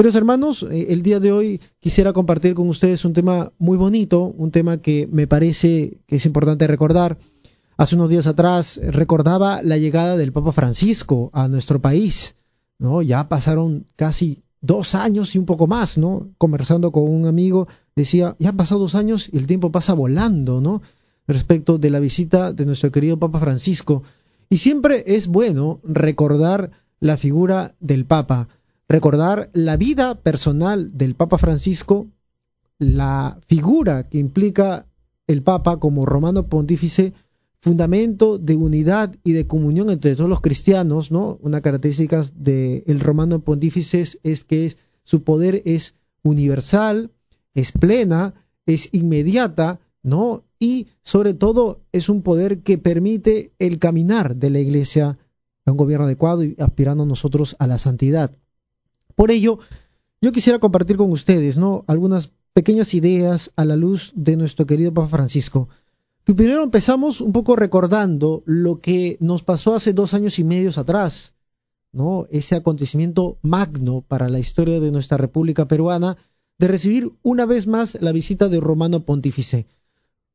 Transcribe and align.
Queridos 0.00 0.16
hermanos, 0.16 0.62
eh, 0.62 0.86
el 0.88 1.02
día 1.02 1.20
de 1.20 1.30
hoy 1.30 1.60
quisiera 1.78 2.14
compartir 2.14 2.54
con 2.54 2.70
ustedes 2.70 3.04
un 3.04 3.12
tema 3.12 3.52
muy 3.58 3.76
bonito, 3.76 4.22
un 4.22 4.50
tema 4.50 4.78
que 4.78 5.06
me 5.12 5.26
parece 5.26 5.98
que 6.06 6.16
es 6.16 6.24
importante 6.24 6.66
recordar. 6.66 7.18
Hace 7.76 7.96
unos 7.96 8.08
días 8.08 8.26
atrás 8.26 8.80
recordaba 8.82 9.62
la 9.62 9.76
llegada 9.76 10.16
del 10.16 10.32
Papa 10.32 10.52
Francisco 10.52 11.28
a 11.34 11.48
nuestro 11.48 11.82
país, 11.82 12.34
¿no? 12.78 13.02
Ya 13.02 13.28
pasaron 13.28 13.84
casi 13.94 14.42
dos 14.62 14.94
años 14.94 15.34
y 15.34 15.38
un 15.38 15.44
poco 15.44 15.66
más, 15.66 15.98
¿no? 15.98 16.30
Conversando 16.38 16.92
con 16.92 17.02
un 17.02 17.26
amigo, 17.26 17.68
decía, 17.94 18.36
ya 18.38 18.48
han 18.48 18.56
pasado 18.56 18.80
dos 18.80 18.94
años 18.94 19.28
y 19.30 19.36
el 19.36 19.46
tiempo 19.46 19.70
pasa 19.70 19.92
volando, 19.92 20.62
¿no? 20.62 20.80
Respecto 21.26 21.76
de 21.76 21.90
la 21.90 22.00
visita 22.00 22.54
de 22.54 22.64
nuestro 22.64 22.90
querido 22.90 23.18
Papa 23.18 23.38
Francisco. 23.38 24.02
Y 24.48 24.56
siempre 24.56 25.04
es 25.08 25.26
bueno 25.26 25.78
recordar 25.84 26.70
la 27.00 27.18
figura 27.18 27.74
del 27.80 28.06
Papa 28.06 28.48
recordar 28.90 29.50
la 29.52 29.76
vida 29.76 30.16
personal 30.16 30.98
del 30.98 31.14
Papa 31.14 31.38
Francisco, 31.38 32.08
la 32.76 33.38
figura 33.46 34.08
que 34.08 34.18
implica 34.18 34.86
el 35.28 35.42
Papa 35.44 35.78
como 35.78 36.04
romano 36.04 36.42
pontífice, 36.48 37.12
fundamento 37.60 38.36
de 38.36 38.56
unidad 38.56 39.14
y 39.22 39.32
de 39.32 39.46
comunión 39.46 39.90
entre 39.90 40.16
todos 40.16 40.28
los 40.28 40.40
cristianos, 40.40 41.12
¿no? 41.12 41.38
Una 41.40 41.60
característica 41.60 42.22
del 42.34 42.98
romano 42.98 43.38
pontífice 43.38 44.02
es 44.24 44.42
que 44.42 44.74
su 45.04 45.22
poder 45.22 45.62
es 45.66 45.94
universal, 46.24 47.12
es 47.54 47.70
plena, 47.70 48.34
es 48.66 48.88
inmediata, 48.90 49.78
¿no? 50.02 50.42
Y 50.58 50.88
sobre 51.04 51.32
todo 51.32 51.78
es 51.92 52.08
un 52.08 52.22
poder 52.22 52.62
que 52.62 52.76
permite 52.76 53.52
el 53.60 53.78
caminar 53.78 54.34
de 54.34 54.50
la 54.50 54.58
Iglesia 54.58 55.16
a 55.64 55.70
un 55.70 55.76
gobierno 55.76 56.06
adecuado 56.06 56.42
y 56.42 56.56
aspirando 56.58 57.06
nosotros 57.06 57.54
a 57.60 57.68
la 57.68 57.78
santidad. 57.78 58.32
Por 59.20 59.30
ello, 59.30 59.58
yo 60.22 60.32
quisiera 60.32 60.60
compartir 60.60 60.96
con 60.96 61.12
ustedes 61.12 61.58
¿no? 61.58 61.84
algunas 61.86 62.30
pequeñas 62.54 62.94
ideas 62.94 63.52
a 63.54 63.66
la 63.66 63.76
luz 63.76 64.12
de 64.14 64.34
nuestro 64.34 64.64
querido 64.64 64.94
Papa 64.94 65.08
Francisco. 65.08 65.68
Que 66.24 66.32
primero 66.32 66.62
empezamos 66.62 67.20
un 67.20 67.30
poco 67.30 67.54
recordando 67.54 68.42
lo 68.46 68.80
que 68.80 69.18
nos 69.20 69.42
pasó 69.42 69.74
hace 69.74 69.92
dos 69.92 70.14
años 70.14 70.38
y 70.38 70.44
medio 70.44 70.70
atrás, 70.74 71.34
¿no? 71.92 72.28
ese 72.30 72.56
acontecimiento 72.56 73.36
magno 73.42 74.00
para 74.08 74.30
la 74.30 74.38
historia 74.38 74.80
de 74.80 74.90
nuestra 74.90 75.18
República 75.18 75.68
Peruana, 75.68 76.16
de 76.56 76.68
recibir 76.68 77.12
una 77.20 77.44
vez 77.44 77.66
más 77.66 77.98
la 78.00 78.12
visita 78.12 78.48
de 78.48 78.58
Romano 78.58 79.04
Pontífice. 79.04 79.66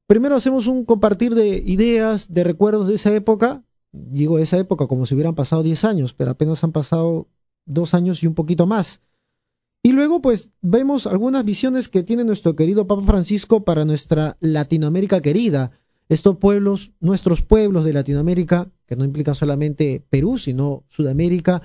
Primero 0.05 0.35
hacemos 0.35 0.67
un 0.67 0.85
compartir 0.85 1.33
de 1.33 1.57
ideas, 1.57 2.31
de 2.31 2.43
recuerdos 2.43 2.85
de 2.85 2.93
esa 2.93 3.11
época, 3.15 3.63
digo 3.91 4.37
esa 4.37 4.59
época 4.59 4.85
como 4.85 5.07
si 5.07 5.15
hubieran 5.15 5.33
pasado 5.33 5.63
diez 5.63 5.83
años, 5.85 6.13
pero 6.13 6.29
apenas 6.29 6.63
han 6.63 6.71
pasado 6.71 7.25
dos 7.65 7.93
años 7.93 8.23
y 8.23 8.27
un 8.27 8.33
poquito 8.33 8.65
más. 8.65 9.01
Y 9.83 9.91
luego, 9.91 10.21
pues, 10.21 10.49
vemos 10.61 11.05
algunas 11.05 11.45
visiones 11.45 11.89
que 11.89 12.01
tiene 12.01 12.23
nuestro 12.23 12.55
querido 12.55 12.87
Papa 12.87 13.03
Francisco 13.03 13.63
para 13.63 13.85
nuestra 13.85 14.35
Latinoamérica 14.39 15.21
querida. 15.21 15.71
Estos 16.09 16.37
pueblos, 16.37 16.91
nuestros 16.99 17.43
pueblos 17.43 17.85
de 17.85 17.93
Latinoamérica, 17.93 18.71
que 18.87 18.95
no 18.95 19.05
implican 19.05 19.35
solamente 19.35 20.03
Perú, 20.09 20.37
sino 20.37 20.83
Sudamérica, 20.89 21.61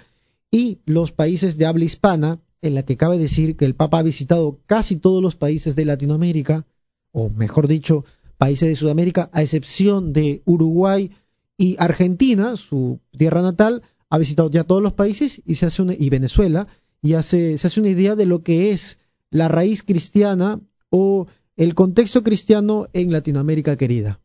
y 0.50 0.80
los 0.84 1.12
países 1.12 1.56
de 1.56 1.66
habla 1.66 1.84
hispana, 1.84 2.40
en 2.62 2.74
la 2.74 2.84
que 2.84 2.96
cabe 2.96 3.16
decir 3.16 3.56
que 3.56 3.64
el 3.64 3.74
Papa 3.74 4.00
ha 4.00 4.02
visitado 4.02 4.60
casi 4.66 4.96
todos 4.96 5.22
los 5.22 5.34
países 5.34 5.74
de 5.76 5.86
Latinoamérica, 5.86 6.66
o 7.12 7.30
mejor 7.30 7.68
dicho, 7.68 8.04
países 8.36 8.68
de 8.68 8.76
Sudamérica, 8.76 9.30
a 9.32 9.42
excepción 9.42 10.12
de 10.12 10.42
Uruguay 10.44 11.10
y 11.56 11.76
Argentina, 11.78 12.56
su 12.56 13.00
tierra 13.16 13.42
natal, 13.42 13.82
ha 14.10 14.18
visitado 14.18 14.50
ya 14.50 14.64
todos 14.64 14.82
los 14.82 14.92
países 14.92 15.40
y 15.46 15.54
se 15.54 15.66
hace 15.66 15.82
una, 15.82 15.94
y 15.94 16.10
Venezuela 16.10 16.66
y 17.00 17.14
hace, 17.14 17.56
se 17.56 17.66
hace 17.66 17.80
una 17.80 17.88
idea 17.88 18.16
de 18.16 18.26
lo 18.26 18.42
que 18.42 18.72
es 18.72 18.98
la 19.30 19.48
raíz 19.48 19.82
cristiana 19.82 20.60
o 20.90 21.28
el 21.56 21.74
contexto 21.74 22.22
cristiano 22.22 22.88
en 22.92 23.12
Latinoamérica 23.12 23.76
querida. 23.76 24.20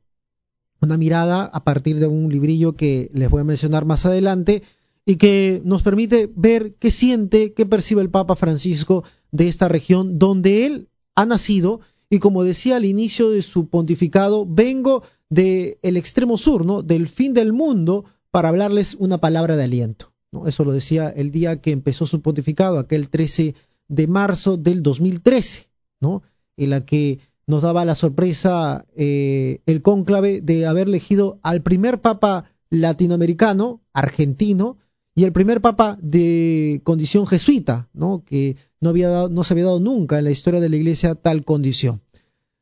Una 0.81 0.97
mirada 0.97 1.45
a 1.45 1.63
partir 1.63 1.99
de 1.99 2.07
un 2.07 2.29
librillo 2.29 2.75
que 2.75 3.09
les 3.13 3.29
voy 3.29 3.41
a 3.41 3.45
mencionar 3.45 3.85
más 3.85 4.05
adelante 4.05 4.63
y 5.05 5.17
que 5.17 5.61
nos 5.63 5.83
permite 5.83 6.29
ver 6.35 6.75
qué 6.75 6.89
siente, 6.89 7.53
qué 7.53 7.65
percibe 7.65 8.01
el 8.01 8.09
Papa 8.09 8.35
Francisco 8.35 9.03
de 9.31 9.47
esta 9.47 9.67
región 9.67 10.17
donde 10.17 10.65
él 10.65 10.89
ha 11.13 11.25
nacido 11.25 11.81
y 12.09 12.19
como 12.19 12.43
decía 12.43 12.77
al 12.77 12.85
inicio 12.85 13.29
de 13.29 13.41
su 13.41 13.67
pontificado, 13.69 14.45
vengo 14.47 15.03
del 15.29 15.97
extremo 15.97 16.37
sur, 16.37 16.65
¿no? 16.65 16.81
del 16.81 17.07
fin 17.07 17.33
del 17.33 17.53
mundo, 17.53 18.05
para 18.35 18.49
hablarles 18.49 18.97
una 18.99 19.19
palabra 19.19 19.55
de 19.55 19.63
aliento. 19.63 20.11
Eso 20.45 20.65
lo 20.65 20.73
decía 20.73 21.07
el 21.07 21.31
día 21.31 21.61
que 21.61 21.71
empezó 21.71 22.05
su 22.05 22.21
pontificado, 22.21 22.79
aquel 22.79 23.07
13 23.07 23.55
de 23.87 24.07
marzo 24.07 24.57
del 24.57 24.83
2013, 24.83 25.69
¿no? 26.01 26.21
en 26.57 26.69
la 26.71 26.85
que 26.85 27.19
nos 27.47 27.63
daba 27.63 27.85
la 27.85 27.95
sorpresa 27.95 28.87
eh, 28.93 29.61
el 29.65 29.81
cónclave 29.81 30.41
de 30.41 30.65
haber 30.65 30.89
elegido 30.89 31.39
al 31.43 31.61
primer 31.61 32.01
papa 32.01 32.51
latinoamericano, 32.69 33.79
argentino, 33.93 34.79
y 35.15 35.23
el 35.23 35.31
primer 35.31 35.61
papa 35.61 35.97
de 36.01 36.81
condición 36.83 37.27
jesuita, 37.27 37.87
¿no? 37.93 38.25
que 38.25 38.57
no, 38.81 38.89
había 38.89 39.29
no 39.29 39.45
se 39.45 39.53
había 39.53 39.63
dado 39.63 39.79
nunca 39.79 40.19
en 40.19 40.25
la 40.25 40.31
historia 40.31 40.59
de 40.59 40.67
la 40.67 40.75
iglesia 40.75 41.15
tal 41.15 41.45
condición. 41.45 42.01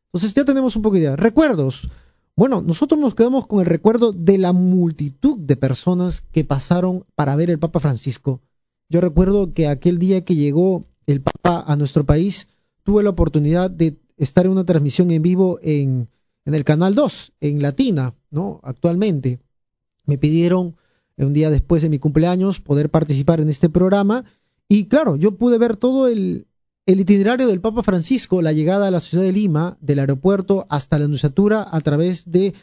Entonces 0.09 0.35
ya 0.35 0.45
tenemos 0.45 0.75
un 0.75 0.83
poco 0.83 0.97
de 0.97 1.01
idea. 1.01 1.15
Recuerdos. 1.15 1.89
Bueno, 2.35 2.63
nosotros 2.63 2.99
nos 2.99 3.13
quedamos 3.13 3.45
con 3.45 3.59
el 3.59 3.67
recuerdo 3.67 4.11
de 4.11 4.39
la 4.39 4.53
multitud 4.53 5.37
de 5.37 5.55
personas 5.55 6.21
que 6.31 6.43
pasaron 6.43 7.05
para 7.13 7.35
ver 7.35 7.51
el 7.51 7.59
Papa 7.59 7.79
Francisco. 7.79 8.41
Yo 8.89 9.01
recuerdo 9.01 9.53
que 9.53 9.67
aquel 9.67 9.99
día 9.99 10.25
que 10.25 10.35
llegó 10.35 10.83
el 11.05 11.21
Papa 11.21 11.63
a 11.65 11.75
nuestro 11.75 12.05
país, 12.05 12.47
tuve 12.81 13.03
la 13.03 13.11
oportunidad 13.11 13.69
de 13.69 13.97
estar 14.17 14.45
en 14.45 14.51
una 14.51 14.65
transmisión 14.65 15.11
en 15.11 15.21
vivo 15.21 15.59
en, 15.61 16.09
el 16.45 16.63
Canal 16.63 16.95
2, 16.95 17.33
en 17.39 17.61
Latina, 17.61 18.15
¿no? 18.31 18.59
Actualmente. 18.63 19.39
Me 20.05 20.17
pidieron 20.17 20.75
un 21.17 21.33
día 21.33 21.51
después 21.51 21.83
de 21.83 21.89
mi 21.89 21.99
cumpleaños 21.99 22.59
poder 22.59 22.89
participar 22.89 23.41
en 23.41 23.49
este 23.49 23.69
programa 23.69 24.25
y 24.67 24.85
claro, 24.85 25.17
yo 25.17 25.35
pude 25.35 25.59
ver 25.59 25.77
todo 25.77 26.07
el, 26.07 26.47
el 26.85 26.99
itinerario 26.99 27.47
del 27.47 27.61
Papa 27.61 27.81
Francisco, 27.81 28.41
la 28.41 28.51
llegada 28.51 28.87
a 28.87 28.91
la 28.91 28.99
ciudad 28.99 29.23
de 29.23 29.31
Lima, 29.31 29.77
del 29.79 29.99
aeropuerto 29.99 30.65
hasta 30.69 30.99
la 30.99 31.05
anunciatura 31.05 31.65
a 31.69 31.79
través 31.81 32.29
de 32.29 32.53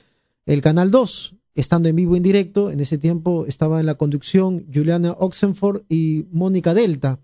el 0.44 0.60
Canal 0.60 0.90
2, 0.90 1.36
estando 1.54 1.88
en 1.88 1.96
vivo 1.96 2.16
en 2.16 2.22
directo. 2.22 2.70
En 2.70 2.80
ese 2.80 2.98
tiempo 2.98 3.46
estaba 3.46 3.80
en 3.80 3.86
la 3.86 3.94
conducción 3.94 4.66
Juliana 4.72 5.12
Oxenford 5.18 5.82
y 5.88 6.26
Mónica 6.32 6.74
Delta. 6.74 7.18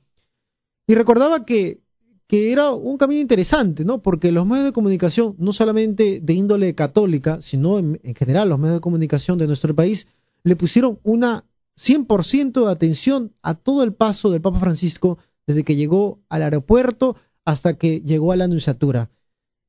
Y 0.87 0.95
recordaba 0.95 1.45
que, 1.45 1.81
que 2.27 2.53
era 2.53 2.71
un 2.71 2.97
camino 2.97 3.21
interesante, 3.21 3.85
¿no? 3.85 4.01
Porque 4.01 4.33
los 4.33 4.47
medios 4.47 4.67
de 4.67 4.73
comunicación, 4.73 5.35
no 5.39 5.53
solamente 5.53 6.21
de 6.21 6.33
índole 6.33 6.75
católica, 6.75 7.43
sino 7.43 7.79
en, 7.79 8.01
en 8.05 8.15
general 8.15 8.49
los 8.49 8.59
medios 8.59 8.77
de 8.77 8.83
comunicación 8.83 9.37
de 9.37 9.47
nuestro 9.47 9.75
país, 9.75 10.07
le 10.45 10.57
pusieron 10.57 10.99
una 11.03 11.45
100% 11.79 12.65
de 12.65 12.73
atención 12.73 13.35
a 13.43 13.55
todo 13.55 13.83
el 13.83 13.93
paso 13.93 14.31
del 14.31 14.41
Papa 14.41 14.61
Francisco 14.61 15.19
desde 15.47 15.65
que 15.65 15.77
llegó 15.77 16.21
al 16.29 16.43
aeropuerto 16.43 17.17
hasta 17.45 17.79
que 17.79 18.01
llegó 18.01 18.33
a 18.33 18.37
la 18.37 18.45
anunciatura. 18.45 19.11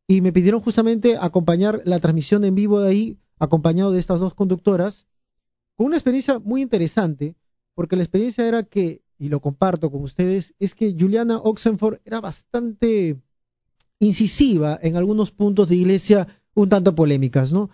Y 0.08 0.22
me 0.22 0.32
pidieron 0.32 0.62
justamente 0.62 1.18
acompañar 1.20 1.82
la 1.86 2.00
transmisión 2.00 2.44
en 2.44 2.56
vivo 2.56 2.82
de 2.82 2.90
ahí, 2.90 3.18
acompañado 3.40 3.92
de 3.92 4.00
estas 4.00 4.20
dos 4.20 4.34
conductoras, 4.34 5.08
con 5.76 5.88
una 5.88 5.98
experiencia 5.98 6.40
muy 6.40 6.62
interesante, 6.62 7.36
porque 7.76 7.96
la 7.96 8.04
experiencia 8.04 8.48
era 8.48 8.64
que, 8.64 9.02
y 9.20 9.30
lo 9.30 9.42
comparto 9.42 9.92
con 9.92 10.02
ustedes, 10.02 10.56
es 10.60 10.74
que 10.74 10.96
Juliana 10.98 11.38
Oxenford 11.38 12.00
era 12.06 12.20
bastante 12.20 13.22
incisiva 14.00 14.80
en 14.82 14.96
algunos 14.96 15.32
puntos 15.32 15.70
de 15.70 15.76
iglesia 15.76 16.28
un 16.56 16.70
tanto 16.70 16.96
polémicas, 16.96 17.54
¿no? 17.54 17.70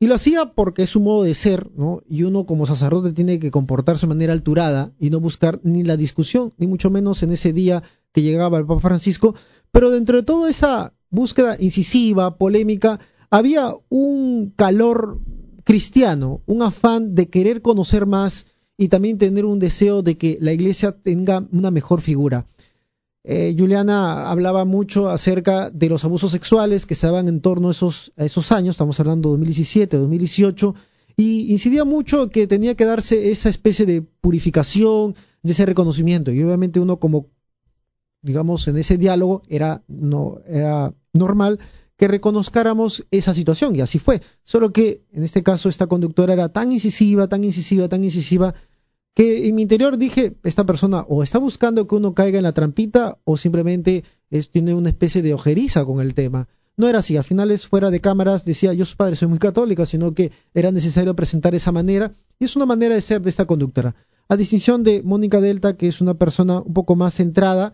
Y 0.00 0.06
lo 0.06 0.16
hacía 0.16 0.52
porque 0.54 0.82
es 0.82 0.90
su 0.90 1.00
modo 1.00 1.22
de 1.22 1.34
ser, 1.34 1.70
¿no? 1.76 2.02
Y 2.08 2.24
uno 2.24 2.46
como 2.46 2.66
sacerdote 2.66 3.12
tiene 3.12 3.38
que 3.38 3.50
comportarse 3.50 4.06
de 4.06 4.14
manera 4.14 4.32
alturada 4.32 4.92
y 4.98 5.10
no 5.10 5.20
buscar 5.20 5.60
ni 5.62 5.82
la 5.82 5.96
discusión, 5.96 6.52
ni 6.58 6.66
mucho 6.66 6.90
menos 6.90 7.22
en 7.22 7.32
ese 7.32 7.52
día 7.52 7.82
que 8.12 8.22
llegaba 8.22 8.58
el 8.58 8.66
Papa 8.66 8.80
Francisco. 8.80 9.34
Pero 9.70 9.90
dentro 9.90 10.16
de 10.16 10.22
toda 10.24 10.50
esa 10.50 10.94
búsqueda 11.10 11.56
incisiva, 11.58 12.36
polémica, 12.36 13.00
había 13.30 13.72
un 13.88 14.52
calor 14.56 15.20
cristiano, 15.64 16.42
un 16.46 16.62
afán 16.62 17.14
de 17.14 17.28
querer 17.28 17.62
conocer 17.62 18.06
más 18.06 18.46
y 18.76 18.88
también 18.88 19.18
tener 19.18 19.44
un 19.44 19.58
deseo 19.58 20.02
de 20.02 20.18
que 20.18 20.38
la 20.40 20.52
iglesia 20.52 20.92
tenga 20.92 21.46
una 21.52 21.70
mejor 21.70 22.00
figura. 22.00 22.46
Eh, 23.26 23.56
Juliana 23.58 24.30
hablaba 24.30 24.66
mucho 24.66 25.08
acerca 25.08 25.70
de 25.70 25.88
los 25.88 26.04
abusos 26.04 26.30
sexuales 26.30 26.84
que 26.84 26.94
se 26.94 27.06
daban 27.06 27.26
en 27.28 27.40
torno 27.40 27.68
a 27.68 27.70
esos, 27.70 28.12
esos 28.16 28.52
años, 28.52 28.74
estamos 28.74 29.00
hablando 29.00 29.30
de 29.30 29.32
2017, 29.32 29.96
2018, 29.96 30.74
y 31.16 31.50
incidía 31.50 31.84
mucho 31.86 32.28
que 32.28 32.46
tenía 32.46 32.74
que 32.74 32.84
darse 32.84 33.30
esa 33.30 33.48
especie 33.48 33.86
de 33.86 34.02
purificación, 34.02 35.14
de 35.42 35.52
ese 35.52 35.64
reconocimiento, 35.64 36.32
y 36.32 36.42
obviamente 36.42 36.80
uno 36.80 36.98
como, 36.98 37.28
digamos, 38.20 38.68
en 38.68 38.76
ese 38.76 38.98
diálogo 38.98 39.42
era, 39.48 39.82
no, 39.88 40.40
era 40.46 40.92
normal 41.14 41.60
que 41.96 42.08
reconozcáramos 42.08 43.06
esa 43.10 43.32
situación, 43.32 43.74
y 43.74 43.80
así 43.80 43.98
fue, 43.98 44.20
solo 44.42 44.70
que 44.70 45.02
en 45.12 45.24
este 45.24 45.42
caso 45.42 45.70
esta 45.70 45.86
conductora 45.86 46.34
era 46.34 46.50
tan 46.50 46.72
incisiva, 46.72 47.26
tan 47.26 47.42
incisiva, 47.42 47.88
tan 47.88 48.04
incisiva, 48.04 48.54
que 49.14 49.48
en 49.48 49.54
mi 49.54 49.62
interior 49.62 49.96
dije, 49.96 50.34
esta 50.42 50.66
persona 50.66 51.02
o 51.08 51.22
está 51.22 51.38
buscando 51.38 51.86
que 51.86 51.94
uno 51.94 52.14
caiga 52.14 52.38
en 52.38 52.42
la 52.42 52.52
trampita 52.52 53.18
o 53.24 53.36
simplemente 53.36 54.04
es, 54.30 54.50
tiene 54.50 54.74
una 54.74 54.88
especie 54.88 55.22
de 55.22 55.34
ojeriza 55.34 55.84
con 55.84 56.00
el 56.00 56.14
tema. 56.14 56.48
No 56.76 56.88
era 56.88 56.98
así, 56.98 57.16
al 57.16 57.22
final 57.22 57.56
fuera 57.60 57.92
de 57.92 58.00
cámaras 58.00 58.44
decía 58.44 58.74
yo 58.74 58.84
su 58.84 58.96
padre 58.96 59.14
soy 59.14 59.28
muy 59.28 59.38
católica, 59.38 59.86
sino 59.86 60.12
que 60.12 60.32
era 60.52 60.72
necesario 60.72 61.14
presentar 61.14 61.54
esa 61.54 61.70
manera 61.70 62.12
y 62.40 62.44
es 62.44 62.56
una 62.56 62.66
manera 62.66 62.96
de 62.96 63.00
ser 63.00 63.22
de 63.22 63.30
esta 63.30 63.46
conductora. 63.46 63.94
A 64.28 64.36
distinción 64.36 64.82
de 64.82 65.02
Mónica 65.04 65.40
Delta, 65.40 65.76
que 65.76 65.86
es 65.86 66.00
una 66.00 66.14
persona 66.14 66.60
un 66.60 66.74
poco 66.74 66.96
más 66.96 67.14
centrada, 67.14 67.72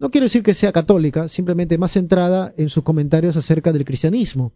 no 0.00 0.10
quiero 0.10 0.24
decir 0.24 0.42
que 0.42 0.54
sea 0.54 0.72
católica, 0.72 1.28
simplemente 1.28 1.78
más 1.78 1.92
centrada 1.92 2.52
en 2.56 2.70
sus 2.70 2.82
comentarios 2.82 3.36
acerca 3.36 3.72
del 3.72 3.84
cristianismo. 3.84 4.52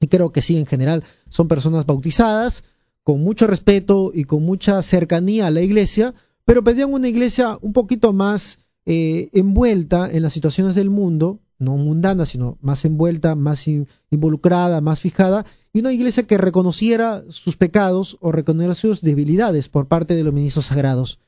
Y 0.00 0.08
creo 0.08 0.32
que 0.32 0.42
sí, 0.42 0.56
en 0.56 0.66
general, 0.66 1.04
son 1.28 1.46
personas 1.46 1.86
bautizadas, 1.86 2.64
con 3.10 3.22
mucho 3.22 3.48
respeto 3.48 4.12
y 4.14 4.22
con 4.22 4.44
mucha 4.44 4.80
cercanía 4.82 5.48
a 5.48 5.50
la 5.50 5.62
iglesia, 5.62 6.14
pero 6.44 6.62
pedían 6.62 6.92
una 6.92 7.08
iglesia 7.08 7.58
un 7.60 7.72
poquito 7.72 8.12
más 8.12 8.60
eh, 8.86 9.30
envuelta 9.32 10.08
en 10.08 10.22
las 10.22 10.32
situaciones 10.32 10.76
del 10.76 10.90
mundo, 10.90 11.40
no 11.58 11.76
mundana, 11.76 12.24
sino 12.24 12.56
más 12.60 12.84
envuelta, 12.84 13.34
más 13.34 13.66
involucrada, 13.66 14.80
más 14.80 15.00
fijada, 15.00 15.44
y 15.72 15.80
una 15.80 15.92
iglesia 15.92 16.22
que 16.22 16.38
reconociera 16.38 17.24
sus 17.30 17.56
pecados 17.56 18.16
o 18.20 18.30
reconociera 18.30 18.74
sus 18.74 19.00
debilidades 19.00 19.68
por 19.68 19.88
parte 19.88 20.14
de 20.14 20.22
los 20.22 20.32
ministros 20.32 20.66
sagrados. 20.66 21.18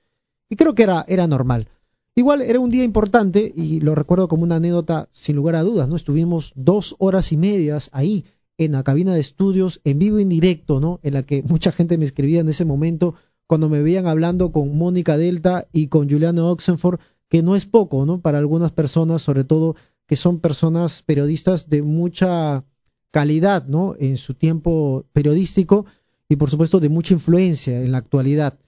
Y 0.49 0.55
creo 0.55 0.77
que 0.77 0.85
era, 0.85 1.05
era 1.09 1.27
normal. 1.27 1.67
Igual 2.15 2.43
era 2.43 2.61
un 2.61 2.71
día 2.71 2.85
importante 2.85 3.53
y 3.57 3.81
lo 3.81 3.97
recuerdo 3.97 4.29
como 4.29 4.45
una 4.45 4.55
anécdota 4.55 5.09
sin 5.11 5.35
lugar 5.35 5.57
a 5.57 5.65
dudas, 5.65 5.89
¿no? 5.89 5.97
Estuvimos 5.97 6.53
dos 6.55 6.95
horas 7.01 7.33
y 7.33 7.37
medias 7.37 7.91
ahí 7.93 8.25
en 8.59 8.73
la 8.73 8.83
cabina 8.83 9.15
de 9.15 9.21
estudios 9.21 9.81
en 9.85 9.99
vivo 9.99 10.19
y 10.19 10.23
en 10.23 10.29
directo, 10.29 10.81
¿no? 10.81 11.01
En 11.03 11.15
la 11.15 11.23
que 11.25 11.43
mucha 11.43 11.73
gente 11.73 11.99
me 11.99 12.05
escribía 12.05 12.41
en 12.41 12.49
ese 12.49 12.65
momento 12.65 13.15
cuando 13.47 13.69
me 13.69 13.83
veían 13.83 14.07
hablando 14.07 14.53
con 14.53 14.77
Mónica 14.77 15.17
Delta 15.17 15.67
y 15.73 15.89
con 15.89 16.09
Juliana 16.09 16.45
Oxenford, 16.45 17.01
que 17.29 17.43
no 17.43 17.57
es 17.57 17.67
poco, 17.67 18.07
¿no? 18.07 18.21
Para 18.21 18.39
algunas 18.39 18.73
personas, 18.73 19.23
sobre 19.23 19.45
todo 19.45 19.77
que 20.07 20.17
son 20.17 20.41
personas 20.41 21.03
periodistas 21.03 21.69
de 21.69 21.83
mucha 21.83 22.65
calidad, 23.11 23.67
¿no? 23.67 23.95
En 23.99 24.17
su 24.17 24.35
tiempo 24.35 25.07
periodístico 25.13 25.87
y 26.29 26.37
por 26.37 26.51
supuesto 26.51 26.81
de 26.81 26.89
mucha 26.89 27.15
influencia 27.15 27.83
en 27.83 27.93
la 27.93 27.99
actualidad. 27.99 28.59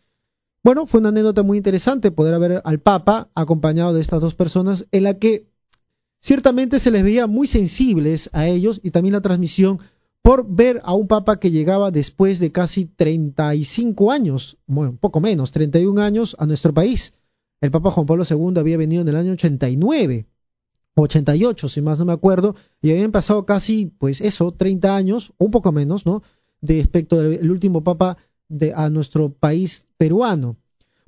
Bueno, 0.62 0.86
fue 0.86 1.00
una 1.00 1.10
anécdota 1.10 1.42
muy 1.42 1.58
interesante 1.58 2.10
poder 2.10 2.38
ver 2.38 2.62
al 2.64 2.80
Papa 2.80 3.30
acompañado 3.34 3.92
de 3.92 4.00
estas 4.00 4.22
dos 4.22 4.34
personas 4.34 4.86
en 4.92 5.02
la 5.04 5.18
que 5.18 5.46
ciertamente 6.24 6.80
se 6.80 6.90
les 6.90 7.02
veía 7.02 7.26
muy 7.26 7.46
sensibles 7.46 8.30
a 8.32 8.46
ellos 8.46 8.80
y 8.82 8.92
también 8.92 9.12
la 9.12 9.20
transmisión 9.20 9.78
por 10.22 10.46
ver 10.48 10.80
a 10.84 10.94
un 10.94 11.06
papa 11.06 11.38
que 11.38 11.50
llegaba 11.50 11.90
después 11.90 12.38
de 12.38 12.50
casi 12.50 12.86
35 12.86 14.10
años, 14.10 14.56
bueno, 14.66 14.96
poco 14.98 15.20
menos, 15.20 15.52
31 15.52 16.00
años 16.00 16.34
a 16.38 16.46
nuestro 16.46 16.72
país. 16.72 17.12
El 17.60 17.70
Papa 17.70 17.90
Juan 17.90 18.06
Pablo 18.06 18.24
II 18.28 18.58
había 18.58 18.78
venido 18.78 19.02
en 19.02 19.08
el 19.08 19.16
año 19.16 19.32
89, 19.32 20.26
88, 20.94 21.68
si 21.68 21.82
más 21.82 21.98
no 21.98 22.06
me 22.06 22.14
acuerdo, 22.14 22.56
y 22.80 22.90
habían 22.90 23.12
pasado 23.12 23.44
casi, 23.44 23.92
pues 23.98 24.22
eso, 24.22 24.50
30 24.50 24.96
años, 24.96 25.34
un 25.36 25.50
poco 25.50 25.72
menos, 25.72 26.06
¿no? 26.06 26.22
De 26.62 26.78
respecto 26.78 27.20
del 27.20 27.50
último 27.50 27.84
Papa 27.84 28.16
de, 28.48 28.72
a 28.72 28.88
nuestro 28.88 29.30
país 29.30 29.88
peruano. 29.98 30.56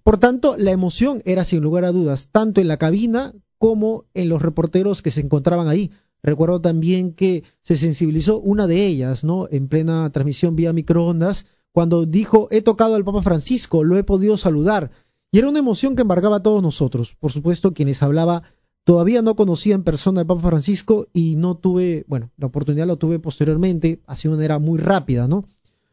Por 0.03 0.19
tanto, 0.19 0.59
la 0.59 0.73
emoción 0.73 1.23
era 1.25 1.43
sin 1.45 1.63
lugar 1.63 1.85
a 1.85 1.93
dudas, 1.93 2.29
tanto 2.31 2.61
en 2.61 2.69
la 2.69 2.77
cabina 2.77 3.33
como 3.58 4.05
en 4.14 4.29
los 4.29 4.43
reporteros 4.43 5.03
que 5.03 5.11
se 5.11 5.20
encontraban 5.20 5.69
ahí. 5.69 5.91
Recuerdo 6.23 6.61
también 6.61 7.12
que 7.12 7.44
se 7.62 7.76
sensibilizó 7.76 8.41
una 8.41 8.67
de 8.67 8.87
ellas, 8.87 9.25
¿no? 9.25 9.49
En 9.50 9.69
plena 9.69 10.11
transmisión 10.11 10.56
vía 10.56 10.73
microondas, 10.73 11.47
cuando 11.73 12.06
dijo, 12.06 12.49
he 12.50 12.62
tocado 12.62 12.94
al 12.94 13.05
Papa 13.05 13.23
Francisco, 13.23 13.85
lo 13.85 13.97
he 13.99 14.03
podido 14.03 14.37
saludar. 14.37 14.91
Y 15.31 15.38
era 15.38 15.49
una 15.49 15.58
emoción 15.58 15.94
que 15.94 16.03
embargaba 16.03 16.37
a 16.37 16.43
todos 16.43 16.62
nosotros. 16.62 17.14
Por 17.20 17.32
supuesto, 17.32 17.75
quienes 17.75 18.03
hablaba 18.03 18.43
todavía 18.85 19.20
no 19.20 19.37
conocía 19.37 19.75
en 19.75 19.85
persona 19.85 20.20
al 20.20 20.26
Papa 20.26 20.49
Francisco 20.49 21.08
y 21.12 21.37
no 21.37 21.56
tuve, 21.56 22.05
bueno, 22.08 22.31
la 22.37 22.47
oportunidad 22.47 22.87
lo 22.87 22.97
tuve 22.97 23.19
posteriormente, 23.19 24.00
así 24.06 24.29
de 24.29 24.35
manera 24.37 24.58
muy 24.58 24.79
rápida, 24.79 25.29
¿no? 25.29 25.44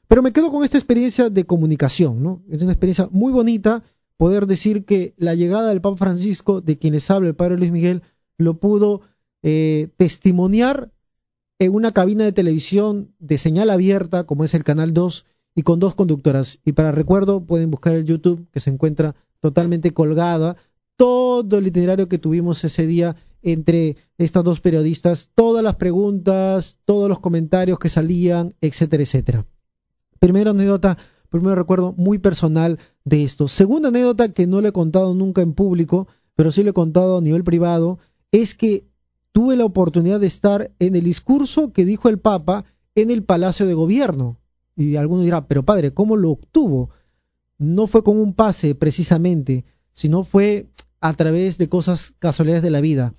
Pero 0.08 0.22
me 0.22 0.32
quedo 0.32 0.52
con 0.52 0.64
esta 0.64 0.78
experiencia 0.78 1.30
de 1.30 1.46
comunicación, 1.46 2.22
¿no? 2.22 2.44
Es 2.50 2.62
una 2.62 2.72
experiencia 2.72 3.10
muy 3.12 3.34
bonita 3.34 3.84
poder 4.24 4.48
decir 4.48 4.86
que 4.86 5.14
la 5.18 5.36
llegada 5.36 5.68
del 5.68 5.82
Papa 5.82 5.98
Francisco, 5.98 6.62
de 6.62 6.78
quien 6.78 6.94
les 6.94 7.12
habla 7.12 7.28
el 7.28 7.36
Padre 7.36 7.58
Luis 7.58 7.74
Miguel, 7.74 8.04
lo 8.38 8.58
pudo 8.58 9.02
eh, 9.42 9.90
testimoniar 9.98 10.94
en 11.60 11.74
una 11.74 11.92
cabina 11.92 12.24
de 12.24 12.32
televisión 12.32 13.14
de 13.20 13.38
señal 13.38 13.70
abierta, 13.70 14.24
como 14.24 14.46
es 14.46 14.54
el 14.54 14.64
Canal 14.64 14.94
2, 14.94 15.26
y 15.56 15.64
con 15.64 15.82
dos 15.82 15.94
conductoras. 15.94 16.62
Y 16.64 16.72
para 16.72 16.94
recuerdo, 16.94 17.46
pueden 17.46 17.70
buscar 17.70 17.96
el 17.96 18.06
YouTube, 18.06 18.48
que 18.50 18.62
se 18.62 18.70
encuentra 18.70 19.14
totalmente 19.42 19.92
colgada, 19.92 20.56
todo 20.96 21.58
el 21.58 21.68
itinerario 21.68 22.08
que 22.08 22.18
tuvimos 22.18 22.64
ese 22.64 22.88
día 22.88 23.18
entre 23.42 23.98
estas 24.18 24.46
dos 24.46 24.62
periodistas, 24.62 25.32
todas 25.36 25.66
las 25.66 25.76
preguntas, 25.76 26.80
todos 26.86 27.10
los 27.10 27.20
comentarios 27.20 27.78
que 27.78 27.90
salían, 27.90 28.54
etcétera, 28.62 29.04
etcétera. 29.04 29.46
Primera 30.20 30.52
anécdota 30.52 30.98
Primero 31.34 31.56
recuerdo 31.56 31.96
muy 31.98 32.20
personal 32.20 32.78
de 33.06 33.24
esto. 33.24 33.48
Segunda 33.48 33.90
anécdota 33.90 34.32
que 34.32 34.46
no 34.46 34.62
le 34.62 34.70
he 34.70 34.72
contado 34.72 35.16
nunca 35.16 35.42
en 35.42 35.54
público, 35.54 36.08
pero 36.36 36.52
sí 36.52 36.62
le 36.62 36.70
he 36.70 36.74
contado 36.74 37.18
a 37.18 37.22
nivel 37.22 37.44
privado, 37.44 37.98
es 38.32 38.54
que 38.54 38.86
tuve 39.32 39.56
la 39.56 39.66
oportunidad 39.66 40.20
de 40.20 40.28
estar 40.28 40.70
en 40.78 40.96
el 40.96 41.04
discurso 41.04 41.74
que 41.74 41.86
dijo 41.86 42.08
el 42.08 42.20
Papa 42.20 42.66
en 42.94 43.10
el 43.10 43.24
Palacio 43.24 43.66
de 43.66 43.74
Gobierno. 43.74 44.38
Y 44.76 44.96
alguno 44.96 45.24
dirá, 45.24 45.48
pero 45.48 45.64
padre, 45.64 45.92
¿cómo 45.92 46.18
lo 46.18 46.30
obtuvo? 46.30 46.92
No 47.58 47.88
fue 47.88 48.04
con 48.04 48.20
un 48.20 48.36
pase 48.36 48.76
precisamente, 48.76 49.66
sino 49.92 50.24
fue 50.24 50.68
a 51.02 51.14
través 51.14 51.58
de 51.58 51.68
cosas 51.68 52.14
casualidades 52.20 52.62
de 52.62 52.70
la 52.70 52.80
vida. 52.80 53.16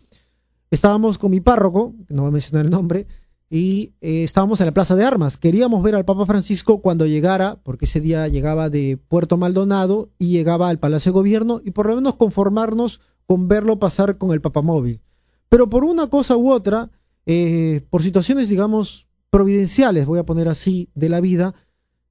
Estábamos 0.71 1.19
con 1.19 1.33
mi 1.33 1.41
párroco, 1.41 1.97
no 2.11 2.23
voy 2.23 2.29
a 2.29 2.33
mencionar 2.35 2.65
el 2.65 2.71
nombre, 2.71 3.09
y 3.51 3.93
eh, 4.01 4.25
estábamos 4.25 4.61
en 4.61 4.67
la 4.67 4.75
Plaza 4.75 4.97
de 4.97 5.05
Armas. 5.05 5.37
Queríamos 5.37 5.83
ver 5.83 5.95
al 5.95 6.05
Papa 6.05 6.27
Francisco 6.27 6.81
cuando 6.81 7.07
llegara, 7.07 7.61
porque 7.63 7.85
ese 7.85 8.01
día 8.01 8.27
llegaba 8.29 8.71
de 8.71 8.99
Puerto 9.09 9.37
Maldonado 9.37 10.11
y 10.19 10.29
llegaba 10.29 10.69
al 10.69 10.79
Palacio 10.79 11.13
de 11.13 11.19
Gobierno 11.19 11.61
y 11.65 11.71
por 11.71 11.87
lo 11.87 11.97
menos 11.97 12.17
conformarnos 12.17 13.01
con 13.27 13.49
verlo 13.49 13.79
pasar 13.79 14.19
con 14.19 14.33
el 14.33 14.41
Papamóvil. 14.41 15.01
Pero 15.49 15.69
por 15.69 15.85
una 15.85 16.09
cosa 16.09 16.37
u 16.37 16.51
otra, 16.51 16.91
eh, 17.27 17.87
por 17.91 18.03
situaciones, 18.03 18.49
digamos, 18.49 19.07
providenciales, 19.31 20.07
voy 20.07 20.19
a 20.19 20.27
poner 20.27 20.49
así, 20.49 20.91
de 20.95 21.09
la 21.09 21.21
vida, 21.21 21.55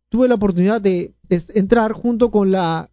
tuve 0.10 0.28
la 0.28 0.36
oportunidad 0.36 0.82
de 0.82 1.16
entrar 1.30 1.94
junto 1.94 2.32
con 2.32 2.52
la, 2.52 2.92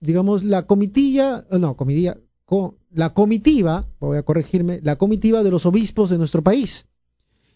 digamos, 0.00 0.44
la 0.44 0.66
comitilla, 0.66 1.46
no, 1.50 1.76
comitilla, 1.76 2.18
con 2.44 2.76
la 2.90 3.14
comitiva, 3.14 3.86
voy 4.00 4.18
a 4.18 4.24
corregirme, 4.24 4.80
la 4.82 4.96
comitiva 4.96 5.42
de 5.42 5.50
los 5.50 5.66
obispos 5.66 6.10
de 6.10 6.18
nuestro 6.18 6.42
país. 6.42 6.86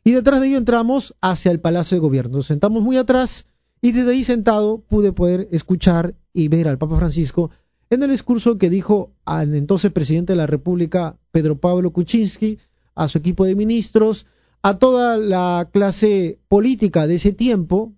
Y 0.05 0.13
detrás 0.13 0.41
de 0.41 0.49
ello 0.49 0.59
entramos 0.59 1.17
hacia 1.23 1.51
el 1.51 1.61
Palacio 1.61 1.97
de 1.97 2.03
Gobierno. 2.03 2.37
Nos 2.37 2.47
sentamos 2.47 2.83
muy 2.83 2.99
atrás 2.99 3.47
y 3.81 3.93
desde 3.93 4.13
ahí 4.13 4.23
sentado 4.23 4.79
pude 4.79 5.13
poder 5.13 5.49
escuchar 5.51 6.15
y 6.33 6.49
ver 6.49 6.69
al 6.69 6.79
Papa 6.79 6.97
Francisco 6.97 7.51
en 7.91 8.03
el 8.03 8.11
discurso 8.11 8.59
que 8.59 8.71
dijo 8.71 9.13
al 9.25 9.55
entonces 9.55 9.93
presidente 9.93 10.33
de 10.33 10.37
la 10.37 10.47
República, 10.47 11.17
Pedro 11.31 11.59
Pablo 11.59 11.93
Kuczynski, 11.93 12.59
a 12.95 13.09
su 13.09 13.19
equipo 13.19 13.45
de 13.45 13.55
ministros, 13.55 14.27
a 14.63 14.79
toda 14.79 15.17
la 15.17 15.69
clase 15.73 16.39
política 16.49 17.07
de 17.07 17.17
ese 17.17 17.33
tiempo, 17.33 17.93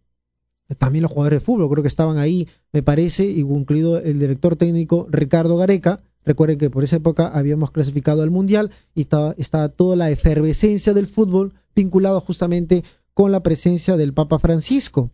también 0.78 1.02
los 1.02 1.12
jugadores 1.12 1.40
de 1.40 1.44
fútbol, 1.44 1.70
creo 1.70 1.82
que 1.82 1.88
estaban 1.88 2.18
ahí, 2.18 2.48
me 2.72 2.82
parece, 2.82 3.24
incluido 3.30 3.98
el 3.98 4.18
director 4.18 4.56
técnico 4.56 5.06
Ricardo 5.10 5.56
Gareca. 5.56 6.02
Recuerden 6.26 6.58
que 6.58 6.70
por 6.70 6.82
esa 6.82 6.96
época 6.96 7.28
habíamos 7.28 7.70
clasificado 7.70 8.22
al 8.22 8.32
Mundial 8.32 8.72
y 8.96 9.02
estaba, 9.02 9.68
toda 9.68 9.94
la 9.94 10.10
efervescencia 10.10 10.92
del 10.92 11.06
fútbol 11.06 11.54
vinculado 11.74 12.20
justamente 12.20 12.82
con 13.14 13.30
la 13.30 13.44
presencia 13.44 13.96
del 13.96 14.12
Papa 14.12 14.40
Francisco. 14.40 15.12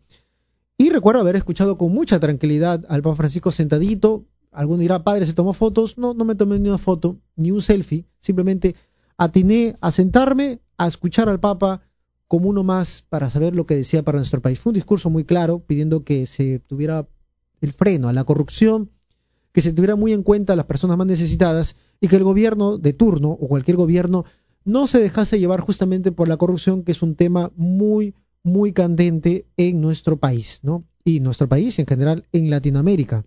Y 0.78 0.88
recuerdo 0.88 1.20
haber 1.20 1.36
escuchado 1.36 1.76
con 1.76 1.92
mucha 1.92 2.18
tranquilidad 2.18 2.84
al 2.88 3.02
Papa 3.02 3.16
Francisco 3.16 3.50
sentadito. 3.50 4.24
Alguno 4.50 4.80
dirá, 4.80 5.04
padre, 5.04 5.26
¿se 5.26 5.34
tomó 5.34 5.52
fotos? 5.52 5.98
No, 5.98 6.14
no 6.14 6.24
me 6.24 6.34
tomé 6.34 6.58
ni 6.58 6.70
una 6.70 6.78
foto, 6.78 7.18
ni 7.36 7.50
un 7.50 7.60
selfie. 7.60 8.06
Simplemente 8.18 8.74
atiné 9.18 9.76
a 9.82 9.90
sentarme, 9.90 10.60
a 10.78 10.88
escuchar 10.88 11.28
al 11.28 11.40
Papa 11.40 11.82
como 12.26 12.48
uno 12.48 12.64
más 12.64 13.04
para 13.06 13.28
saber 13.28 13.54
lo 13.54 13.66
que 13.66 13.76
decía 13.76 14.02
para 14.02 14.16
nuestro 14.16 14.40
país. 14.40 14.58
Fue 14.58 14.70
un 14.70 14.76
discurso 14.76 15.10
muy 15.10 15.24
claro 15.24 15.58
pidiendo 15.58 16.04
que 16.04 16.24
se 16.24 16.58
tuviera 16.58 17.06
el 17.60 17.74
freno 17.74 18.08
a 18.08 18.14
la 18.14 18.24
corrupción, 18.24 18.90
que 19.52 19.60
se 19.60 19.72
tuviera 19.72 19.96
muy 19.96 20.12
en 20.12 20.22
cuenta 20.22 20.54
a 20.54 20.56
las 20.56 20.66
personas 20.66 20.96
más 20.96 21.06
necesitadas 21.06 21.76
y 22.00 22.08
que 22.08 22.16
el 22.16 22.24
gobierno 22.24 22.78
de 22.78 22.92
turno 22.92 23.30
o 23.30 23.48
cualquier 23.48 23.76
gobierno 23.76 24.24
no 24.64 24.86
se 24.86 25.00
dejase 25.00 25.38
llevar 25.38 25.60
justamente 25.60 26.12
por 26.12 26.28
la 26.28 26.36
corrupción, 26.36 26.84
que 26.84 26.92
es 26.92 27.02
un 27.02 27.14
tema 27.14 27.52
muy, 27.56 28.14
muy 28.42 28.72
candente 28.72 29.46
en 29.56 29.80
nuestro 29.80 30.18
país, 30.18 30.60
¿no? 30.62 30.84
Y 31.04 31.20
nuestro 31.20 31.48
país 31.48 31.78
en 31.78 31.86
general 31.86 32.26
en 32.32 32.50
Latinoamérica. 32.50 33.24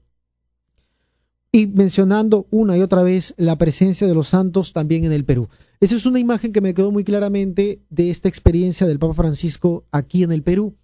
Y 1.51 1.67
mencionando 1.67 2.47
una 2.51 2.77
y 2.77 2.81
otra 2.81 3.03
vez 3.03 3.33
la 3.37 3.57
presencia 3.57 4.07
de 4.07 4.13
los 4.13 4.27
santos 4.27 4.73
también 4.73 5.05
en 5.05 5.13
el 5.13 5.23
Perú. 5.23 5.47
Esa 5.79 5.95
es 5.95 6.05
una 6.05 6.19
imagen 6.19 6.51
que 6.51 6.61
me 6.61 6.73
quedó 6.73 6.91
muy 6.91 7.03
claramente 7.03 7.81
de 7.89 8.09
esta 8.09 8.27
experiencia 8.27 8.87
del 8.87 8.99
Papa 8.99 9.13
Francisco 9.13 9.85
aquí 9.91 10.23
en 10.23 10.31
el 10.31 10.43
Perú. 10.43 10.75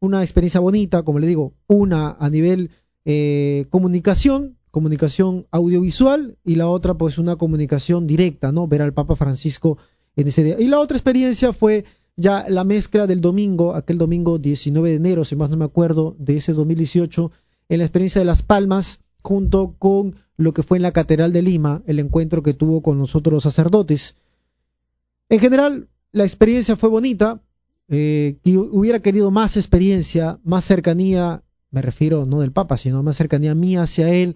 Una 0.00 0.22
experiencia 0.22 0.60
bonita, 0.60 1.02
como 1.04 1.20
le 1.20 1.26
digo, 1.26 1.54
una 1.66 2.16
a 2.18 2.28
nivel 2.28 2.70
eh, 3.06 3.64
comunicación, 3.70 4.58
comunicación 4.74 5.46
audiovisual, 5.52 6.36
y 6.44 6.56
la 6.56 6.68
otra 6.68 6.94
pues 6.94 7.16
una 7.18 7.36
comunicación 7.36 8.08
directa, 8.08 8.50
¿no? 8.50 8.66
Ver 8.66 8.82
al 8.82 8.92
Papa 8.92 9.14
Francisco 9.14 9.78
en 10.16 10.26
ese 10.26 10.42
día. 10.42 10.56
Y 10.58 10.66
la 10.66 10.80
otra 10.80 10.96
experiencia 10.96 11.52
fue 11.52 11.84
ya 12.16 12.48
la 12.48 12.64
mezcla 12.64 13.06
del 13.06 13.20
domingo, 13.20 13.76
aquel 13.76 13.98
domingo 13.98 14.38
19 14.38 14.90
de 14.90 14.96
enero, 14.96 15.24
si 15.24 15.36
más 15.36 15.48
no 15.48 15.56
me 15.56 15.64
acuerdo, 15.64 16.16
de 16.18 16.38
ese 16.38 16.54
2018, 16.54 17.30
en 17.68 17.78
la 17.78 17.84
experiencia 17.84 18.18
de 18.18 18.24
Las 18.24 18.42
Palmas, 18.42 18.98
junto 19.22 19.76
con 19.78 20.16
lo 20.36 20.52
que 20.52 20.64
fue 20.64 20.78
en 20.78 20.82
la 20.82 20.90
Catedral 20.90 21.32
de 21.32 21.42
Lima, 21.42 21.82
el 21.86 22.00
encuentro 22.00 22.42
que 22.42 22.52
tuvo 22.52 22.82
con 22.82 22.98
nosotros 22.98 23.32
los 23.32 23.44
sacerdotes. 23.44 24.16
En 25.28 25.38
general, 25.38 25.86
la 26.10 26.24
experiencia 26.24 26.74
fue 26.74 26.88
bonita, 26.88 27.40
eh, 27.88 28.38
hubiera 28.44 28.98
querido 28.98 29.30
más 29.30 29.56
experiencia, 29.56 30.40
más 30.42 30.64
cercanía, 30.64 31.44
me 31.70 31.80
refiero 31.80 32.26
no 32.26 32.40
del 32.40 32.50
Papa, 32.50 32.76
sino 32.76 33.04
más 33.04 33.16
cercanía 33.16 33.54
mía 33.54 33.82
hacia 33.82 34.10
él, 34.10 34.34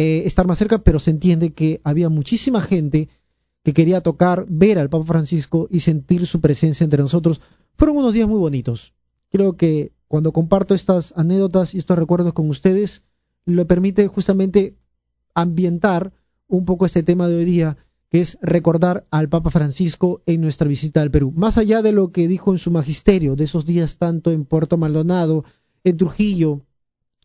eh, 0.00 0.26
estar 0.26 0.46
más 0.46 0.58
cerca, 0.58 0.78
pero 0.78 1.00
se 1.00 1.10
entiende 1.10 1.52
que 1.52 1.80
había 1.82 2.08
muchísima 2.08 2.60
gente 2.60 3.08
que 3.64 3.72
quería 3.74 4.00
tocar, 4.00 4.46
ver 4.48 4.78
al 4.78 4.88
Papa 4.88 5.06
Francisco 5.06 5.66
y 5.72 5.80
sentir 5.80 6.24
su 6.28 6.40
presencia 6.40 6.84
entre 6.84 7.02
nosotros. 7.02 7.40
Fueron 7.74 7.96
unos 7.96 8.14
días 8.14 8.28
muy 8.28 8.38
bonitos. 8.38 8.94
Creo 9.28 9.56
que 9.56 9.90
cuando 10.06 10.32
comparto 10.32 10.72
estas 10.76 11.12
anécdotas 11.16 11.74
y 11.74 11.78
estos 11.78 11.98
recuerdos 11.98 12.32
con 12.32 12.48
ustedes, 12.48 13.02
le 13.44 13.64
permite 13.64 14.06
justamente 14.06 14.76
ambientar 15.34 16.12
un 16.46 16.64
poco 16.64 16.86
este 16.86 17.02
tema 17.02 17.26
de 17.26 17.34
hoy 17.34 17.44
día, 17.44 17.76
que 18.08 18.20
es 18.20 18.38
recordar 18.40 19.04
al 19.10 19.28
Papa 19.28 19.50
Francisco 19.50 20.22
en 20.26 20.42
nuestra 20.42 20.68
visita 20.68 21.02
al 21.02 21.10
Perú. 21.10 21.32
Más 21.34 21.58
allá 21.58 21.82
de 21.82 21.90
lo 21.90 22.12
que 22.12 22.28
dijo 22.28 22.52
en 22.52 22.58
su 22.58 22.70
magisterio, 22.70 23.34
de 23.34 23.42
esos 23.42 23.64
días 23.64 23.98
tanto 23.98 24.30
en 24.30 24.44
Puerto 24.44 24.76
Maldonado, 24.76 25.44
en 25.82 25.96
Trujillo 25.96 26.60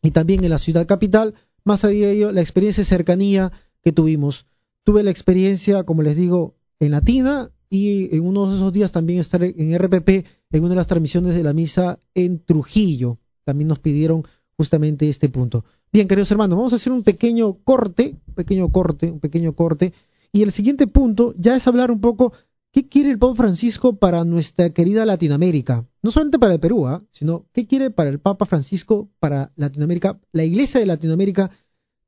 y 0.01 0.09
también 0.09 0.43
en 0.43 0.49
la 0.49 0.57
ciudad 0.57 0.87
capital, 0.87 1.35
más 1.65 1.85
allá 1.85 2.07
de 2.07 2.11
ello, 2.11 2.31
la 2.31 2.41
experiencia 2.41 2.81
de 2.81 2.85
cercanía 2.85 3.51
que 3.81 3.91
tuvimos. 3.91 4.47
Tuve 4.83 5.03
la 5.03 5.11
experiencia, 5.11 5.83
como 5.83 6.01
les 6.03 6.17
digo, 6.17 6.55
en 6.79 6.91
Latina 6.91 7.51
y 7.69 8.15
en 8.15 8.25
uno 8.25 8.49
de 8.49 8.57
esos 8.57 8.73
días 8.73 8.91
también 8.91 9.19
estar 9.19 9.43
en 9.43 9.77
RPP 9.77 10.09
en 10.51 10.59
una 10.59 10.69
de 10.69 10.75
las 10.75 10.87
transmisiones 10.87 11.35
de 11.35 11.43
la 11.43 11.53
misa 11.53 11.99
en 12.13 12.43
Trujillo. 12.43 13.17
También 13.43 13.67
nos 13.67 13.79
pidieron 13.79 14.23
justamente 14.57 15.09
este 15.09 15.29
punto. 15.29 15.65
Bien, 15.91 16.07
queridos 16.07 16.31
hermanos, 16.31 16.57
vamos 16.57 16.73
a 16.73 16.77
hacer 16.77 16.91
un 16.93 17.03
pequeño 17.03 17.55
corte, 17.63 18.15
un 18.27 18.33
pequeño 18.33 18.69
corte, 18.69 19.11
un 19.11 19.19
pequeño 19.19 19.53
corte. 19.53 19.93
Y 20.31 20.43
el 20.43 20.51
siguiente 20.51 20.87
punto 20.87 21.33
ya 21.37 21.55
es 21.55 21.67
hablar 21.67 21.91
un 21.91 22.01
poco 22.01 22.33
qué 22.73 22.89
quiere 22.89 23.11
el 23.11 23.19
Papa 23.19 23.35
Francisco 23.35 23.97
para 23.97 24.25
nuestra 24.25 24.71
querida 24.71 25.05
Latinoamérica. 25.05 25.87
No 26.01 26.11
solamente 26.11 26.39
para 26.39 26.55
el 26.55 26.59
Perú, 26.59 26.87
¿ah? 26.87 27.03
sino 27.11 27.45
qué 27.53 27.67
quiere 27.67 27.91
para 27.91 28.09
el 28.09 28.19
Papa 28.19 28.45
Francisco, 28.45 29.09
para 29.19 29.53
Latinoamérica, 29.55 30.19
la 30.31 30.43
Iglesia 30.43 30.79
de 30.79 30.87
Latinoamérica, 30.87 31.51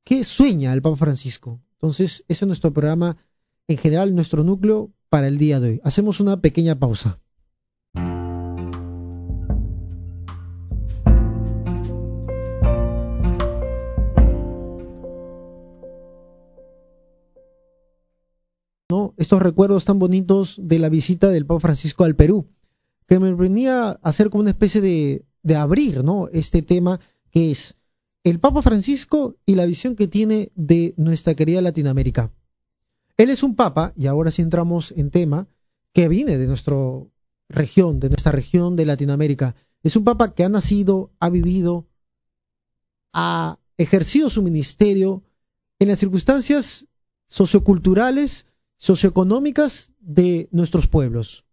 qué 0.03 0.23
sueña 0.23 0.73
el 0.73 0.81
Papa 0.81 0.97
Francisco. 0.97 1.61
Entonces, 1.73 2.25
ese 2.27 2.45
es 2.45 2.47
nuestro 2.47 2.73
programa, 2.73 3.17
en 3.67 3.77
general, 3.77 4.15
nuestro 4.15 4.43
núcleo 4.43 4.91
para 5.09 5.27
el 5.27 5.37
día 5.37 5.59
de 5.59 5.69
hoy. 5.69 5.81
Hacemos 5.83 6.19
una 6.19 6.41
pequeña 6.41 6.79
pausa. 6.79 7.19
Estos 19.25 19.41
recuerdos 19.41 19.85
tan 19.85 19.97
bonitos 19.97 20.55
de 20.61 20.77
la 20.77 20.87
visita 20.87 21.29
del 21.29 21.47
Papa 21.47 21.59
Francisco 21.59 22.03
al 22.03 22.15
Perú, 22.15 22.47
que 23.07 23.19
me 23.19 23.33
venía 23.33 23.89
a 23.89 23.99
hacer 24.03 24.29
como 24.29 24.41
una 24.41 24.51
especie 24.51 24.81
de, 24.81 25.25
abrir 25.55 26.03
¿no? 26.03 26.27
este 26.31 26.61
tema 26.61 26.99
que 27.31 27.49
es 27.49 27.75
el 28.23 28.39
Papa 28.39 28.61
Francisco 28.61 29.35
y 29.43 29.55
la 29.55 29.65
visión 29.65 29.95
que 29.95 30.07
tiene 30.07 30.51
de 30.53 30.93
nuestra 30.97 31.33
querida 31.33 31.61
Latinoamérica. 31.61 32.31
Él 33.17 33.31
es 33.31 33.41
un 33.41 33.55
Papa, 33.55 33.93
y 33.95 34.05
ahora 34.05 34.29
sí 34.29 34.43
entramos 34.43 34.93
en 34.95 35.09
tema, 35.09 35.47
que 35.91 36.07
viene 36.07 36.37
de 36.37 36.45
nuestra 36.45 36.77
región, 37.49 37.99
de 37.99 38.09
nuestra 38.09 38.31
región 38.31 38.75
de 38.75 38.85
Latinoamérica. 38.85 39.55
Es 39.81 39.95
un 39.95 40.03
Papa 40.03 40.35
que 40.35 40.43
ha 40.43 40.49
nacido, 40.49 41.11
ha 41.19 41.31
vivido, 41.31 41.87
ha 43.11 43.57
ejercido 43.77 44.29
su 44.29 44.43
ministerio 44.43 45.23
en 45.79 45.87
las 45.87 45.97
circunstancias 45.97 46.85
socioculturales 47.27 48.45
socioeconómicas 48.85 49.95
de 49.99 50.47
nuestros 50.51 50.87
pueblos. 50.87 51.43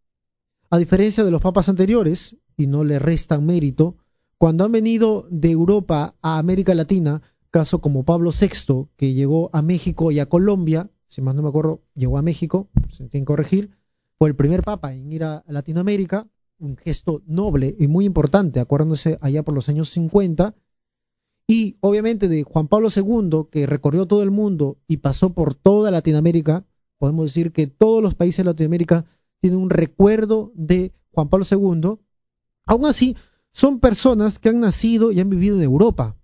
A 0.68 0.76
diferencia 0.76 1.24
de 1.24 1.30
los 1.30 1.40
papas 1.40 1.70
anteriores, 1.70 2.36
y 2.58 2.66
no 2.66 2.84
le 2.84 2.98
restan 2.98 3.46
mérito, 3.46 3.96
cuando 4.36 4.66
han 4.66 4.72
venido 4.72 5.26
de 5.30 5.50
Europa 5.50 6.14
a 6.20 6.36
América 6.36 6.74
Latina, 6.74 7.22
caso 7.50 7.80
como 7.80 8.04
Pablo 8.04 8.32
VI, 8.38 8.88
que 8.96 9.14
llegó 9.14 9.48
a 9.54 9.62
México 9.62 10.12
y 10.12 10.18
a 10.18 10.28
Colombia, 10.28 10.90
si 11.08 11.22
más 11.22 11.34
no 11.34 11.40
me 11.40 11.48
acuerdo, 11.48 11.80
llegó 11.94 12.18
a 12.18 12.22
México, 12.22 12.68
se 12.90 13.08
tiene 13.08 13.24
que 13.24 13.28
corregir, 13.28 13.70
fue 14.18 14.28
el 14.28 14.36
primer 14.36 14.62
papa 14.62 14.92
en 14.92 15.10
ir 15.10 15.24
a 15.24 15.42
Latinoamérica, 15.46 16.28
un 16.58 16.76
gesto 16.76 17.22
noble 17.24 17.74
y 17.78 17.88
muy 17.88 18.04
importante, 18.04 18.60
acuérdense 18.60 19.16
allá 19.22 19.42
por 19.42 19.54
los 19.54 19.70
años 19.70 19.88
50, 19.88 20.54
y 21.46 21.78
obviamente 21.80 22.28
de 22.28 22.42
Juan 22.42 22.68
Pablo 22.68 22.88
II, 22.94 23.48
que 23.50 23.66
recorrió 23.66 24.06
todo 24.06 24.22
el 24.22 24.30
mundo 24.30 24.76
y 24.86 24.98
pasó 24.98 25.32
por 25.32 25.54
toda 25.54 25.90
Latinoamérica, 25.90 26.66
podemos 27.02 27.25
decir 27.25 27.50
que 27.50 27.66
todos 27.66 28.00
los 28.00 28.14
países 28.14 28.37
de 28.37 28.44
Latinoamérica 28.44 29.04
tienen 29.40 29.59
un 29.59 29.71
recuerdo 29.71 30.52
de 30.54 30.92
Juan 31.11 31.28
Pablo 31.28 31.44
II. 31.50 31.99
Aún 32.64 32.87
así, 32.87 33.16
son 33.52 33.80
personas 33.80 34.38
que 34.38 34.50
han 34.50 34.61
nacido 34.61 35.11
y 35.11 35.18
han 35.18 35.28
vivido 35.28 35.56
en 35.56 35.64
Europa. 35.64 36.16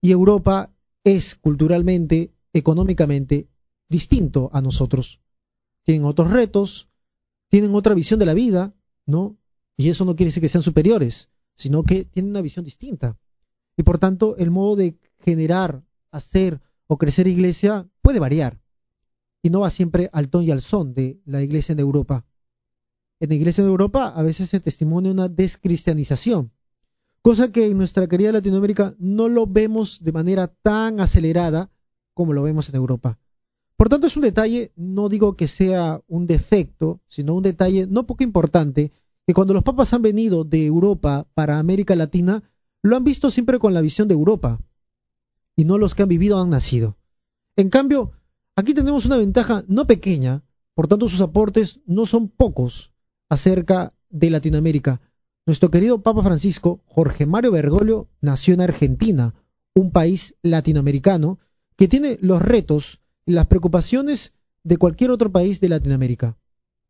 Y 0.00 0.10
Europa 0.10 0.74
es 1.04 1.36
culturalmente, 1.36 2.34
económicamente, 2.52 3.46
distinto 3.88 4.50
a 4.52 4.60
nosotros. 4.60 5.20
Tienen 5.84 6.06
otros 6.06 6.32
retos, 6.32 6.88
tienen 7.48 7.72
otra 7.76 7.94
visión 7.94 8.18
de 8.18 8.26
la 8.26 8.34
vida, 8.34 8.74
¿no? 9.06 9.36
Y 9.76 9.90
eso 9.90 10.04
no 10.04 10.16
quiere 10.16 10.30
decir 10.30 10.40
que 10.40 10.48
sean 10.48 10.64
superiores, 10.64 11.28
sino 11.54 11.84
que 11.84 12.04
tienen 12.04 12.30
una 12.30 12.42
visión 12.42 12.64
distinta. 12.64 13.16
Y 13.76 13.84
por 13.84 14.00
tanto, 14.00 14.36
el 14.38 14.50
modo 14.50 14.74
de 14.74 14.98
generar, 15.20 15.84
hacer 16.10 16.60
o 16.88 16.98
crecer 16.98 17.28
iglesia 17.28 17.88
puede 18.02 18.18
variar 18.18 18.63
y 19.44 19.50
no 19.50 19.60
va 19.60 19.68
siempre 19.68 20.08
al 20.14 20.30
ton 20.30 20.42
y 20.42 20.50
al 20.50 20.62
son 20.62 20.94
de 20.94 21.20
la 21.26 21.42
iglesia 21.42 21.74
en 21.74 21.78
Europa. 21.78 22.24
En 23.20 23.28
la 23.28 23.34
iglesia 23.34 23.62
de 23.62 23.68
Europa 23.68 24.08
a 24.08 24.22
veces 24.22 24.48
se 24.48 24.58
testimonia 24.58 25.12
una 25.12 25.28
descristianización, 25.28 26.50
cosa 27.20 27.52
que 27.52 27.66
en 27.66 27.76
nuestra 27.76 28.06
querida 28.08 28.32
Latinoamérica 28.32 28.94
no 28.98 29.28
lo 29.28 29.46
vemos 29.46 30.02
de 30.02 30.12
manera 30.12 30.46
tan 30.46 30.98
acelerada 30.98 31.70
como 32.14 32.32
lo 32.32 32.42
vemos 32.42 32.70
en 32.70 32.76
Europa. 32.76 33.18
Por 33.76 33.90
tanto, 33.90 34.06
es 34.06 34.16
un 34.16 34.22
detalle, 34.22 34.72
no 34.76 35.10
digo 35.10 35.36
que 35.36 35.46
sea 35.46 36.00
un 36.06 36.26
defecto, 36.26 37.02
sino 37.06 37.34
un 37.34 37.42
detalle 37.42 37.86
no 37.86 38.06
poco 38.06 38.24
importante, 38.24 38.92
que 39.26 39.34
cuando 39.34 39.52
los 39.52 39.62
papas 39.62 39.92
han 39.92 40.00
venido 40.00 40.44
de 40.44 40.64
Europa 40.64 41.28
para 41.34 41.58
América 41.58 41.94
Latina, 41.96 42.44
lo 42.82 42.96
han 42.96 43.04
visto 43.04 43.30
siempre 43.30 43.58
con 43.58 43.74
la 43.74 43.82
visión 43.82 44.08
de 44.08 44.14
Europa, 44.14 44.58
y 45.54 45.66
no 45.66 45.76
los 45.76 45.94
que 45.94 46.02
han 46.02 46.08
vivido 46.08 46.40
han 46.40 46.48
nacido. 46.48 46.96
En 47.56 47.68
cambio, 47.68 48.12
Aquí 48.56 48.72
tenemos 48.72 49.04
una 49.04 49.16
ventaja 49.16 49.64
no 49.66 49.86
pequeña, 49.86 50.44
por 50.74 50.86
tanto 50.86 51.08
sus 51.08 51.20
aportes 51.20 51.80
no 51.86 52.06
son 52.06 52.28
pocos 52.28 52.92
acerca 53.28 53.92
de 54.10 54.30
Latinoamérica. 54.30 55.00
Nuestro 55.44 55.70
querido 55.70 56.02
Papa 56.02 56.22
Francisco, 56.22 56.80
Jorge 56.86 57.26
Mario 57.26 57.50
Bergoglio, 57.50 58.08
nació 58.20 58.54
en 58.54 58.60
Argentina, 58.60 59.34
un 59.74 59.90
país 59.90 60.36
latinoamericano 60.42 61.40
que 61.76 61.88
tiene 61.88 62.16
los 62.20 62.40
retos 62.40 63.00
y 63.26 63.32
las 63.32 63.48
preocupaciones 63.48 64.32
de 64.62 64.76
cualquier 64.76 65.10
otro 65.10 65.32
país 65.32 65.60
de 65.60 65.68
Latinoamérica. 65.68 66.38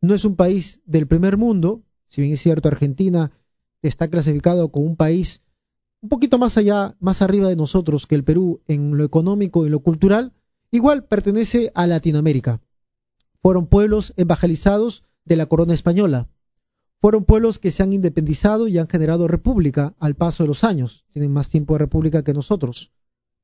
No 0.03 0.15
es 0.15 0.27
un 0.27 0.37
país 0.37 0.83
del 0.85 1.07
primer 1.07 1.39
mundo, 1.39 1.83
si 2.07 2.21
bien 2.21 2.35
es 2.35 2.43
cierto, 2.43 2.69
Argentina 2.69 3.33
está 3.81 4.09
clasificado 4.09 4.71
como 4.71 4.85
un 4.85 4.97
país 4.97 5.41
un 6.03 6.11
poquito 6.11 6.37
más 6.37 6.59
allá, 6.59 6.95
más 7.01 7.23
arriba 7.23 7.49
de 7.49 7.57
nosotros 7.57 8.07
que 8.07 8.15
el 8.15 8.25
Perú 8.25 8.61
en 8.69 8.99
lo 8.99 9.05
económico 9.05 9.65
y 9.65 9.71
lo 9.71 9.81
cultural, 9.81 10.35
Igual 10.75 11.05
pertenece 11.05 11.71
a 11.77 11.87
Latinoamérica. 11.87 12.61
Fueron 13.41 13.69
pueblos 13.69 14.13
evangelizados 14.17 15.05
de 15.25 15.37
la 15.37 15.47
corona 15.47 15.73
española. 15.73 16.29
Fueron 17.01 17.25
pueblos 17.25 17.61
que 17.61 17.71
se 17.71 17.85
han 17.85 17.93
independizado 17.93 18.67
y 18.67 18.79
han 18.79 18.89
generado 18.89 19.29
república 19.29 19.95
al 20.01 20.17
paso 20.17 20.43
de 20.43 20.49
los 20.49 20.65
años. 20.65 21.05
Tienen 21.13 21.31
más 21.31 21.49
tiempo 21.49 21.75
de 21.75 21.79
república 21.79 22.25
que 22.25 22.33
nosotros. 22.33 22.91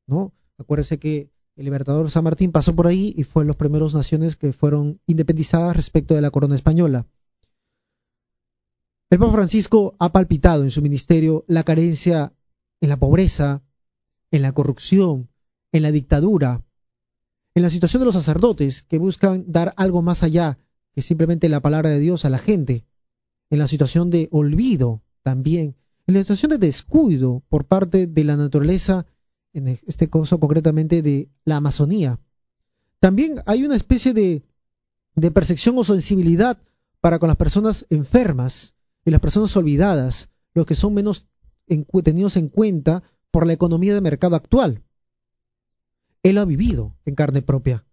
¿no? 0.08 0.32
Acuérdense 0.58 0.99
que 0.99 1.30
el 1.54 1.66
libertador 1.66 2.10
San 2.10 2.25
Martín 2.25 2.50
pasó 2.50 2.75
por 2.75 2.88
ahí 2.88 3.14
y 3.16 3.22
fue 3.22 3.44
las 3.44 3.54
primeras 3.54 3.94
naciones 3.94 4.34
que 4.34 4.52
fueron 4.52 5.00
independizadas 5.06 5.76
respecto 5.76 6.16
de 6.16 6.22
la 6.22 6.32
corona 6.32 6.56
española. 6.56 7.06
El 9.08 9.20
Papa 9.20 9.34
Francisco 9.34 9.94
ha 10.00 10.10
palpitado 10.10 10.64
en 10.64 10.72
su 10.72 10.82
ministerio 10.82 11.44
la 11.46 11.62
carencia 11.62 12.32
en 12.80 12.88
la 12.88 12.96
pobreza, 12.96 13.62
en 14.32 14.42
la 14.42 14.50
corrupción, 14.50 15.28
en 15.70 15.82
la 15.82 15.92
dictadura, 15.92 16.64
en 17.54 17.62
la 17.62 17.71
situación 17.71 18.00
de 18.00 18.07
los 18.07 18.14
sacerdotes 18.14 18.83
que 18.83 18.99
buscan 18.99 19.45
dar 19.49 19.75
algo 19.76 20.02
más 20.02 20.23
allá 20.23 20.59
que 20.95 21.02
simplemente 21.02 21.49
la 21.49 21.61
palabra 21.61 21.90
de 21.90 22.00
Dios 22.00 22.25
a 22.25 22.30
la 22.30 22.38
gente, 22.38 22.85
en 23.50 23.59
la 23.59 23.69
situación 23.69 24.11
de 24.11 24.28
olvido 24.30 25.02
también, 25.23 25.76
en 26.07 26.14
la 26.14 26.21
situación 26.21 26.50
de 26.50 26.59
descuido 26.59 27.42
por 27.49 27.66
parte 27.66 28.07
de 28.07 28.25
la 28.25 28.37
naturaleza 28.37 29.07
en 29.52 29.69
este 29.69 30.09
caso 30.09 30.38
concretamente 30.38 31.02
de 31.02 31.28
la 31.45 31.57
Amazonía. 31.57 32.21
También 33.00 33.42
hay 33.47 33.64
una 33.64 33.76
especie 33.76 34.12
de, 34.12 34.42
percepción 35.33 35.76
o 35.78 35.85
sensibilidad 35.85 36.59
para 37.00 37.19
con 37.19 37.28
las 37.28 37.37
personas 37.37 37.87
enfermas 37.90 38.75
y 39.04 39.11
las 39.11 39.21
personas 39.21 39.57
olvidadas, 39.57 40.28
los 40.54 40.66
que 40.66 40.75
son 40.75 40.95
menos 40.95 41.26
tenidos 42.04 42.37
en 42.37 42.49
cuenta 42.49 43.02
por 43.30 43.47
la 43.47 43.52
economía 43.52 43.95
de 43.95 44.00
mercado 44.00 44.37
actual. 44.37 44.83
Él 46.23 46.39
ha 46.39 46.45
vivido 46.45 46.97
en 47.05 47.15
carne 47.15 47.43
propia. 47.43 47.85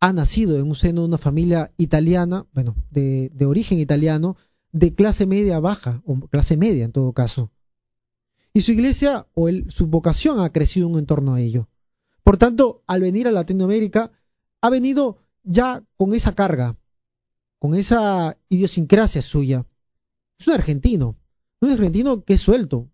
Ha 0.00 0.12
nacido 0.12 0.58
en 0.58 0.66
un 0.66 0.74
seno 0.74 1.02
de 1.02 1.08
una 1.08 1.18
familia 1.18 1.72
italiana, 1.76 2.46
bueno, 2.52 2.76
de, 2.90 3.30
origen 3.46 3.78
italiano, 3.78 4.36
de 4.72 4.94
clase 4.94 5.26
media 5.26 5.60
baja, 5.60 6.02
o 6.04 6.18
clase 6.28 6.56
media 6.56 6.84
en 6.84 6.92
todo 6.92 7.12
caso. 7.12 7.50
Y 8.52 8.62
su 8.62 8.72
iglesia 8.72 9.26
o 9.34 9.48
su 9.68 9.86
vocación 9.86 10.40
ha 10.40 10.52
crecido 10.52 10.98
en 10.98 11.06
torno 11.06 11.34
a 11.34 11.40
ello. 11.40 11.68
Por 12.22 12.36
tanto, 12.36 12.82
al 12.86 13.00
venir 13.00 13.28
a 13.28 13.32
Latinoamérica, 13.32 14.12
ha 14.60 14.70
venido 14.70 15.18
ya 15.42 15.84
con 15.96 16.14
esa 16.14 16.34
carga, 16.34 16.76
con 17.58 17.74
esa 17.74 18.38
idiosincrasia 18.48 19.22
suya. 19.22 19.66
Es 20.38 20.48
un 20.48 20.54
argentino, 20.54 21.16
un 21.60 21.70
argentino 21.70 22.24
que 22.24 22.34
es 22.34 22.40
suelto, 22.40 22.88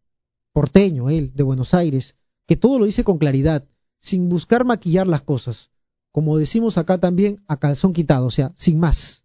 porteño 0.53 1.11
él, 1.11 1.33
de 1.35 1.43
Buenos 1.43 1.75
Aires, 1.75 2.17
que 2.47 2.57
todo 2.57 2.79
lo 2.79 2.87
dice 2.87 3.05
con 3.05 3.19
claridad, 3.19 3.67
sin 4.01 4.29
buscar 4.29 4.65
maquillar 4.65 5.07
las 5.07 5.23
cosas, 5.23 5.71
como 6.13 6.39
decimos 6.39 6.79
acá 6.79 6.99
también, 6.99 7.43
a 7.47 7.59
calzón 7.59 7.93
quitado, 7.93 8.27
o 8.27 8.31
sea, 8.31 8.53
sin 8.57 8.79
más. 8.79 9.25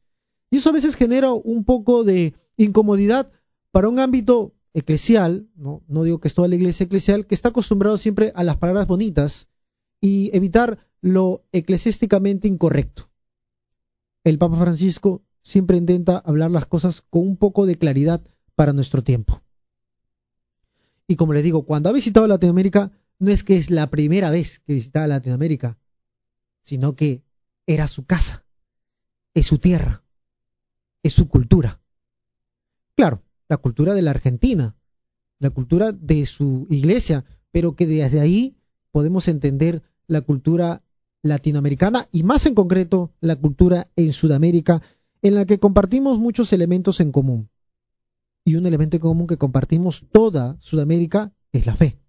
Y 0.52 0.58
eso 0.58 0.70
a 0.70 0.74
veces 0.74 0.96
genera 0.96 1.32
un 1.32 1.64
poco 1.64 2.04
de 2.04 2.34
incomodidad 2.58 3.32
para 3.72 3.90
un 3.90 4.00
ámbito 4.00 4.54
eclesial, 4.74 5.48
no, 5.56 5.82
no 5.88 6.04
digo 6.04 6.20
que 6.20 6.28
es 6.28 6.36
toda 6.36 6.48
la 6.48 6.56
iglesia 6.56 6.84
eclesial, 6.84 7.26
que 7.26 7.36
está 7.36 7.50
acostumbrado 7.50 7.98
siempre 7.98 8.32
a 8.36 8.44
las 8.44 8.58
palabras 8.58 8.88
bonitas 8.88 9.48
y 10.02 10.30
evitar 10.36 10.80
lo 11.02 11.44
eclesiásticamente 11.52 12.48
incorrecto. 12.48 13.10
El 14.24 14.38
Papa 14.38 14.58
Francisco 14.58 15.24
siempre 15.42 15.78
intenta 15.78 16.18
hablar 16.18 16.52
las 16.52 16.66
cosas 16.66 17.02
con 17.02 17.22
un 17.22 17.38
poco 17.38 17.66
de 17.66 17.78
claridad 17.78 18.22
para 18.56 18.74
nuestro 18.74 19.04
tiempo. 19.04 19.42
Y 21.08 21.16
como 21.16 21.34
le 21.34 21.44
digo, 21.44 21.66
cuando 21.66 21.90
ha 21.90 21.94
visitado 21.94 22.28
Latinoamérica, 22.28 22.92
no 23.20 23.32
es 23.32 23.44
que 23.44 23.58
es 23.58 23.70
la 23.70 23.90
primera 23.90 24.32
vez 24.32 24.60
que 24.60 24.74
visitaba 24.74 25.08
Latinoamérica, 25.08 25.78
sino 26.64 26.96
que 26.96 27.24
era 27.68 27.88
su 27.88 28.06
casa, 28.06 28.46
es 29.34 29.46
su 29.46 29.58
tierra, 29.58 30.04
es 31.04 31.14
su 31.14 31.28
cultura. 31.28 31.82
Claro, 32.96 33.24
la 33.48 33.58
cultura 33.58 33.94
de 33.94 34.02
la 34.02 34.12
Argentina, 34.12 34.76
la 35.40 35.50
cultura 35.50 35.92
de 35.92 36.26
su 36.26 36.68
iglesia, 36.70 37.26
pero 37.52 37.76
que 37.76 37.86
desde 37.86 38.20
ahí 38.20 38.58
podemos 38.92 39.28
entender 39.28 39.84
la 40.08 40.22
cultura 40.22 40.84
latinoamericana 41.22 42.08
y 42.12 42.24
más 42.24 42.46
en 42.46 42.56
concreto 42.56 43.12
la 43.20 43.36
cultura 43.36 43.90
en 43.96 44.14
Sudamérica, 44.14 44.82
en 45.22 45.36
la 45.36 45.46
que 45.46 45.60
compartimos 45.60 46.20
muchos 46.20 46.54
elementos 46.54 47.00
en 47.00 47.12
común. 47.12 47.50
Y 48.44 48.56
un 48.56 48.66
elemento 48.68 48.98
en 48.98 49.02
común 49.02 49.28
que 49.28 49.38
compartimos 49.38 50.06
toda 50.12 50.56
Sudamérica 50.60 51.34
es 51.52 51.66
la 51.66 51.76
fe. 51.76 52.00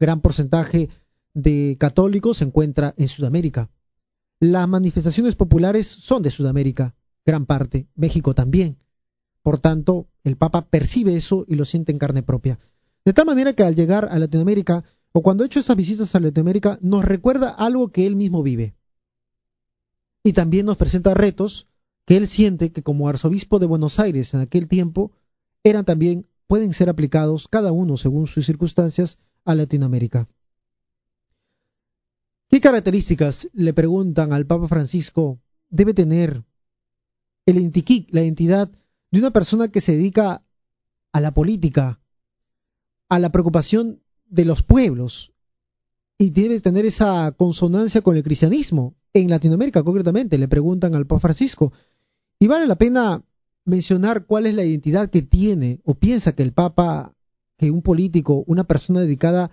Gran 0.00 0.22
porcentaje 0.22 0.88
de 1.34 1.76
católicos 1.78 2.38
se 2.38 2.44
encuentra 2.44 2.94
en 2.96 3.06
Sudamérica. 3.06 3.70
Las 4.40 4.66
manifestaciones 4.66 5.36
populares 5.36 5.86
son 5.86 6.22
de 6.22 6.30
Sudamérica, 6.30 6.94
gran 7.26 7.44
parte, 7.44 7.86
México 7.94 8.34
también. 8.34 8.78
Por 9.42 9.60
tanto, 9.60 10.08
el 10.24 10.36
Papa 10.36 10.66
percibe 10.66 11.14
eso 11.14 11.44
y 11.46 11.54
lo 11.54 11.66
siente 11.66 11.92
en 11.92 11.98
carne 11.98 12.22
propia. 12.22 12.58
De 13.04 13.12
tal 13.12 13.26
manera 13.26 13.52
que 13.52 13.62
al 13.62 13.76
llegar 13.76 14.08
a 14.10 14.18
Latinoamérica, 14.18 14.84
o 15.12 15.22
cuando 15.22 15.44
ha 15.44 15.46
hecho 15.46 15.60
esas 15.60 15.76
visitas 15.76 16.14
a 16.14 16.20
Latinoamérica, 16.20 16.78
nos 16.80 17.04
recuerda 17.04 17.50
algo 17.50 17.88
que 17.88 18.06
él 18.06 18.16
mismo 18.16 18.42
vive. 18.42 18.74
Y 20.24 20.32
también 20.32 20.66
nos 20.66 20.78
presenta 20.78 21.14
retos 21.14 21.68
que 22.06 22.16
él 22.16 22.26
siente 22.26 22.72
que 22.72 22.82
como 22.82 23.08
arzobispo 23.08 23.58
de 23.58 23.66
Buenos 23.66 23.98
Aires 24.00 24.32
en 24.34 24.40
aquel 24.40 24.68
tiempo, 24.68 25.12
eran 25.62 25.84
también, 25.84 26.26
pueden 26.46 26.72
ser 26.72 26.88
aplicados 26.88 27.48
cada 27.48 27.72
uno 27.72 27.96
según 27.96 28.26
sus 28.26 28.46
circunstancias 28.46 29.18
a 29.44 29.54
Latinoamérica. 29.54 30.28
¿Qué 32.48 32.60
características, 32.60 33.48
le 33.52 33.72
preguntan 33.72 34.32
al 34.32 34.46
Papa 34.46 34.66
Francisco, 34.66 35.40
debe 35.68 35.94
tener 35.94 36.44
el 37.46 37.58
Intiquic, 37.58 38.08
la 38.12 38.22
entidad 38.22 38.70
de 39.10 39.18
una 39.18 39.30
persona 39.30 39.68
que 39.68 39.80
se 39.80 39.92
dedica 39.92 40.42
a 41.12 41.20
la 41.20 41.32
política, 41.32 42.00
a 43.08 43.18
la 43.18 43.30
preocupación 43.30 44.02
de 44.26 44.44
los 44.44 44.62
pueblos 44.62 45.32
y 46.18 46.30
debe 46.30 46.60
tener 46.60 46.86
esa 46.86 47.32
consonancia 47.32 48.02
con 48.02 48.16
el 48.16 48.22
cristianismo 48.22 48.94
en 49.12 49.30
Latinoamérica 49.30 49.82
concretamente, 49.82 50.38
le 50.38 50.48
preguntan 50.48 50.94
al 50.94 51.06
Papa 51.06 51.20
Francisco. 51.20 51.72
Y 52.38 52.46
vale 52.46 52.66
la 52.66 52.76
pena 52.76 53.24
mencionar 53.64 54.26
cuál 54.26 54.46
es 54.46 54.54
la 54.54 54.64
identidad 54.64 55.10
que 55.10 55.22
tiene 55.22 55.80
o 55.84 55.94
piensa 55.94 56.34
que 56.34 56.42
el 56.42 56.52
Papa, 56.52 57.14
que 57.60 57.70
un 57.70 57.82
político, 57.82 58.42
una 58.46 58.64
persona 58.64 59.00
dedicada 59.00 59.50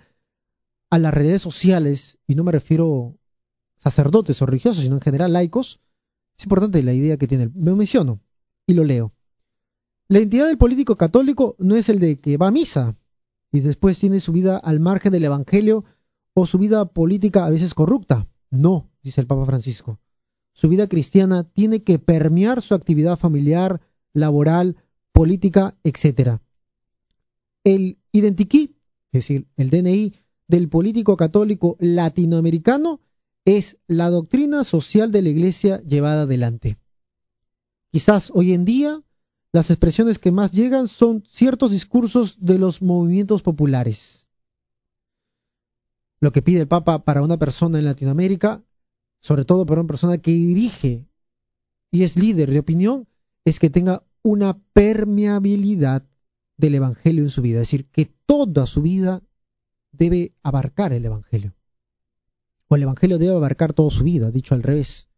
a 0.88 0.98
las 0.98 1.12
redes 1.12 1.42
sociales, 1.42 2.16
y 2.26 2.36
no 2.36 2.42
me 2.42 2.52
refiero 2.52 3.18
sacerdotes 3.76 4.40
o 4.40 4.46
religiosos, 4.46 4.82
sino 4.82 4.94
en 4.94 5.02
general 5.02 5.34
laicos, 5.34 5.82
es 6.38 6.46
importante 6.46 6.82
la 6.82 6.94
idea 6.94 7.18
que 7.18 7.26
tiene. 7.26 7.50
Me 7.54 7.74
menciono 7.74 8.18
y 8.66 8.72
lo 8.72 8.84
leo. 8.84 9.12
La 10.08 10.20
identidad 10.20 10.46
del 10.46 10.56
político 10.56 10.96
católico 10.96 11.54
no 11.58 11.76
es 11.76 11.90
el 11.90 11.98
de 11.98 12.18
que 12.18 12.38
va 12.38 12.46
a 12.46 12.50
misa 12.50 12.96
y 13.52 13.60
después 13.60 13.98
tiene 13.98 14.20
su 14.20 14.32
vida 14.32 14.56
al 14.56 14.80
margen 14.80 15.12
del 15.12 15.24
Evangelio 15.24 15.84
o 16.32 16.46
su 16.46 16.56
vida 16.56 16.86
política 16.86 17.44
a 17.44 17.50
veces 17.50 17.74
corrupta. 17.74 18.26
No, 18.48 18.88
dice 19.02 19.20
el 19.20 19.26
Papa 19.26 19.44
Francisco. 19.44 20.00
Su 20.54 20.70
vida 20.70 20.88
cristiana 20.88 21.44
tiene 21.44 21.82
que 21.82 21.98
permear 21.98 22.62
su 22.62 22.74
actividad 22.74 23.18
familiar, 23.18 23.82
laboral, 24.14 24.76
política, 25.12 25.76
etc. 25.84 26.40
El 27.68 27.98
identiquí, 28.12 28.78
es 29.12 29.24
decir, 29.24 29.46
el 29.58 29.68
DNI 29.68 30.14
del 30.46 30.70
político 30.70 31.18
católico 31.18 31.76
latinoamericano 31.80 33.02
es 33.44 33.76
la 33.86 34.08
doctrina 34.08 34.64
social 34.64 35.12
de 35.12 35.20
la 35.20 35.28
Iglesia 35.28 35.82
llevada 35.82 36.22
adelante. 36.22 36.78
Quizás 37.92 38.32
hoy 38.34 38.54
en 38.54 38.64
día 38.64 39.02
las 39.52 39.70
expresiones 39.70 40.18
que 40.18 40.32
más 40.32 40.52
llegan 40.52 40.88
son 40.88 41.22
ciertos 41.30 41.70
discursos 41.72 42.38
de 42.40 42.58
los 42.58 42.80
movimientos 42.80 43.42
populares. 43.42 44.28
Lo 46.20 46.32
que 46.32 46.40
pide 46.40 46.62
el 46.62 46.68
Papa 46.68 47.04
para 47.04 47.20
una 47.20 47.38
persona 47.38 47.78
en 47.78 47.84
Latinoamérica, 47.84 48.64
sobre 49.20 49.44
todo 49.44 49.66
para 49.66 49.82
una 49.82 49.88
persona 49.88 50.16
que 50.16 50.30
dirige 50.30 51.06
y 51.90 52.02
es 52.04 52.16
líder 52.16 52.50
de 52.50 52.60
opinión, 52.60 53.06
es 53.44 53.58
que 53.58 53.68
tenga 53.68 54.04
una 54.22 54.58
permeabilidad 54.72 56.08
del 56.58 56.74
Evangelio 56.74 57.22
en 57.22 57.30
su 57.30 57.40
vida, 57.40 57.62
es 57.62 57.68
decir, 57.68 57.86
que 57.86 58.04
toda 58.26 58.66
su 58.66 58.82
vida 58.82 59.22
debe 59.92 60.34
abarcar 60.42 60.92
el 60.92 61.06
Evangelio. 61.06 61.54
O 62.66 62.76
el 62.76 62.82
Evangelio 62.82 63.16
debe 63.16 63.34
abarcar 63.34 63.72
toda 63.72 63.90
su 63.90 64.04
vida, 64.04 64.30
dicho 64.30 64.54
al 64.54 64.62
revés. 64.62 65.08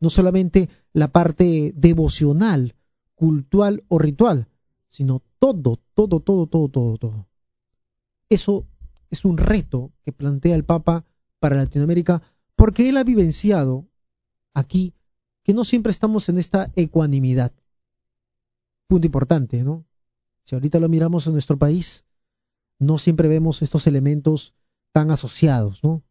No 0.00 0.10
solamente 0.10 0.68
la 0.92 1.08
parte 1.08 1.72
devocional 1.76 2.74
cultural 3.14 3.84
o 3.88 3.98
ritual, 3.98 4.48
sino 4.88 5.22
todo, 5.38 5.78
todo, 5.94 6.20
todo, 6.20 6.46
todo, 6.46 6.68
todo, 6.68 6.96
todo. 6.96 7.28
Eso 8.28 8.66
es 9.10 9.24
un 9.24 9.38
reto 9.38 9.92
que 10.04 10.12
plantea 10.12 10.54
el 10.54 10.64
Papa 10.64 11.04
para 11.38 11.56
Latinoamérica 11.56 12.22
porque 12.56 12.88
él 12.88 12.96
ha 12.96 13.04
vivenciado 13.04 13.86
aquí 14.54 14.94
que 15.42 15.54
no 15.54 15.64
siempre 15.64 15.90
estamos 15.90 16.28
en 16.28 16.38
esta 16.38 16.72
ecuanimidad. 16.76 17.52
Punto 18.86 19.06
importante, 19.06 19.62
¿no? 19.62 19.87
Si 20.48 20.54
ahorita 20.54 20.80
lo 20.80 20.88
miramos 20.88 21.26
en 21.26 21.34
nuestro 21.34 21.58
país, 21.58 22.06
no 22.78 22.96
siempre 22.96 23.28
vemos 23.28 23.60
estos 23.60 23.86
elementos 23.86 24.54
tan 24.92 25.10
asociados, 25.10 25.84
¿no? 25.84 26.02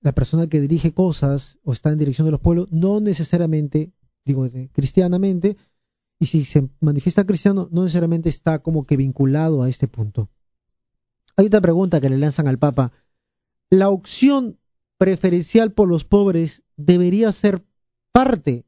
La 0.00 0.12
persona 0.12 0.46
que 0.46 0.60
dirige 0.60 0.94
cosas 0.94 1.58
o 1.64 1.72
está 1.72 1.90
en 1.90 1.98
dirección 1.98 2.26
de 2.26 2.30
los 2.30 2.40
pueblos 2.40 2.68
no 2.70 3.00
necesariamente, 3.00 3.92
digo 4.24 4.46
cristianamente, 4.72 5.56
y 6.20 6.26
si 6.26 6.44
se 6.44 6.68
manifiesta 6.78 7.26
cristiano, 7.26 7.68
no 7.72 7.82
necesariamente 7.82 8.28
está 8.28 8.60
como 8.60 8.86
que 8.86 8.96
vinculado 8.96 9.64
a 9.64 9.68
este 9.68 9.88
punto. 9.88 10.30
Hay 11.36 11.46
otra 11.46 11.60
pregunta 11.60 12.00
que 12.00 12.10
le 12.10 12.18
lanzan 12.18 12.46
al 12.46 12.60
Papa. 12.60 12.92
¿La 13.70 13.88
opción 13.88 14.60
preferencial 14.98 15.72
por 15.72 15.88
los 15.88 16.04
pobres 16.04 16.62
debería 16.76 17.32
ser 17.32 17.64
parte 18.12 18.66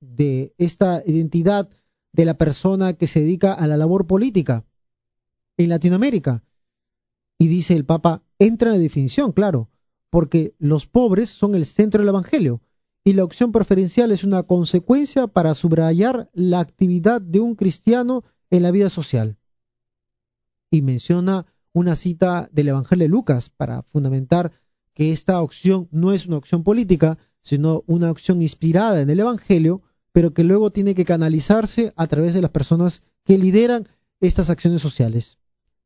de 0.00 0.54
esta 0.58 1.02
identidad 1.06 1.70
de 2.12 2.24
la 2.24 2.38
persona 2.38 2.94
que 2.94 3.06
se 3.06 3.20
dedica 3.20 3.52
a 3.52 3.66
la 3.66 3.76
labor 3.76 4.06
política 4.06 4.64
en 5.56 5.68
Latinoamérica? 5.68 6.44
Y 7.38 7.48
dice 7.48 7.74
el 7.74 7.84
Papa, 7.84 8.22
entra 8.38 8.70
en 8.70 8.76
la 8.76 8.82
definición, 8.82 9.32
claro, 9.32 9.70
porque 10.10 10.54
los 10.58 10.86
pobres 10.86 11.30
son 11.30 11.54
el 11.54 11.66
centro 11.66 12.00
del 12.00 12.08
Evangelio 12.08 12.62
y 13.04 13.12
la 13.12 13.22
opción 13.22 13.52
preferencial 13.52 14.10
es 14.10 14.24
una 14.24 14.42
consecuencia 14.42 15.28
para 15.28 15.54
subrayar 15.54 16.28
la 16.32 16.58
actividad 16.58 17.20
de 17.20 17.38
un 17.38 17.54
cristiano 17.54 18.24
en 18.50 18.64
la 18.64 18.72
vida 18.72 18.90
social. 18.90 19.36
Y 20.70 20.82
menciona 20.82 21.46
una 21.72 21.94
cita 21.94 22.48
del 22.50 22.68
Evangelio 22.68 23.04
de 23.04 23.10
Lucas 23.10 23.50
para 23.50 23.82
fundamentar 23.82 24.50
que 24.92 25.12
esta 25.12 25.40
opción 25.40 25.88
no 25.92 26.12
es 26.12 26.26
una 26.26 26.38
opción 26.38 26.64
política, 26.64 27.18
sino 27.42 27.84
una 27.86 28.10
opción 28.10 28.42
inspirada 28.42 29.00
en 29.00 29.10
el 29.10 29.20
Evangelio, 29.20 29.82
pero 30.16 30.32
que 30.32 30.44
luego 30.44 30.70
tiene 30.70 30.94
que 30.94 31.04
canalizarse 31.04 31.92
a 31.94 32.06
través 32.06 32.32
de 32.32 32.40
las 32.40 32.50
personas 32.50 33.02
que 33.22 33.36
lideran 33.36 33.86
estas 34.18 34.48
acciones 34.48 34.80
sociales. 34.80 35.36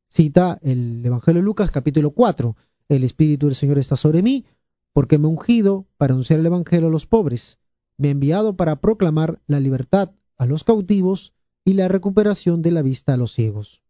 Cita 0.07 0.57
el 0.61 1.05
Evangelio 1.05 1.41
de 1.41 1.45
Lucas 1.45 1.69
capítulo 1.69 2.11
4, 2.11 2.55
el 2.87 3.03
Espíritu 3.03 3.47
del 3.47 3.55
Señor 3.55 3.77
está 3.77 3.97
sobre 3.97 4.21
mí, 4.21 4.45
porque 4.93 5.17
me 5.17 5.25
he 5.25 5.31
ungido 5.31 5.85
para 5.97 6.13
anunciar 6.13 6.39
el 6.39 6.45
Evangelio 6.45 6.87
a 6.87 6.91
los 6.91 7.07
pobres, 7.07 7.59
me 7.97 8.07
ha 8.07 8.11
enviado 8.11 8.55
para 8.55 8.77
proclamar 8.77 9.41
la 9.47 9.59
libertad 9.59 10.11
a 10.37 10.45
los 10.45 10.63
cautivos 10.63 11.33
y 11.65 11.73
la 11.73 11.89
recuperación 11.89 12.61
de 12.61 12.71
la 12.71 12.83
vista 12.83 13.15
a 13.15 13.17
los 13.17 13.33
ciegos. 13.33 13.83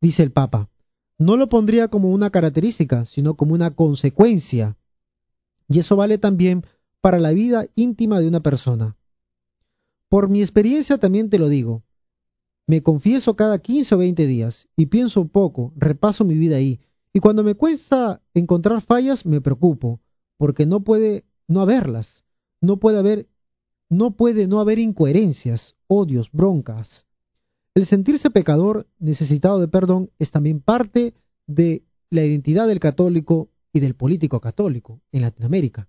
Dice 0.00 0.22
el 0.22 0.32
Papa, 0.32 0.70
no 1.18 1.36
lo 1.36 1.50
pondría 1.50 1.88
como 1.88 2.10
una 2.10 2.30
característica, 2.30 3.04
sino 3.04 3.34
como 3.34 3.52
una 3.52 3.72
consecuencia. 3.72 4.78
Y 5.68 5.80
eso 5.80 5.94
vale 5.94 6.16
también 6.16 6.64
para 7.04 7.20
la 7.20 7.32
vida 7.32 7.66
íntima 7.74 8.18
de 8.18 8.26
una 8.26 8.40
persona. 8.40 8.96
Por 10.08 10.30
mi 10.30 10.40
experiencia 10.40 10.96
también 10.96 11.28
te 11.28 11.38
lo 11.38 11.50
digo. 11.50 11.82
Me 12.66 12.82
confieso 12.82 13.36
cada 13.36 13.58
15 13.58 13.96
o 13.96 13.98
20 13.98 14.26
días 14.26 14.68
y 14.74 14.86
pienso 14.86 15.20
un 15.20 15.28
poco, 15.28 15.74
repaso 15.76 16.24
mi 16.24 16.32
vida 16.32 16.56
ahí. 16.56 16.80
Y 17.12 17.20
cuando 17.20 17.44
me 17.44 17.56
cuesta 17.56 18.22
encontrar 18.32 18.80
fallas, 18.80 19.26
me 19.26 19.42
preocupo, 19.42 20.00
porque 20.38 20.64
no 20.64 20.80
puede 20.80 21.26
no 21.46 21.60
haberlas. 21.60 22.24
No 22.62 22.78
puede 22.78 22.96
haber 22.96 23.28
no 23.90 24.16
puede 24.16 24.48
no 24.48 24.58
haber 24.58 24.78
incoherencias, 24.78 25.76
odios, 25.88 26.32
broncas. 26.32 27.04
El 27.74 27.84
sentirse 27.84 28.30
pecador, 28.30 28.88
necesitado 28.98 29.60
de 29.60 29.68
perdón, 29.68 30.10
es 30.18 30.30
también 30.30 30.62
parte 30.62 31.12
de 31.46 31.84
la 32.08 32.24
identidad 32.24 32.66
del 32.66 32.80
católico 32.80 33.50
y 33.74 33.80
del 33.80 33.94
político 33.94 34.40
católico 34.40 35.02
en 35.12 35.20
Latinoamérica. 35.20 35.86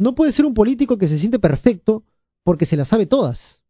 No 0.00 0.14
puede 0.14 0.32
ser 0.32 0.46
un 0.46 0.54
político 0.54 0.96
que 0.96 1.08
se 1.08 1.18
siente 1.18 1.38
perfecto 1.38 2.04
porque 2.42 2.64
se 2.64 2.78
la 2.78 2.86
sabe 2.86 3.04
todas. 3.04 3.62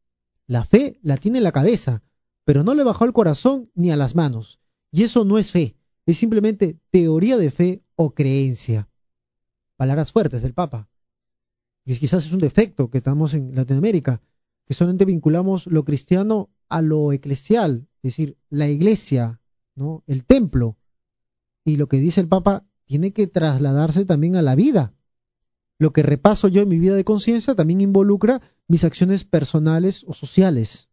La 0.47 0.65
fe 0.65 1.01
la 1.03 1.17
tiene 1.17 1.39
en 1.39 1.45
la 1.45 1.51
cabeza, 1.51 2.05
pero 2.45 2.63
no 2.63 2.75
le 2.75 2.85
bajó 2.85 3.03
al 3.03 3.13
corazón 3.13 3.69
ni 3.75 3.91
a 3.91 3.97
las 3.97 4.15
manos. 4.15 4.61
Y 4.93 5.03
eso 5.03 5.25
no 5.25 5.39
es 5.39 5.51
fe, 5.51 5.75
es 6.07 6.19
simplemente 6.19 6.79
teoría 6.93 7.37
de 7.37 7.51
fe 7.51 7.83
o 7.97 8.15
creencia. 8.15 8.89
Palabras 9.77 10.13
fuertes 10.13 10.43
del 10.43 10.55
Papa 10.55 10.89
y 11.85 11.97
quizás 11.97 12.25
es 12.25 12.33
un 12.33 12.39
defecto 12.39 12.91
que 12.91 12.99
estamos 12.99 13.35
en 13.35 13.57
Latinoamérica, 13.57 14.23
que 14.65 14.75
solamente 14.75 15.05
vinculamos 15.05 15.67
lo 15.67 15.85
cristiano 15.85 16.49
a 16.69 16.81
lo 16.81 17.13
eclesial, 17.13 17.89
es 17.97 18.15
decir, 18.15 18.37
la 18.51 18.69
iglesia, 18.69 19.41
¿no? 19.75 20.05
el 20.07 20.25
templo. 20.25 20.77
Y 21.65 21.75
lo 21.75 21.89
que 21.89 21.97
dice 21.97 22.21
el 22.21 22.29
Papa 22.29 22.65
tiene 22.85 23.13
que 23.13 23.27
trasladarse 23.27 24.05
también 24.05 24.37
a 24.37 24.43
la 24.43 24.55
vida. 24.55 24.95
Lo 25.81 25.93
que 25.93 26.05
repaso 26.05 26.47
yo 26.47 26.63
en 26.63 26.69
mi 26.69 26.79
vida 26.79 26.95
de 26.95 27.03
conciencia 27.03 27.57
también 27.57 27.81
involucra 27.81 28.41
mis 28.69 28.85
acciones 28.85 29.25
personales 29.25 30.05
o 30.07 30.13
sociales. 30.13 30.89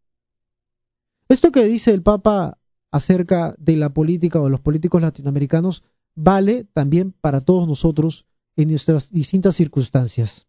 Esto 1.29 1.51
que 1.51 1.63
dice 1.65 1.91
el 1.91 2.01
Papa 2.01 2.57
acerca 2.89 3.53
de 3.59 3.75
la 3.75 3.93
política 3.93 4.41
o 4.41 4.49
los 4.49 4.61
políticos 4.61 4.99
latinoamericanos 4.99 5.83
vale 6.15 6.63
también 6.73 7.11
para 7.11 7.41
todos 7.41 7.67
nosotros 7.67 8.25
en 8.55 8.69
nuestras 8.69 9.11
distintas 9.11 9.55
circunstancias 9.55 10.47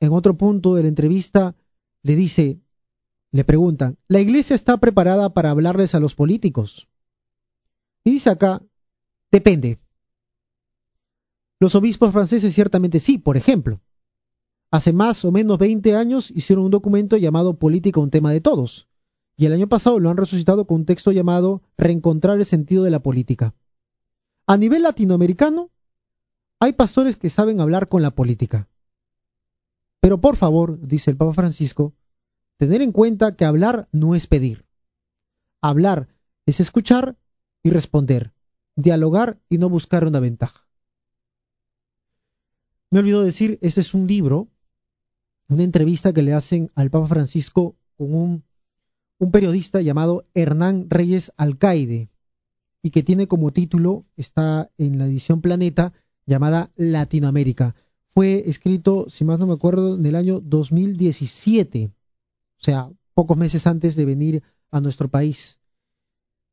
en 0.00 0.12
otro 0.12 0.36
punto 0.36 0.74
de 0.74 0.82
la 0.82 0.88
entrevista, 0.88 1.54
le 2.02 2.16
dice, 2.16 2.58
le 3.30 3.44
preguntan, 3.44 3.98
¿la 4.08 4.20
iglesia 4.20 4.56
está 4.56 4.78
preparada 4.78 5.32
para 5.34 5.50
hablarles 5.50 5.94
a 5.94 6.00
los 6.00 6.14
políticos? 6.14 6.88
Y 8.02 8.12
dice 8.12 8.30
acá, 8.30 8.62
depende. 9.30 9.78
Los 11.60 11.74
obispos 11.74 12.10
franceses 12.10 12.54
ciertamente 12.54 13.00
sí, 13.00 13.18
por 13.18 13.36
ejemplo. 13.36 13.82
Hace 14.70 14.94
más 14.94 15.26
o 15.26 15.30
menos 15.30 15.58
20 15.58 15.94
años 15.94 16.30
hicieron 16.30 16.64
un 16.64 16.70
documento 16.70 17.18
llamado 17.18 17.58
Política, 17.58 18.00
un 18.00 18.10
tema 18.10 18.32
de 18.32 18.40
todos. 18.40 18.88
Y 19.36 19.44
el 19.44 19.52
año 19.52 19.68
pasado 19.68 19.98
lo 20.00 20.08
han 20.08 20.16
resucitado 20.16 20.66
con 20.66 20.80
un 20.80 20.86
texto 20.86 21.12
llamado 21.12 21.62
Reencontrar 21.76 22.38
el 22.38 22.46
sentido 22.46 22.82
de 22.82 22.90
la 22.90 23.02
política. 23.02 23.54
A 24.46 24.56
nivel 24.56 24.82
latinoamericano, 24.82 25.70
hay 26.60 26.72
pastores 26.72 27.16
que 27.16 27.28
saben 27.28 27.60
hablar 27.60 27.88
con 27.88 28.00
la 28.00 28.12
política. 28.12 28.68
Pero 30.00 30.18
por 30.18 30.36
favor, 30.36 30.80
dice 30.80 31.10
el 31.10 31.18
Papa 31.18 31.34
Francisco, 31.34 31.92
tener 32.56 32.80
en 32.80 32.92
cuenta 32.92 33.36
que 33.36 33.44
hablar 33.44 33.86
no 33.92 34.14
es 34.14 34.26
pedir. 34.26 34.64
Hablar 35.60 36.08
es 36.46 36.58
escuchar 36.60 37.18
y 37.62 37.68
responder, 37.68 38.32
dialogar 38.76 39.40
y 39.50 39.58
no 39.58 39.68
buscar 39.68 40.06
una 40.06 40.20
ventaja. 40.20 40.69
Me 42.90 42.98
olvidó 42.98 43.22
decir, 43.22 43.58
ese 43.62 43.80
es 43.80 43.94
un 43.94 44.06
libro, 44.06 44.48
una 45.48 45.62
entrevista 45.62 46.12
que 46.12 46.22
le 46.22 46.32
hacen 46.32 46.70
al 46.74 46.90
Papa 46.90 47.08
Francisco 47.08 47.76
con 47.96 48.14
un, 48.14 48.44
un 49.18 49.30
periodista 49.30 49.80
llamado 49.80 50.26
Hernán 50.34 50.88
Reyes 50.88 51.32
Alcaide 51.36 52.10
y 52.82 52.90
que 52.90 53.02
tiene 53.02 53.28
como 53.28 53.52
título, 53.52 54.06
está 54.16 54.70
en 54.78 54.98
la 54.98 55.06
edición 55.06 55.40
Planeta, 55.40 55.92
llamada 56.26 56.70
Latinoamérica 56.76 57.74
fue 58.14 58.48
escrito, 58.48 59.06
si 59.08 59.24
más 59.24 59.38
no 59.38 59.46
me 59.46 59.54
acuerdo, 59.54 59.94
en 59.94 60.04
el 60.04 60.16
año 60.16 60.40
2017, 60.40 61.86
o 61.86 62.62
sea, 62.62 62.90
pocos 63.14 63.36
meses 63.36 63.66
antes 63.66 63.96
de 63.96 64.04
venir 64.04 64.42
a 64.70 64.80
nuestro 64.80 65.08
país. 65.08 65.58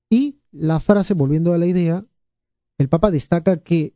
Y 0.09 0.37
la 0.51 0.79
frase, 0.79 1.13
volviendo 1.13 1.53
a 1.53 1.57
la 1.57 1.65
idea, 1.65 2.05
el 2.77 2.89
Papa 2.89 3.11
destaca 3.11 3.57
que 3.57 3.93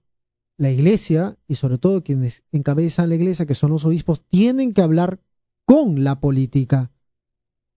la 0.61 0.69
Iglesia, 0.69 1.39
y 1.47 1.55
sobre 1.55 1.79
todo 1.79 2.03
quienes 2.03 2.43
encabezan 2.51 3.09
la 3.09 3.15
Iglesia, 3.15 3.47
que 3.47 3.55
son 3.55 3.71
los 3.71 3.83
obispos, 3.83 4.21
tienen 4.27 4.75
que 4.75 4.83
hablar 4.83 5.19
con 5.65 6.03
la 6.03 6.19
política. 6.19 6.91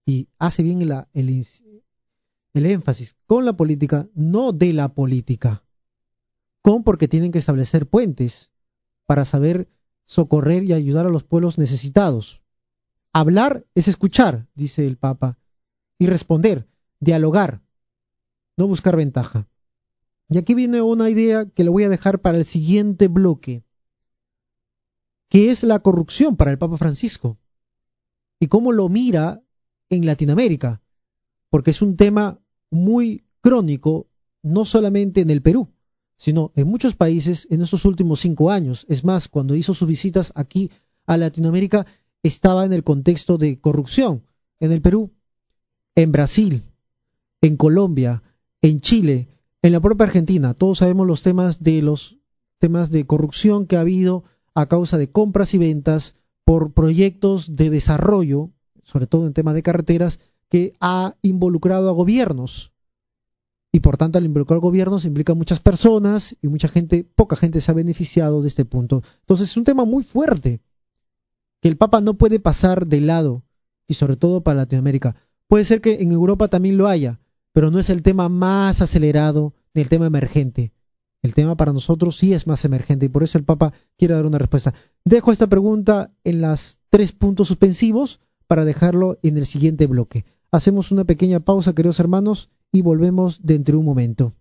Y 0.04 0.28
hace 0.38 0.62
bien 0.62 0.82
el, 0.82 0.92
el 1.14 2.66
énfasis, 2.66 3.16
con 3.24 3.46
la 3.46 3.56
política, 3.56 4.06
no 4.14 4.52
de 4.52 4.74
la 4.74 4.92
política. 4.92 5.64
Con 6.60 6.84
porque 6.84 7.08
tienen 7.08 7.32
que 7.32 7.38
establecer 7.38 7.88
puentes 7.88 8.50
para 9.06 9.24
saber 9.24 9.70
socorrer 10.04 10.62
y 10.64 10.74
ayudar 10.74 11.06
a 11.06 11.10
los 11.10 11.24
pueblos 11.24 11.56
necesitados. 11.56 12.42
Hablar 13.14 13.64
es 13.74 13.88
escuchar, 13.88 14.46
dice 14.54 14.86
el 14.86 14.98
Papa, 14.98 15.38
y 15.98 16.04
responder, 16.04 16.68
dialogar, 17.00 17.62
no 18.58 18.66
buscar 18.66 18.94
ventaja. 18.94 19.48
Y 20.28 20.38
aquí 20.38 20.54
viene 20.54 20.80
una 20.82 21.10
idea 21.10 21.46
que 21.46 21.64
le 21.64 21.70
voy 21.70 21.84
a 21.84 21.88
dejar 21.88 22.20
para 22.20 22.38
el 22.38 22.44
siguiente 22.44 23.08
bloque, 23.08 23.64
que 25.28 25.50
es 25.50 25.62
la 25.62 25.80
corrupción 25.80 26.36
para 26.36 26.50
el 26.50 26.58
Papa 26.58 26.76
Francisco 26.76 27.38
y 28.40 28.48
cómo 28.48 28.72
lo 28.72 28.88
mira 28.88 29.42
en 29.90 30.06
Latinoamérica, 30.06 30.82
porque 31.50 31.70
es 31.70 31.82
un 31.82 31.96
tema 31.96 32.40
muy 32.70 33.24
crónico, 33.40 34.08
no 34.42 34.64
solamente 34.64 35.20
en 35.20 35.30
el 35.30 35.42
Perú, 35.42 35.72
sino 36.16 36.52
en 36.56 36.68
muchos 36.68 36.96
países 36.96 37.46
en 37.50 37.62
estos 37.62 37.84
últimos 37.84 38.20
cinco 38.20 38.50
años. 38.50 38.86
Es 38.88 39.04
más, 39.04 39.28
cuando 39.28 39.54
hizo 39.54 39.74
sus 39.74 39.88
visitas 39.88 40.32
aquí 40.34 40.70
a 41.06 41.16
Latinoamérica, 41.16 41.86
estaba 42.22 42.64
en 42.64 42.72
el 42.72 42.84
contexto 42.84 43.36
de 43.36 43.60
corrupción. 43.60 44.24
En 44.60 44.72
el 44.72 44.80
Perú, 44.80 45.12
en 45.94 46.12
Brasil, 46.12 46.62
en 47.40 47.56
Colombia, 47.56 48.22
en 48.62 48.80
Chile, 48.80 49.28
en 49.64 49.72
la 49.72 49.80
propia 49.80 50.04
Argentina. 50.04 50.52
Todos 50.52 50.78
sabemos 50.78 51.06
los 51.06 51.22
temas 51.22 51.62
de 51.62 51.80
los 51.80 52.18
temas 52.58 52.90
de 52.90 53.06
corrupción 53.06 53.66
que 53.66 53.76
ha 53.76 53.80
habido 53.80 54.24
a 54.54 54.66
causa 54.66 54.98
de 54.98 55.10
compras 55.10 55.54
y 55.54 55.58
ventas 55.58 56.14
por 56.44 56.74
proyectos 56.74 57.56
de 57.56 57.70
desarrollo, 57.70 58.50
sobre 58.82 59.06
todo 59.06 59.26
en 59.26 59.32
temas 59.32 59.54
de 59.54 59.62
carreteras, 59.62 60.20
que 60.50 60.74
ha 60.80 61.16
involucrado 61.22 61.88
a 61.88 61.92
gobiernos 61.92 62.72
y 63.72 63.80
por 63.80 63.96
tanto 63.96 64.18
al 64.18 64.26
involucrar 64.26 64.60
gobiernos 64.60 65.06
implica 65.06 65.32
muchas 65.32 65.60
personas 65.60 66.36
y 66.42 66.48
mucha 66.48 66.68
gente, 66.68 67.02
poca 67.02 67.34
gente 67.34 67.62
se 67.62 67.70
ha 67.70 67.74
beneficiado 67.74 68.42
de 68.42 68.48
este 68.48 68.66
punto. 68.66 69.02
Entonces 69.20 69.50
es 69.50 69.56
un 69.56 69.64
tema 69.64 69.86
muy 69.86 70.04
fuerte 70.04 70.60
que 71.62 71.68
el 71.68 71.78
Papa 71.78 72.02
no 72.02 72.14
puede 72.14 72.38
pasar 72.38 72.86
de 72.86 73.00
lado 73.00 73.44
y 73.88 73.94
sobre 73.94 74.16
todo 74.16 74.42
para 74.42 74.58
Latinoamérica. 74.58 75.16
Puede 75.48 75.64
ser 75.64 75.80
que 75.80 76.02
en 76.02 76.12
Europa 76.12 76.48
también 76.48 76.76
lo 76.76 76.86
haya, 76.86 77.18
pero 77.54 77.70
no 77.70 77.78
es 77.78 77.88
el 77.88 78.02
tema 78.02 78.28
más 78.28 78.82
acelerado 78.82 79.54
ni 79.72 79.80
el 79.80 79.88
tema 79.88 80.06
emergente. 80.06 80.72
El 81.22 81.34
tema 81.34 81.56
para 81.56 81.72
nosotros 81.72 82.16
sí 82.16 82.34
es 82.34 82.46
más 82.46 82.64
emergente 82.66 83.06
y 83.06 83.08
por 83.08 83.22
eso 83.22 83.38
el 83.38 83.44
Papa 83.44 83.72
quiere 83.96 84.14
dar 84.14 84.26
una 84.26 84.38
respuesta. 84.38 84.74
Dejo 85.04 85.32
esta 85.32 85.46
pregunta 85.46 86.12
en 86.24 86.42
las 86.42 86.80
tres 86.90 87.12
puntos 87.12 87.48
suspensivos 87.48 88.20
para 88.46 88.66
dejarlo 88.66 89.18
en 89.22 89.38
el 89.38 89.46
siguiente 89.46 89.86
bloque. 89.86 90.26
Hacemos 90.50 90.92
una 90.92 91.04
pequeña 91.04 91.40
pausa, 91.40 91.74
queridos 91.74 92.00
hermanos, 92.00 92.50
y 92.72 92.82
volvemos 92.82 93.40
dentro 93.42 93.74
de 93.74 93.78
un 93.78 93.86
momento. 93.86 94.34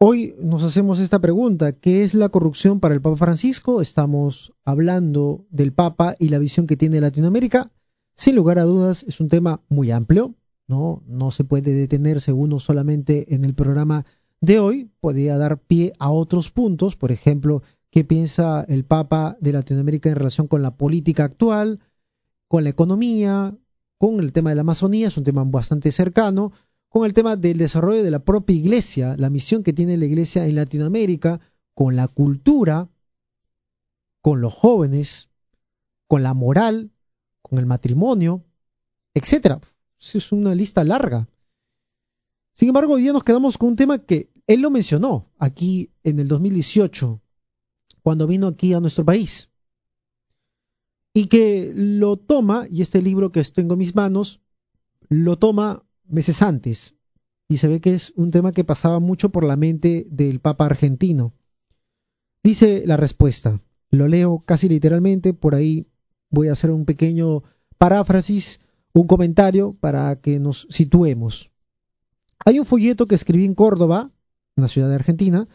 Hoy 0.00 0.36
nos 0.38 0.62
hacemos 0.62 1.00
esta 1.00 1.18
pregunta, 1.18 1.72
¿qué 1.72 2.04
es 2.04 2.14
la 2.14 2.28
corrupción 2.28 2.78
para 2.78 2.94
el 2.94 3.00
Papa 3.00 3.16
Francisco? 3.16 3.80
Estamos 3.80 4.52
hablando 4.64 5.44
del 5.50 5.72
Papa 5.72 6.14
y 6.20 6.28
la 6.28 6.38
visión 6.38 6.68
que 6.68 6.76
tiene 6.76 7.00
Latinoamérica. 7.00 7.72
Sin 8.14 8.36
lugar 8.36 8.60
a 8.60 8.62
dudas, 8.62 9.02
es 9.08 9.18
un 9.18 9.28
tema 9.28 9.60
muy 9.68 9.90
amplio, 9.90 10.36
¿no? 10.68 11.02
No 11.08 11.32
se 11.32 11.42
puede 11.42 11.72
detenerse 11.72 12.32
uno 12.32 12.60
solamente 12.60 13.34
en 13.34 13.44
el 13.44 13.54
programa 13.54 14.06
de 14.40 14.60
hoy, 14.60 14.88
podría 15.00 15.36
dar 15.36 15.58
pie 15.58 15.92
a 15.98 16.12
otros 16.12 16.52
puntos, 16.52 16.94
por 16.94 17.10
ejemplo, 17.10 17.64
qué 17.90 18.04
piensa 18.04 18.64
el 18.68 18.84
Papa 18.84 19.36
de 19.40 19.52
Latinoamérica 19.52 20.10
en 20.10 20.14
relación 20.14 20.46
con 20.46 20.62
la 20.62 20.76
política 20.76 21.24
actual, 21.24 21.80
con 22.46 22.62
la 22.62 22.70
economía, 22.70 23.52
con 23.98 24.20
el 24.20 24.32
tema 24.32 24.50
de 24.50 24.56
la 24.56 24.60
Amazonía, 24.60 25.08
es 25.08 25.18
un 25.18 25.24
tema 25.24 25.42
bastante 25.42 25.90
cercano, 25.90 26.52
con 26.88 27.04
el 27.04 27.12
tema 27.12 27.36
del 27.36 27.58
desarrollo 27.58 28.02
de 28.02 28.10
la 28.10 28.24
propia 28.24 28.56
iglesia, 28.56 29.16
la 29.16 29.30
misión 29.30 29.62
que 29.62 29.72
tiene 29.72 29.96
la 29.96 30.06
iglesia 30.06 30.46
en 30.46 30.56
Latinoamérica, 30.56 31.40
con 31.74 31.96
la 31.96 32.08
cultura, 32.08 32.88
con 34.20 34.40
los 34.40 34.52
jóvenes, 34.54 35.28
con 36.06 36.22
la 36.22 36.34
moral, 36.34 36.90
con 37.42 37.58
el 37.58 37.66
matrimonio, 37.66 38.44
etcétera. 39.14 39.60
Es 40.00 40.32
una 40.32 40.54
lista 40.54 40.84
larga. 40.84 41.28
Sin 42.54 42.68
embargo, 42.68 42.94
hoy 42.94 43.02
día 43.02 43.12
nos 43.12 43.24
quedamos 43.24 43.58
con 43.58 43.70
un 43.70 43.76
tema 43.76 43.98
que 43.98 44.30
él 44.46 44.62
lo 44.62 44.70
mencionó 44.70 45.30
aquí 45.38 45.92
en 46.02 46.18
el 46.18 46.28
2018, 46.28 47.20
cuando 48.02 48.26
vino 48.26 48.48
aquí 48.48 48.72
a 48.74 48.80
nuestro 48.80 49.04
país. 49.04 49.50
Y 51.12 51.26
que 51.26 51.72
lo 51.74 52.16
toma, 52.16 52.66
y 52.70 52.82
este 52.82 53.02
libro 53.02 53.30
que 53.30 53.42
tengo 53.44 53.74
en 53.74 53.78
mis 53.78 53.94
manos, 53.94 54.40
lo 55.08 55.36
toma 55.36 55.84
meses 56.08 56.42
antes. 56.42 56.94
Y 57.48 57.58
se 57.58 57.68
ve 57.68 57.80
que 57.80 57.94
es 57.94 58.12
un 58.16 58.30
tema 58.30 58.52
que 58.52 58.64
pasaba 58.64 59.00
mucho 59.00 59.30
por 59.30 59.44
la 59.44 59.56
mente 59.56 60.06
del 60.10 60.40
Papa 60.40 60.66
argentino. 60.66 61.32
Dice 62.42 62.84
la 62.86 62.96
respuesta, 62.96 63.60
lo 63.90 64.06
leo 64.06 64.42
casi 64.44 64.68
literalmente, 64.68 65.32
por 65.34 65.54
ahí 65.54 65.86
voy 66.30 66.48
a 66.48 66.52
hacer 66.52 66.70
un 66.70 66.84
pequeño 66.84 67.42
paráfrasis, 67.78 68.60
un 68.92 69.06
comentario 69.06 69.76
para 69.80 70.16
que 70.16 70.38
nos 70.38 70.66
situemos. 70.70 71.50
Hay 72.44 72.58
un 72.58 72.66
folleto 72.66 73.06
que 73.06 73.14
escribí 73.14 73.44
en 73.44 73.54
Córdoba, 73.54 74.10
una 74.56 74.68
ciudad 74.68 74.88
de 74.88 74.94
Argentina, 74.96 75.48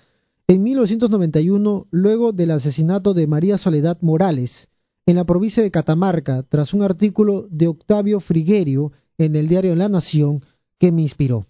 en 0.48 0.64
1991, 0.64 1.88
luego 1.92 2.34
del 2.34 2.52
asesinato 2.52 3.14
de 3.14 3.28
María 3.28 3.58
Soledad 3.58 3.98
Morales, 4.02 4.70
en 5.06 5.16
la 5.16 5.26
provincia 5.26 5.64
de 5.64 5.72
Catamarca, 5.72 6.44
tras 6.44 6.74
un 6.74 6.82
artículo 6.82 7.48
de 7.50 7.68
Octavio 7.68 8.20
Frigerio 8.20 8.92
en 9.18 9.36
el 9.36 9.48
diario 9.48 9.76
La 9.76 9.90
Nación 9.90 10.44
que 10.78 10.92
me 10.92 11.02
inspiró. 11.02 11.46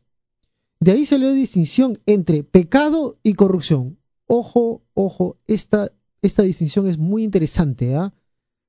De 0.79 0.91
ahí 0.91 1.05
salió 1.05 1.29
la 1.29 1.35
distinción 1.35 1.99
entre 2.05 2.43
pecado 2.43 3.17
y 3.23 3.35
corrupción. 3.35 3.97
Ojo, 4.27 4.83
ojo, 4.93 5.37
esta, 5.47 5.91
esta 6.21 6.43
distinción 6.43 6.87
es 6.87 6.97
muy 6.97 7.23
interesante. 7.23 7.95
¿ah? 7.95 8.13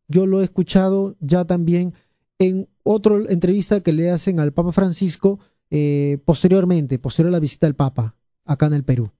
Yo 0.09 0.26
lo 0.26 0.40
he 0.40 0.44
escuchado 0.44 1.16
ya 1.20 1.44
también 1.44 1.94
en 2.38 2.68
otra 2.83 3.16
entrevista 3.28 3.80
que 3.80 3.92
le 3.92 4.11
hacen 4.11 4.38
al 4.38 4.52
Papa 4.52 4.72
Francisco 4.72 5.40
eh, 5.70 6.18
posteriormente, 6.24 6.98
posterior 6.98 7.30
a 7.30 7.33
la 7.33 7.40
visita 7.40 7.66
del 7.66 7.74
Papa, 7.74 8.16
acá 8.44 8.66
en 8.66 8.74
el 8.74 8.85
Perú. 8.85 9.11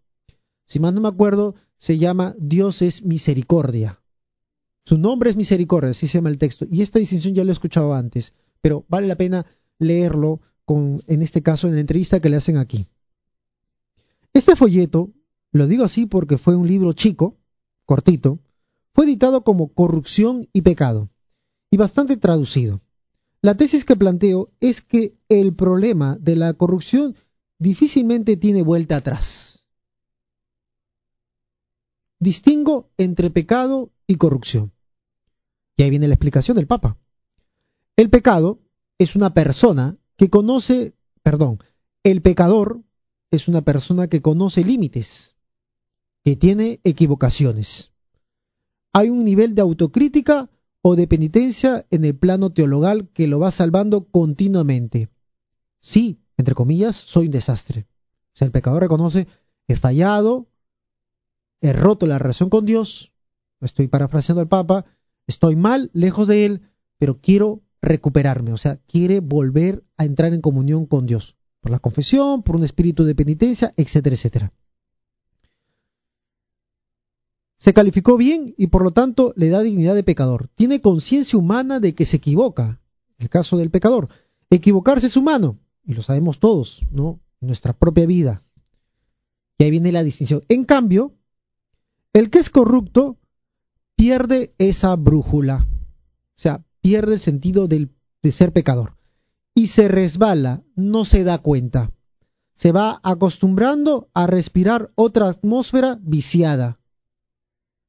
Si 0.67 0.79
más 0.79 0.95
no 0.95 1.01
me 1.01 1.09
acuerdo, 1.09 1.55
se 1.79 1.99
llama 1.99 2.35
Dios 2.39 2.81
es 2.83 3.05
misericordia. 3.05 4.01
Su 4.85 4.99
nombre 4.99 5.31
es 5.31 5.37
misericordia, 5.37 5.91
así 5.91 6.07
se 6.07 6.19
llama 6.19 6.29
el 6.29 6.39
texto. 6.39 6.67
Y 6.71 6.83
esta 6.83 6.99
distinción 6.99 7.35
ya 7.35 7.43
lo 7.43 7.51
he 7.51 7.53
escuchado 7.53 7.95
antes, 7.95 8.35
pero 8.61 8.85
vale 8.89 9.07
la 9.07 9.17
pena 9.17 9.47
leerlo 9.85 10.41
con, 10.65 11.01
en 11.07 11.23
este 11.23 11.43
caso, 11.43 11.69
en 11.69 11.75
la 11.75 11.81
entrevista 11.81 12.21
que 12.21 12.31
le 12.31 12.37
hacen 12.37 12.57
aquí. 12.57 12.89
Este 14.33 14.57
folleto, 14.57 15.13
lo 15.53 15.67
digo 15.67 15.85
así 15.85 16.07
porque 16.07 16.39
fue 16.39 16.57
un 16.57 16.67
libro 16.67 16.93
chico, 16.93 17.37
cortito, 17.85 18.41
fue 18.93 19.05
editado 19.05 19.45
como 19.45 19.73
Corrupción 19.73 20.49
y 20.53 20.63
Pecado, 20.63 21.11
y 21.71 21.77
bastante 21.77 22.17
traducido. 22.17 22.81
La 23.43 23.57
tesis 23.57 23.85
que 23.85 23.95
planteo 23.95 24.51
es 24.61 24.81
que 24.81 25.19
el 25.29 25.55
problema 25.55 26.17
de 26.19 26.35
la 26.35 26.55
corrupción 26.55 27.15
difícilmente 27.59 28.37
tiene 28.37 28.63
vuelta 28.63 28.97
atrás. 28.97 29.67
Distingo 32.19 32.91
entre 32.97 33.29
pecado 33.31 33.93
y 34.07 34.17
corrupción. 34.17 34.73
Y 35.77 35.83
ahí 35.83 35.91
viene 35.91 36.09
la 36.09 36.15
explicación 36.15 36.57
del 36.57 36.67
Papa. 36.67 36.97
El 37.97 38.09
pecado 38.09 38.61
es 38.99 39.17
una 39.17 39.35
persona 39.35 39.99
que 40.17 40.31
conoce, 40.31 40.95
perdón, 41.23 41.59
el 42.03 42.23
pecador 42.23 42.83
es 43.31 43.49
una 43.49 43.63
persona 43.63 44.09
que 44.09 44.23
conoce 44.23 44.65
límites, 44.65 45.37
que 46.25 46.37
tiene 46.37 46.81
equivocaciones. 46.85 47.93
Hay 48.93 49.11
un 49.11 49.25
nivel 49.25 49.55
de 49.55 49.63
autocrítica 49.63 50.51
o 50.83 50.97
de 50.97 51.09
penitencia 51.09 51.87
en 51.91 52.05
el 52.05 52.15
plano 52.15 52.53
teologal 52.53 53.09
que 53.09 53.27
lo 53.27 53.41
va 53.41 53.51
salvando 53.51 54.05
continuamente. 54.05 55.09
Sí, 55.81 56.21
entre 56.37 56.55
comillas, 56.55 56.95
soy 56.95 57.27
un 57.27 57.33
desastre. 57.33 57.87
O 58.35 58.37
sea, 58.37 58.47
el 58.47 58.53
pecador 58.53 58.83
reconoce, 58.83 59.27
he 59.67 59.77
fallado, 59.77 60.47
he 61.61 61.73
roto 61.73 62.07
la 62.07 62.19
relación 62.19 62.51
con 62.51 62.67
Dios, 62.67 63.13
estoy 63.61 63.89
parafraseando 63.89 64.43
al 64.43 64.49
Papa, 64.49 64.85
estoy 65.27 65.57
mal, 65.57 65.91
lejos 65.93 66.29
de 66.29 66.45
Él, 66.45 66.63
pero 66.99 67.21
quiero 67.21 67.64
recuperarme, 67.85 68.53
o 68.53 68.57
sea, 68.57 68.77
quiere 68.87 69.21
volver 69.21 69.85
a 69.97 70.05
entrar 70.05 70.33
en 70.35 70.41
comunión 70.41 70.87
con 70.87 71.07
Dios, 71.07 71.37
por 71.61 71.71
la 71.71 71.79
confesión, 71.79 72.43
por 72.43 72.57
un 72.57 72.65
espíritu 72.65 73.05
de 73.05 73.15
penitencia, 73.15 73.73
etcétera, 73.77 74.15
etcétera. 74.15 74.53
Se 77.57 77.73
calificó 77.73 78.17
bien 78.17 78.53
y 78.59 78.67
por 78.67 78.83
lo 78.83 78.91
tanto 78.91 79.33
le 79.37 79.49
da 79.49 79.63
dignidad 79.63 79.95
de 79.95 80.03
pecador. 80.03 80.49
Tiene 80.55 80.81
conciencia 80.81 81.39
humana 81.39 81.81
de 81.81 81.95
que 81.95 82.05
se 82.05 82.17
equivoca. 82.17 82.81
El 83.19 83.31
caso 83.31 83.57
del 83.57 83.71
pecador. 83.71 84.09
Equivocarse 84.51 85.07
es 85.07 85.17
humano, 85.17 85.59
y 85.85 85.95
lo 85.95 86.03
sabemos 86.03 86.39
todos, 86.39 86.85
¿no? 86.91 87.21
En 87.41 87.47
nuestra 87.49 87.73
propia 87.73 88.07
vida. 88.07 88.43
Y 89.59 89.65
ahí 89.65 89.71
viene 89.71 89.93
la 89.93 90.03
distinción. 90.03 90.43
En 90.49 90.65
cambio, 90.65 91.15
el 92.13 92.31
que 92.31 92.39
es 92.39 92.51
corrupto 92.51 93.19
pierde 93.97 94.55
esa 94.59 94.95
brújula. 94.97 95.67
O 95.67 96.37
sea, 96.37 96.65
pierde 96.85 97.15
el 97.15 97.19
sentido 97.19 97.67
de 97.67 97.89
ser 98.31 98.53
pecador 98.53 98.99
y 99.55 99.69
se 99.69 99.89
resbala, 99.89 100.65
no 100.77 101.07
se 101.07 101.25
da 101.25 101.39
cuenta. 101.39 101.91
Se 102.53 102.73
va 102.73 103.01
acostumbrando 103.03 104.11
a 104.13 104.27
respirar 104.27 104.93
otra 104.95 105.31
atmósfera 105.31 105.99
viciada. 106.03 106.79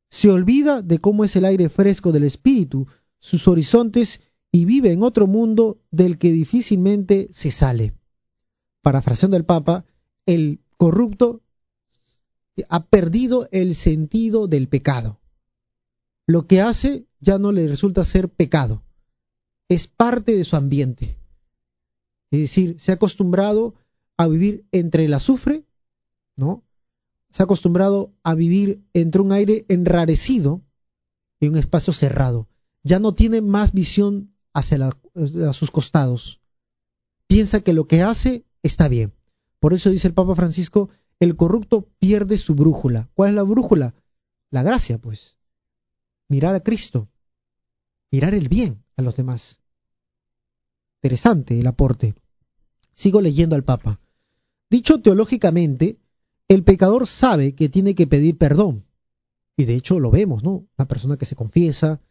Se 0.09 0.29
olvida 0.29 0.81
de 0.81 0.99
cómo 0.99 1.25
es 1.25 1.35
el 1.35 1.43
aire 1.43 1.67
fresco 1.67 2.13
del 2.13 2.23
espíritu, 2.23 2.87
sus 3.19 3.49
horizontes 3.49 4.21
y 4.49 4.63
vive 4.63 4.93
en 4.93 5.03
otro 5.03 5.27
mundo 5.27 5.81
del 5.91 6.17
que 6.17 6.31
difícilmente 6.31 7.27
se 7.33 7.51
sale. 7.51 7.95
Parafraseando 8.81 9.35
al 9.35 9.43
Papa, 9.43 9.83
el 10.25 10.61
corrupto 10.77 11.41
ha 12.69 12.85
perdido 12.85 13.49
el 13.51 13.75
sentido 13.75 14.47
del 14.47 14.69
pecado. 14.69 15.19
Lo 16.27 16.47
que 16.47 16.61
hace 16.61 17.07
ya 17.19 17.37
no 17.39 17.51
le 17.51 17.67
resulta 17.67 18.03
ser 18.03 18.29
pecado, 18.29 18.83
es 19.69 19.87
parte 19.87 20.35
de 20.35 20.43
su 20.43 20.55
ambiente. 20.55 21.17
Es 22.31 22.39
decir, 22.39 22.75
se 22.79 22.91
ha 22.91 22.95
acostumbrado 22.95 23.75
a 24.17 24.27
vivir 24.27 24.65
entre 24.71 25.05
el 25.05 25.13
azufre, 25.13 25.63
¿no? 26.35 26.63
Se 27.31 27.43
ha 27.43 27.45
acostumbrado 27.45 28.13
a 28.23 28.33
vivir 28.35 28.83
entre 28.93 29.21
un 29.21 29.31
aire 29.31 29.65
enrarecido 29.67 30.61
y 31.39 31.47
un 31.47 31.57
espacio 31.57 31.93
cerrado. 31.93 32.47
Ya 32.83 32.99
no 32.99 33.13
tiene 33.13 33.41
más 33.41 33.73
visión 33.73 34.33
hacia 34.53 34.91
sus 35.53 35.71
costados. 35.71 36.41
Piensa 37.27 37.61
que 37.61 37.73
lo 37.73 37.87
que 37.87 38.03
hace 38.03 38.45
está 38.63 38.87
bien. 38.87 39.13
Por 39.59 39.73
eso 39.73 39.89
dice 39.89 40.07
el 40.07 40.13
Papa 40.13 40.35
Francisco, 40.35 40.89
el 41.19 41.35
corrupto 41.35 41.89
pierde 41.99 42.37
su 42.37 42.55
brújula. 42.55 43.09
¿Cuál 43.15 43.31
es 43.31 43.35
la 43.35 43.43
brújula? 43.43 43.95
La 44.51 44.63
gracia, 44.63 44.97
pues. 44.97 45.37
Mirar 46.27 46.55
a 46.55 46.59
Cristo. 46.59 47.09
Mirar 48.11 48.33
el 48.33 48.49
bien 48.49 48.83
a 48.97 49.01
los 49.01 49.15
demás. 49.15 49.59
Interesante 51.01 51.59
el 51.59 51.67
aporte. 51.67 52.15
Sigo 52.93 53.21
leyendo 53.21 53.55
al 53.55 53.63
Papa. 53.63 53.99
Dicho 54.69 55.01
teológicamente, 55.01 55.99
el 56.47 56.63
pecador 56.63 57.07
sabe 57.07 57.53
que 57.55 57.69
tiene 57.69 57.95
que 57.95 58.07
pedir 58.07 58.37
perdón. 58.37 58.85
Y 59.57 59.65
de 59.65 59.75
hecho 59.75 59.99
lo 59.99 60.11
vemos, 60.11 60.43
¿no? 60.43 60.67
Una 60.77 60.87
persona 60.87 61.17
que 61.17 61.25
se 61.25 61.35
confiesa, 61.35 62.01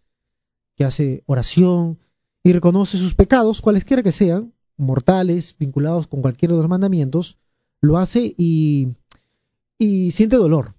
que 0.76 0.84
hace 0.84 1.22
oración 1.26 1.98
y 2.42 2.52
reconoce 2.52 2.98
sus 2.98 3.14
pecados, 3.14 3.60
cualesquiera 3.60 4.02
que 4.02 4.12
sean, 4.12 4.52
mortales, 4.76 5.56
vinculados 5.58 6.06
con 6.06 6.22
cualquiera 6.22 6.54
de 6.54 6.60
los 6.60 6.68
mandamientos, 6.68 7.38
lo 7.80 7.98
hace 7.98 8.34
y, 8.36 8.94
y 9.78 10.10
siente 10.10 10.36
dolor. 10.36 10.74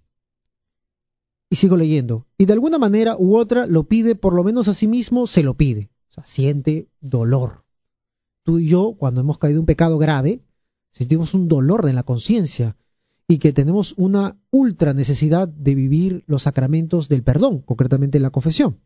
Y 1.50 1.58
sigo 1.58 1.78
leyendo. 1.78 2.28
Y 2.38 2.46
de 2.46 2.54
alguna 2.54 2.78
manera 2.78 3.16
u 3.18 3.38
otra 3.38 3.68
lo 3.68 3.84
pide, 3.84 4.16
por 4.16 4.34
lo 4.34 4.44
menos 4.44 4.68
a 4.68 4.74
sí 4.74 4.88
mismo 4.88 5.28
se 5.28 5.44
lo 5.44 5.56
pide 5.56 5.90
siente 6.24 6.90
dolor. 7.02 7.66
Tú 8.44 8.60
y 8.60 8.68
yo, 8.68 8.96
cuando 8.98 9.22
hemos 9.22 9.38
caído 9.38 9.58
en 9.58 9.62
un 9.62 9.66
pecado 9.66 9.98
grave, 9.98 10.44
sentimos 10.92 11.34
un 11.34 11.48
dolor 11.48 11.88
en 11.90 11.96
la 11.96 12.04
conciencia 12.04 12.78
y 13.28 13.40
que 13.40 13.54
tenemos 13.54 13.96
una 13.98 14.40
ultra 14.52 14.94
necesidad 14.94 15.48
de 15.48 15.76
vivir 15.76 16.24
los 16.28 16.44
sacramentos 16.44 17.10
del 17.10 17.24
perdón, 17.24 17.62
concretamente 17.62 18.20
la 18.20 18.30
confesión. 18.30 18.80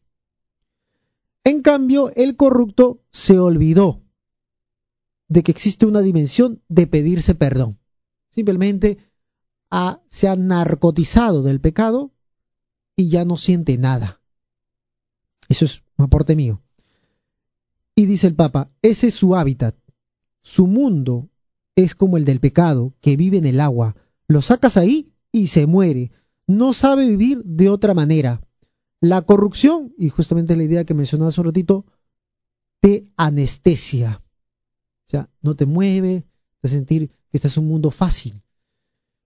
En 1.44 1.62
cambio, 1.62 2.12
el 2.16 2.36
corrupto 2.36 3.02
se 3.12 3.38
olvidó 3.38 4.02
de 5.28 5.44
que 5.44 5.52
existe 5.52 5.86
una 5.86 6.02
dimensión 6.02 6.62
de 6.70 6.88
pedirse 6.88 7.36
perdón. 7.36 7.80
Simplemente 8.30 8.98
se 10.08 10.28
ha 10.28 10.36
narcotizado 10.36 11.44
del 11.44 11.60
pecado 11.60 12.12
y 13.00 13.08
ya 13.08 13.24
no 13.24 13.38
siente 13.38 13.78
nada. 13.78 14.20
Eso 15.48 15.64
es 15.64 15.84
un 15.96 16.04
aporte 16.04 16.36
mío. 16.36 16.62
Y 17.96 18.08
dice 18.08 18.28
el 18.28 18.36
Papa, 18.36 18.68
ese 18.82 19.08
es 19.08 19.14
su 19.16 19.38
hábitat. 19.38 19.74
Su 20.42 20.68
mundo 20.68 21.30
es 21.78 21.96
como 21.96 22.18
el 22.18 22.26
del 22.26 22.42
pecado, 22.42 22.94
que 23.00 23.16
vive 23.16 23.38
en 23.38 23.46
el 23.46 23.62
agua. 23.62 23.96
Lo 24.28 24.42
sacas 24.42 24.76
ahí 24.76 25.14
y 25.32 25.48
se 25.48 25.66
muere. 25.66 26.12
No 26.46 26.74
sabe 26.74 27.08
vivir 27.08 27.42
de 27.46 27.70
otra 27.70 27.94
manera. 27.94 28.42
La 29.00 29.22
corrupción, 29.22 29.94
y 29.98 30.10
justamente 30.10 30.58
la 30.58 30.64
idea 30.64 30.84
que 30.84 30.94
mencionaba 30.94 31.30
hace 31.30 31.40
un 31.40 31.48
ratito, 31.48 31.86
te 32.82 33.06
anestesia. 33.16 34.22
O 35.08 35.10
sea, 35.10 35.30
no 35.42 35.56
te 35.56 35.66
mueve, 35.66 36.26
de 36.62 36.68
sentir 36.68 37.12
que 37.32 37.38
este 37.38 37.48
es 37.48 37.56
un 37.56 37.70
mundo 37.70 37.92
fácil. 37.92 38.44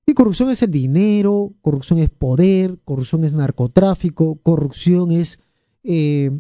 Y 0.06 0.14
corrupción 0.14 0.50
es 0.50 0.62
el 0.62 0.72
dinero, 0.72 1.54
corrupción 1.62 2.00
es 2.00 2.10
poder, 2.10 2.78
corrupción 2.84 3.24
es 3.24 3.34
narcotráfico, 3.34 4.36
corrupción 4.44 5.12
es 5.12 5.40
eh, 5.84 6.32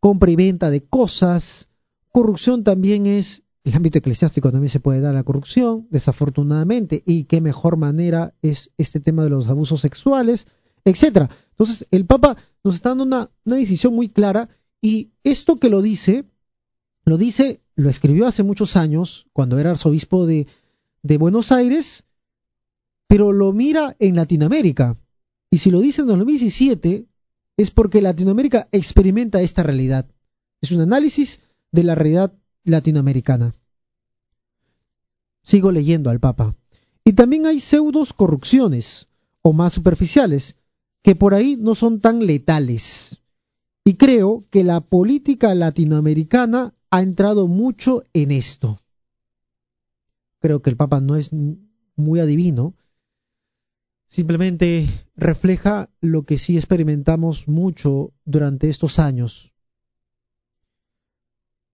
compra 0.00 0.30
y 0.30 0.36
venta 0.36 0.70
de 0.70 0.82
cosas, 0.82 1.68
corrupción 2.10 2.64
también 2.64 3.06
es, 3.06 3.42
el 3.62 3.74
ámbito 3.74 3.98
eclesiástico 3.98 4.50
también 4.50 4.70
se 4.70 4.80
puede 4.80 5.00
dar 5.00 5.14
la 5.14 5.22
corrupción, 5.22 5.86
desafortunadamente, 5.90 7.02
y 7.06 7.24
qué 7.24 7.40
mejor 7.40 7.76
manera 7.76 8.34
es 8.42 8.70
este 8.76 8.98
tema 8.98 9.22
de 9.22 9.30
los 9.30 9.46
abusos 9.48 9.80
sexuales, 9.80 10.46
etcétera. 10.84 11.30
Entonces, 11.50 11.86
el 11.92 12.06
Papa 12.06 12.36
nos 12.64 12.74
está 12.74 12.88
dando 12.88 13.04
una, 13.04 13.30
decisión 13.44 13.94
muy 13.94 14.08
clara 14.08 14.48
y 14.80 15.10
esto 15.22 15.58
que 15.58 15.68
lo 15.68 15.82
dice, 15.82 16.24
lo 17.04 17.18
dice, 17.18 17.60
lo 17.76 17.88
escribió 17.88 18.26
hace 18.26 18.42
muchos 18.42 18.76
años, 18.76 19.28
cuando 19.32 19.58
era 19.60 19.70
arzobispo 19.70 20.26
de 20.26 20.46
Buenos 21.02 21.52
Aires, 21.52 22.04
pero 23.10 23.32
lo 23.32 23.52
mira 23.52 23.96
en 23.98 24.14
Latinoamérica. 24.14 24.96
Y 25.50 25.58
si 25.58 25.72
lo 25.72 25.80
dice 25.80 26.02
en 26.02 26.06
2017, 26.06 27.06
es 27.56 27.70
porque 27.72 28.02
Latinoamérica 28.02 28.68
experimenta 28.70 29.42
esta 29.42 29.64
realidad. 29.64 30.06
Es 30.60 30.70
un 30.70 30.80
análisis 30.80 31.40
de 31.72 31.82
la 31.82 31.96
realidad 31.96 32.32
latinoamericana. 32.62 33.52
Sigo 35.42 35.72
leyendo 35.72 36.08
al 36.10 36.20
Papa. 36.20 36.54
Y 37.04 37.14
también 37.14 37.46
hay 37.46 37.58
pseudos 37.58 38.12
corrupciones, 38.12 39.08
o 39.42 39.52
más 39.52 39.72
superficiales, 39.72 40.54
que 41.02 41.16
por 41.16 41.34
ahí 41.34 41.56
no 41.56 41.74
son 41.74 41.98
tan 41.98 42.24
letales. 42.24 43.20
Y 43.84 43.94
creo 43.94 44.44
que 44.50 44.62
la 44.62 44.82
política 44.82 45.52
latinoamericana 45.56 46.74
ha 46.90 47.02
entrado 47.02 47.48
mucho 47.48 48.04
en 48.12 48.30
esto. 48.30 48.80
Creo 50.38 50.62
que 50.62 50.70
el 50.70 50.76
Papa 50.76 51.00
no 51.00 51.16
es 51.16 51.32
muy 51.96 52.20
adivino, 52.20 52.76
simplemente 54.10 54.88
refleja 55.14 55.88
lo 56.00 56.24
que 56.24 56.36
sí 56.36 56.56
experimentamos 56.56 57.46
mucho 57.46 58.12
durante 58.24 58.68
estos 58.68 58.98
años. 58.98 59.54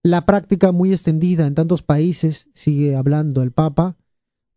La 0.03 0.25
práctica 0.25 0.71
muy 0.71 0.91
extendida 0.91 1.47
en 1.47 1.55
tantos 1.55 1.81
países, 1.81 2.47
sigue 2.53 2.95
hablando 2.95 3.41
el 3.41 3.51
Papa, 3.51 3.97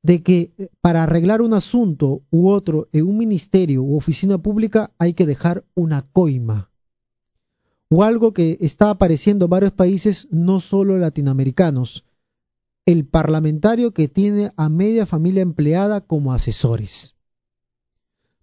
de 0.03 0.23
que 0.23 0.71
para 0.83 1.03
arreglar 1.03 1.40
un 1.40 1.55
asunto 1.55 2.23
u 2.31 2.51
otro 2.51 2.88
en 2.93 3.07
un 3.07 3.16
ministerio 3.16 3.83
u 3.83 3.97
oficina 3.97 4.37
pública 4.38 4.93
hay 4.99 5.14
que 5.14 5.27
dejar 5.27 5.64
una 5.75 6.03
coima. 6.03 6.71
O 7.88 8.05
algo 8.05 8.35
que 8.35 8.59
está 8.61 8.90
apareciendo 8.90 9.47
en 9.47 9.51
varios 9.51 9.73
países, 9.73 10.29
no 10.31 10.61
solo 10.61 10.99
latinoamericanos, 10.99 12.05
el 12.85 13.07
parlamentario 13.07 13.93
que 13.93 14.07
tiene 14.07 14.53
a 14.57 14.69
media 14.69 15.07
familia 15.07 15.43
empleada 15.43 16.03
como 16.03 16.35
asesores 16.35 17.16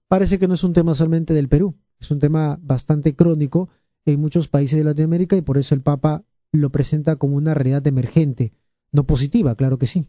parece 0.07 0.39
que 0.39 0.47
no 0.47 0.53
es 0.53 0.63
un 0.63 0.73
tema 0.73 0.95
solamente 0.95 1.33
del 1.33 1.49
Perú, 1.49 1.75
es 1.99 2.11
un 2.11 2.19
tema 2.19 2.59
bastante 2.61 3.15
crónico 3.15 3.69
en 4.05 4.19
muchos 4.19 4.47
países 4.47 4.77
de 4.77 4.85
Latinoamérica 4.85 5.35
y 5.35 5.41
por 5.41 5.57
eso 5.57 5.75
el 5.75 5.81
Papa 5.81 6.23
lo 6.51 6.71
presenta 6.71 7.17
como 7.17 7.35
una 7.35 7.53
realidad 7.53 7.85
emergente, 7.87 8.53
no 8.91 9.05
positiva, 9.05 9.55
claro 9.55 9.77
que 9.77 9.87
sí. 9.87 10.07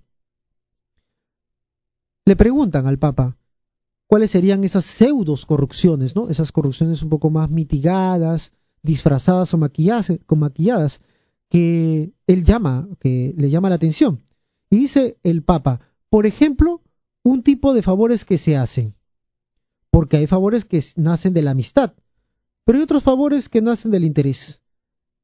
Le 2.25 2.37
preguntan 2.37 2.87
al 2.87 2.99
Papa 2.99 3.37
cuáles 4.07 4.31
serían 4.31 4.63
esas 4.65 4.85
pseudos 4.85 5.47
corrupciones, 5.47 6.15
¿no? 6.15 6.29
Esas 6.29 6.53
corrupciones 6.53 7.03
un 7.03 7.09
poco 7.09 7.31
más 7.31 7.51
mitigadas, 7.51 8.53
disfrazadas 8.83 9.53
o 9.55 9.59
maquilladas, 9.59 10.13
maquilladas, 10.29 11.01
que 11.49 12.13
él 12.27 12.45
llama, 12.45 12.89
que 13.01 13.35
le 13.37 13.51
llama 13.51 13.71
la 13.71 13.77
atención. 13.77 14.23
Y 14.71 14.77
dice 14.77 15.19
el 15.23 15.43
Papa, 15.43 15.81
por 16.11 16.27
ejemplo, 16.27 16.83
un 17.23 17.43
tipo 17.43 17.75
de 17.75 17.83
favores 17.83 18.25
que 18.25 18.39
se 18.39 18.57
hacen 18.57 18.95
porque 19.99 20.17
hay 20.17 20.29
favores 20.29 20.65
que 20.65 20.81
nacen 20.95 21.35
de 21.35 21.43
la 21.43 21.51
amistad, 21.51 21.93
pero 22.65 22.79
hay 22.79 22.85
otros 22.85 23.03
favores 23.03 23.49
que 23.49 23.63
nacen 23.63 23.91
del 23.91 24.05
interés. 24.05 24.63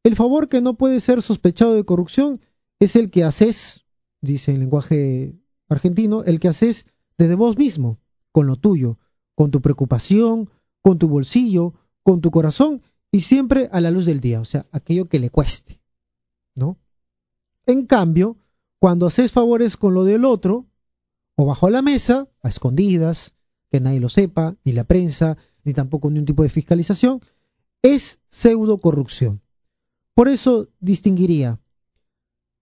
El 0.02 0.16
favor 0.16 0.48
que 0.48 0.60
no 0.60 0.74
puede 0.74 0.98
ser 0.98 1.22
sospechado 1.22 1.76
de 1.76 1.84
corrupción 1.84 2.40
es 2.80 2.96
el 2.96 3.08
que 3.12 3.22
haces, 3.22 3.84
dice 4.20 4.52
en 4.52 4.58
lenguaje 4.58 5.38
argentino, 5.68 6.24
el 6.24 6.40
que 6.40 6.48
haces 6.48 6.87
desde 7.16 7.37
vos 7.37 7.56
mismo, 7.56 8.00
con 8.32 8.48
lo 8.48 8.56
tuyo, 8.56 8.98
con 9.37 9.52
tu 9.52 9.60
preocupación, 9.60 10.50
con 10.82 10.98
tu 10.98 11.06
bolsillo, 11.06 11.74
con 12.02 12.20
tu 12.20 12.32
corazón 12.32 12.82
y 13.12 13.20
siempre 13.20 13.68
a 13.70 13.80
la 13.80 13.92
luz 13.92 14.06
del 14.06 14.18
día, 14.18 14.40
o 14.40 14.44
sea, 14.44 14.66
aquello 14.72 15.08
que 15.08 15.20
le 15.20 15.30
cueste, 15.30 15.80
¿no? 16.56 16.80
En 17.64 17.87
cambio, 17.87 18.38
cuando 18.80 19.06
haces 19.06 19.30
favores 19.30 19.76
con 19.76 19.94
lo 19.94 20.02
del 20.02 20.24
otro, 20.24 20.66
o 21.37 21.46
bajo 21.46 21.70
la 21.70 21.80
mesa, 21.80 22.26
a 22.42 22.48
escondidas, 22.48 23.37
que 23.74 23.80
nadie 23.80 23.98
lo 23.98 24.08
sepa, 24.08 24.54
ni 24.64 24.70
la 24.70 24.84
prensa, 24.84 25.37
ni 25.64 25.72
tampoco 25.72 26.08
ningún 26.08 26.26
tipo 26.26 26.44
de 26.44 26.48
fiscalización, 26.48 27.20
es 27.82 28.20
pseudo 28.28 28.78
corrupción. 28.78 29.40
Por 30.14 30.28
eso 30.28 30.68
distinguiría, 30.78 31.58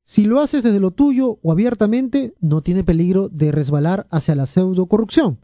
si 0.04 0.24
lo 0.24 0.40
haces 0.40 0.62
desde 0.62 0.80
lo 0.80 0.90
tuyo 0.90 1.38
o 1.42 1.52
abiertamente, 1.52 2.32
no 2.40 2.62
tiene 2.62 2.82
peligro 2.82 3.28
de 3.28 3.52
resbalar 3.52 4.06
hacia 4.10 4.34
la 4.34 4.46
pseudo 4.46 4.86
corrupción. 4.86 5.38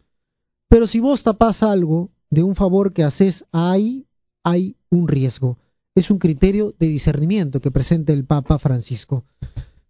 Pero 0.70 0.86
si 0.86 1.00
vos 1.00 1.22
tapas 1.22 1.62
algo 1.62 2.12
de 2.30 2.44
un 2.44 2.54
favor 2.54 2.94
que 2.94 3.04
haces 3.04 3.44
ahí, 3.52 4.06
hay 4.44 4.74
un 4.88 5.06
riesgo. 5.06 5.58
Es 5.94 6.10
un 6.10 6.18
criterio 6.18 6.74
de 6.78 6.86
discernimiento 6.86 7.60
que 7.60 7.70
presenta 7.70 8.14
el 8.14 8.24
Papa 8.24 8.58
Francisco. 8.58 9.24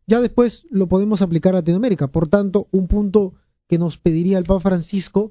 Ya 0.08 0.20
después 0.20 0.66
lo 0.70 0.88
podemos 0.88 1.22
aplicar 1.22 1.54
a 1.54 1.58
Latinoamérica. 1.58 2.08
Por 2.08 2.26
tanto, 2.26 2.66
un 2.72 2.88
punto 2.88 3.34
que 3.68 3.78
nos 3.78 3.96
pediría 3.96 4.38
el 4.38 4.44
Papa 4.44 4.70
Francisco 4.70 5.30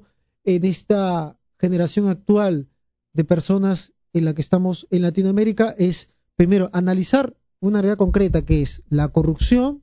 en 0.56 0.64
esta 0.64 1.38
generación 1.58 2.08
actual 2.08 2.68
de 3.12 3.24
personas 3.24 3.92
en 4.14 4.24
la 4.24 4.32
que 4.32 4.40
estamos 4.40 4.86
en 4.90 5.02
Latinoamérica 5.02 5.74
es, 5.76 6.08
primero, 6.36 6.70
analizar 6.72 7.36
una 7.60 7.82
realidad 7.82 7.98
concreta 7.98 8.46
que 8.46 8.62
es 8.62 8.82
la 8.88 9.08
corrupción, 9.08 9.82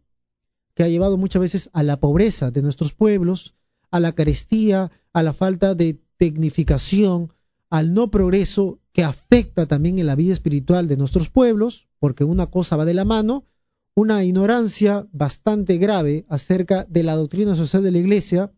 que 0.73 0.81
ha 0.81 0.87
llevado 0.87 1.17
muchas 1.17 1.39
veces 1.39 1.69
a 1.73 1.83
la 1.83 1.99
pobreza 1.99 2.49
de 2.49 2.63
nuestros 2.63 2.93
pueblos, 2.93 3.53
a 3.91 3.99
la 3.99 4.13
carestía, 4.13 4.91
a 5.13 5.21
la 5.21 5.33
falta 5.33 5.75
de 5.75 5.99
tecnificación, 6.17 7.31
al 7.69 7.93
no 7.93 8.09
progreso 8.09 8.79
que 8.91 9.03
afecta 9.03 9.67
también 9.67 9.99
en 9.99 10.07
la 10.07 10.15
vida 10.15 10.33
espiritual 10.33 10.87
de 10.87 10.97
nuestros 10.97 11.29
pueblos, 11.29 11.87
porque 11.99 12.23
una 12.23 12.47
cosa 12.47 12.75
va 12.75 12.85
de 12.85 12.95
la 12.95 13.05
mano, 13.05 13.45
una 13.93 14.23
ignorancia 14.23 15.07
bastante 15.11 15.77
grave 15.77 16.25
acerca 16.27 16.85
de 16.85 17.03
la 17.03 17.15
doctrina 17.15 17.55
social 17.55 17.83
de 17.83 17.91
la 17.91 17.99
Iglesia, 17.99 18.51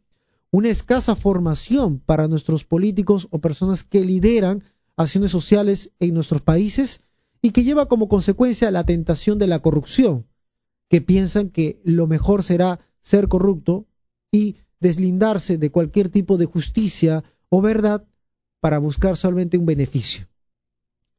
una 0.52 0.70
escasa 0.70 1.16
formación 1.16 2.00
para 2.00 2.28
nuestros 2.28 2.64
políticos 2.64 3.28
o 3.32 3.40
personas 3.40 3.84
que 3.84 4.02
lideran 4.02 4.64
acciones 4.96 5.32
sociales 5.32 5.92
en 6.00 6.14
nuestros 6.14 6.42
países 6.42 7.02
y 7.42 7.52
que 7.52 7.64
lleva 7.64 7.88
como 7.88 8.08
consecuencia 8.08 8.72
la 8.72 8.86
tentación 8.86 9.38
de 9.38 9.48
la 9.48 9.60
corrupción, 9.60 10.26
que 10.90 11.02
piensan 11.02 11.50
que 11.50 11.80
lo 11.84 12.08
mejor 12.08 12.44
será 12.44 12.80
ser 13.02 13.28
corrupto 13.28 13.86
y 14.32 14.56
deslindarse 14.80 15.58
de 15.58 15.72
cualquier 15.72 16.10
tipo 16.10 16.38
de 16.38 16.46
justicia 16.46 17.24
o 17.50 17.62
verdad 17.62 18.06
para 18.60 18.80
buscar 18.80 19.16
solamente 19.16 19.58
un 19.58 19.66
beneficio. 19.66 20.28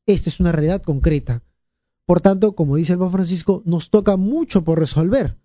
Esta 0.06 0.30
es 0.30 0.40
una 0.40 0.52
realidad 0.52 0.82
concreta. 0.82 1.42
Por 2.06 2.20
tanto, 2.20 2.54
como 2.54 2.76
dice 2.76 2.94
el 2.94 2.98
Papa 2.98 3.12
Francisco, 3.12 3.62
nos 3.66 3.90
toca 3.90 4.16
mucho 4.16 4.64
por 4.64 4.78
resolver, 4.78 5.36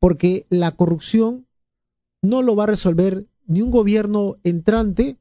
porque 0.00 0.46
la 0.50 0.72
corrupción 0.72 1.46
no 2.22 2.42
lo 2.42 2.56
va 2.56 2.64
a 2.64 2.68
resolver 2.68 3.26
ni 3.46 3.62
un 3.62 3.70
gobierno 3.70 4.36
entrante, 4.44 5.18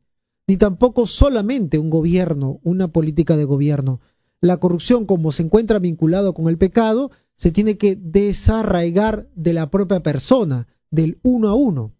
ni 0.48 0.58
tampoco 0.58 1.08
solamente 1.08 1.80
un 1.80 1.90
gobierno, 1.90 2.60
una 2.64 2.90
política 2.90 3.38
de 3.38 3.46
gobierno. 3.46 4.02
La 4.42 4.58
corrupción, 4.58 5.06
como 5.06 5.32
se 5.32 5.44
encuentra 5.44 5.80
vinculado 5.80 6.34
con 6.34 6.48
el 6.48 6.58
pecado, 6.58 7.12
se 7.36 7.52
tiene 7.52 7.78
que 7.78 7.96
desarraigar 7.96 9.30
de 9.36 9.54
la 9.54 9.70
propia 9.70 10.02
persona, 10.02 10.68
del 10.92 11.20
uno 11.24 11.50
a 11.50 11.56
uno. 11.56 11.94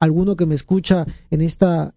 alguno 0.00 0.36
que 0.36 0.46
me 0.46 0.54
escucha 0.54 1.06
en 1.30 1.40
esta, 1.40 1.94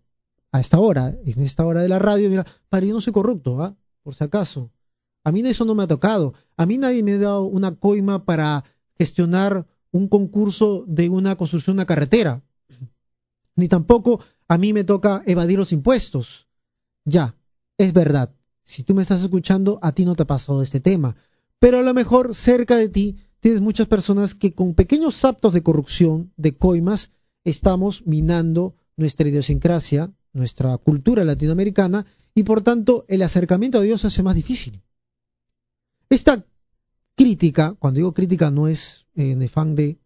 a 0.52 0.60
esta 0.60 0.80
hora, 0.80 1.18
en 1.26 1.42
esta 1.42 1.66
hora 1.66 1.82
de 1.82 1.90
la 1.90 2.00
radio, 2.00 2.30
mira, 2.30 2.46
padre, 2.70 2.88
yo 2.88 2.94
no 2.94 3.02
soy 3.02 3.12
corrupto, 3.12 3.62
¿ah? 3.62 3.76
Por 4.04 4.16
si 4.16 4.24
acaso. 4.24 4.72
A 5.26 5.32
mí 5.32 5.42
eso 5.42 5.66
no 5.66 5.76
me 5.76 5.84
ha 5.84 5.88
tocado. 5.88 6.34
A 6.56 6.66
mí 6.66 6.78
nadie 6.78 7.04
me 7.04 7.14
ha 7.14 7.18
dado 7.18 7.44
una 7.44 7.76
coima 7.76 8.24
para 8.24 8.64
gestionar 8.98 9.68
un 9.92 10.08
concurso 10.08 10.86
de 10.88 11.10
una 11.10 11.36
construcción 11.36 11.76
de 11.76 11.82
una 11.82 11.86
carretera. 11.86 12.44
Ni 13.56 13.68
tampoco 13.68 14.22
a 14.48 14.58
mí 14.58 14.74
me 14.74 14.84
toca 14.84 15.24
evadir 15.26 15.58
los 15.58 15.72
impuestos. 15.72 16.48
Ya, 17.06 17.36
es 17.78 17.94
verdad. 17.94 18.34
Si 18.64 18.84
tú 18.84 18.94
me 18.94 19.02
estás 19.02 19.22
escuchando, 19.24 19.80
a 19.82 19.94
ti 19.94 20.06
no 20.06 20.16
te 20.16 20.24
ha 20.24 20.28
pasado 20.28 20.62
este 20.62 20.80
tema. 20.80 21.16
Pero 21.60 21.80
a 21.80 21.84
lo 21.84 21.94
mejor 21.94 22.36
cerca 22.36 22.76
de 22.76 22.90
ti 22.90 23.18
tienes 23.40 23.62
muchas 23.62 23.88
personas 23.88 24.36
que 24.36 24.54
con 24.54 24.74
pequeños 24.74 25.24
actos 25.26 25.54
de 25.54 25.64
corrupción, 25.64 26.32
de 26.38 26.56
coimas, 26.56 27.12
estamos 27.44 28.06
minando 28.06 28.76
nuestra 28.96 29.30
idiosincrasia, 29.30 30.12
nuestra 30.34 30.78
cultura 30.78 31.24
latinoamericana, 31.24 32.06
y 32.36 32.44
por 32.44 32.62
tanto 32.62 33.06
el 33.08 33.22
acercamiento 33.22 33.80
a 33.80 33.82
Dios 33.82 34.02
se 34.02 34.08
hace 34.08 34.22
más 34.22 34.36
difícil. 34.36 34.82
Esta 36.10 36.46
crítica, 37.18 37.76
cuando 37.80 37.98
digo 37.98 38.14
crítica 38.14 38.52
no 38.52 38.68
es 38.68 39.08
en 39.16 39.42
el 39.42 39.50
fan 39.50 39.76
de, 39.76 39.98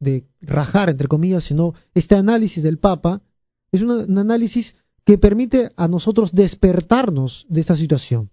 de 0.00 0.26
rajar, 0.42 0.90
entre 0.90 1.08
comillas, 1.08 1.44
sino 1.44 1.74
este 1.94 2.16
análisis 2.16 2.62
del 2.62 2.78
Papa, 2.78 3.22
es 3.72 3.82
un 3.82 4.18
análisis 4.18 4.74
que 5.04 5.16
permite 5.16 5.72
a 5.76 5.86
nosotros 5.86 6.32
despertarnos 6.32 7.46
de 7.48 7.60
esta 7.60 7.76
situación. 7.76 8.30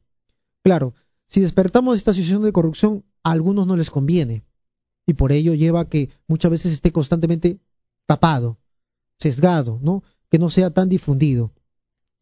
Claro, 0.63 0.95
si 1.27 1.41
despertamos 1.41 1.93
de 1.93 1.97
esta 1.99 2.13
situación 2.13 2.41
de 2.41 2.51
corrupción, 2.51 3.05
a 3.23 3.31
algunos 3.31 3.67
no 3.67 3.77
les 3.77 3.91
conviene, 3.91 4.43
y 5.05 5.13
por 5.13 5.31
ello 5.31 5.53
lleva 5.53 5.81
a 5.81 5.89
que 5.89 6.09
muchas 6.27 6.51
veces 6.51 6.73
esté 6.73 6.91
constantemente 6.91 7.59
tapado, 8.07 8.57
sesgado, 9.17 9.79
¿no? 9.81 10.03
que 10.29 10.39
no 10.39 10.49
sea 10.49 10.71
tan 10.71 10.89
difundido. 10.89 11.51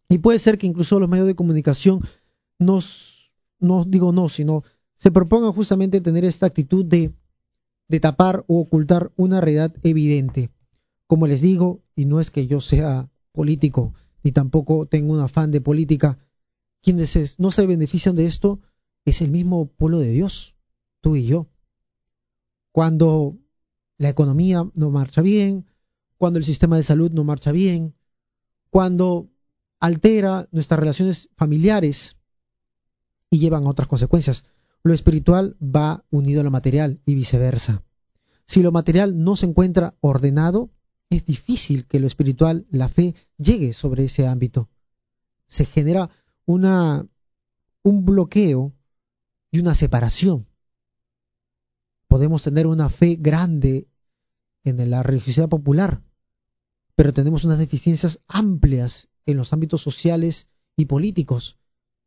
Y 0.10 0.18
puede 0.18 0.40
ser 0.40 0.58
que 0.58 0.68
incluso 0.68 1.00
los 1.00 1.10
medios 1.10 1.26
de 1.26 1.36
comunicación 1.36 2.02
nos, 2.60 3.32
no 3.60 3.86
digo 3.86 4.12
no, 4.12 4.30
sino 4.30 4.64
se 4.98 5.12
propongan 5.12 5.52
justamente 5.52 6.02
tener 6.02 6.26
esta 6.26 6.46
actitud 6.46 6.86
de, 6.86 7.14
tapar 8.00 8.44
o 8.48 8.60
ocultar 8.60 9.12
una 9.16 9.42
realidad 9.42 9.76
evidente. 9.84 10.52
Como 11.08 11.28
les 11.28 11.42
digo, 11.42 11.84
y 11.96 12.06
no 12.06 12.20
es 12.20 12.32
que 12.32 12.48
yo 12.48 12.62
sea 12.62 13.12
político, 13.32 13.94
ni 14.24 14.32
tampoco 14.32 14.86
tengo 14.86 15.14
un 15.14 15.20
afán 15.20 15.52
de 15.52 15.62
política, 15.62 16.18
quienes 16.82 17.40
no 17.40 17.52
se 17.52 17.68
benefician 17.68 18.16
de 18.16 18.26
esto 18.26 18.60
es 19.06 19.22
el 19.22 19.32
mismo 19.32 19.68
pueblo 19.68 20.00
de 20.00 20.10
Dios, 20.10 20.56
tú 21.02 21.16
y 21.16 21.26
yo. 21.26 21.48
Cuando 22.72 23.38
la 23.98 24.10
economía 24.10 24.70
no 24.74 24.90
marcha 24.90 25.22
bien, 25.22 25.66
cuando 26.18 26.40
el 26.40 26.46
sistema 26.46 26.78
de 26.78 26.84
salud 26.84 27.12
no 27.12 27.24
marcha 27.24 27.52
bien, 27.52 27.94
cuando 28.70 29.30
altera 29.80 30.48
nuestras 30.52 30.80
relaciones 30.80 31.30
familiares 31.36 32.18
y 33.30 33.40
llevan 33.40 33.66
a 33.66 33.70
otras 33.70 33.88
consecuencias. 33.88 34.44
Lo 34.86 34.94
espiritual 34.94 35.58
va 35.60 36.06
unido 36.12 36.42
a 36.42 36.44
lo 36.44 36.52
material 36.52 37.02
y 37.08 37.16
viceversa. 37.16 37.84
Si 38.46 38.62
lo 38.62 38.72
material 38.72 39.24
no 39.24 39.36
se 39.36 39.48
encuentra 39.48 39.96
ordenado, 40.00 40.70
es 41.10 41.26
difícil 41.26 41.88
que 41.88 42.00
lo 42.00 42.06
espiritual, 42.06 42.68
la 42.70 42.88
fe, 42.88 43.16
llegue 43.40 43.74
sobre 43.74 44.04
ese 44.04 44.28
ámbito. 44.28 44.70
Se 45.48 45.66
genera 45.66 46.12
un 46.46 48.06
bloqueo 48.06 48.76
y 49.50 49.58
una 49.58 49.74
separación. 49.74 50.46
Podemos 52.08 52.44
tener 52.44 52.68
una 52.68 52.92
fe 52.92 53.18
grande 53.20 53.88
en 54.64 54.88
la 54.92 55.02
religiosidad 55.02 55.50
popular, 55.50 56.04
pero 56.94 57.12
tenemos 57.12 57.44
unas 57.44 57.58
deficiencias 57.58 58.20
amplias 58.28 59.08
en 59.26 59.38
los 59.38 59.52
ámbitos 59.52 59.82
sociales 59.82 60.48
y 60.78 60.86
políticos 60.86 61.58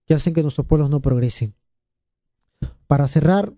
que 0.07 0.15
hacen 0.15 0.33
que 0.33 0.43
nuestros 0.43 0.69
pueblos 0.69 0.91
no 0.91 1.03
progresen. 1.03 1.58
Para 2.89 3.07
cerrar. 3.07 3.55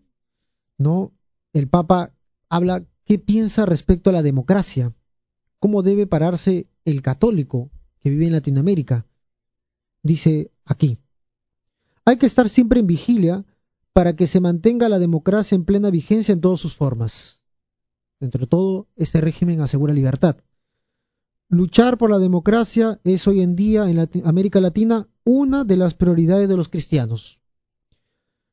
El 1.52 1.68
Papa 1.68 2.12
habla 2.48 2.84
qué 3.04 3.18
piensa 3.18 3.66
respecto 3.66 4.10
a 4.10 4.12
la 4.12 4.22
democracia, 4.22 4.94
cómo 5.58 5.82
debe 5.82 6.06
pararse 6.06 6.68
el 6.84 7.02
católico 7.02 7.70
que 8.00 8.10
vive 8.10 8.26
en 8.26 8.32
Latinoamérica. 8.32 9.06
Dice 10.02 10.50
aquí, 10.64 10.98
hay 12.04 12.16
que 12.16 12.26
estar 12.26 12.48
siempre 12.48 12.80
en 12.80 12.86
vigilia 12.86 13.44
para 13.92 14.16
que 14.16 14.26
se 14.26 14.40
mantenga 14.40 14.88
la 14.88 14.98
democracia 14.98 15.54
en 15.54 15.64
plena 15.64 15.90
vigencia 15.90 16.32
en 16.32 16.40
todas 16.40 16.60
sus 16.60 16.74
formas. 16.74 17.42
Dentro 18.20 18.40
de 18.40 18.46
todo, 18.46 18.86
este 18.96 19.20
régimen 19.20 19.60
asegura 19.60 19.92
libertad. 19.92 20.36
Luchar 21.48 21.98
por 21.98 22.10
la 22.10 22.18
democracia 22.18 23.00
es 23.04 23.26
hoy 23.26 23.40
en 23.42 23.56
día 23.56 23.90
en 23.90 24.08
América 24.24 24.60
Latina 24.60 25.08
una 25.24 25.64
de 25.64 25.76
las 25.76 25.94
prioridades 25.94 26.48
de 26.48 26.56
los 26.56 26.68
cristianos. 26.68 27.39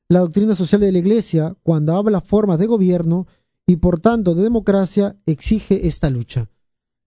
La 0.09 0.19
doctrina 0.19 0.55
social 0.55 0.79
de 0.79 0.93
la 0.93 0.99
Iglesia, 0.99 1.57
cuando 1.63 1.93
habla 1.95 2.21
formas 2.21 2.59
de 2.59 2.65
gobierno 2.65 3.27
y 3.65 3.75
por 3.75 3.99
tanto 3.99 4.35
de 4.35 4.43
democracia, 4.43 5.17
exige 5.25 5.85
esta 5.85 6.09
lucha. 6.09 6.49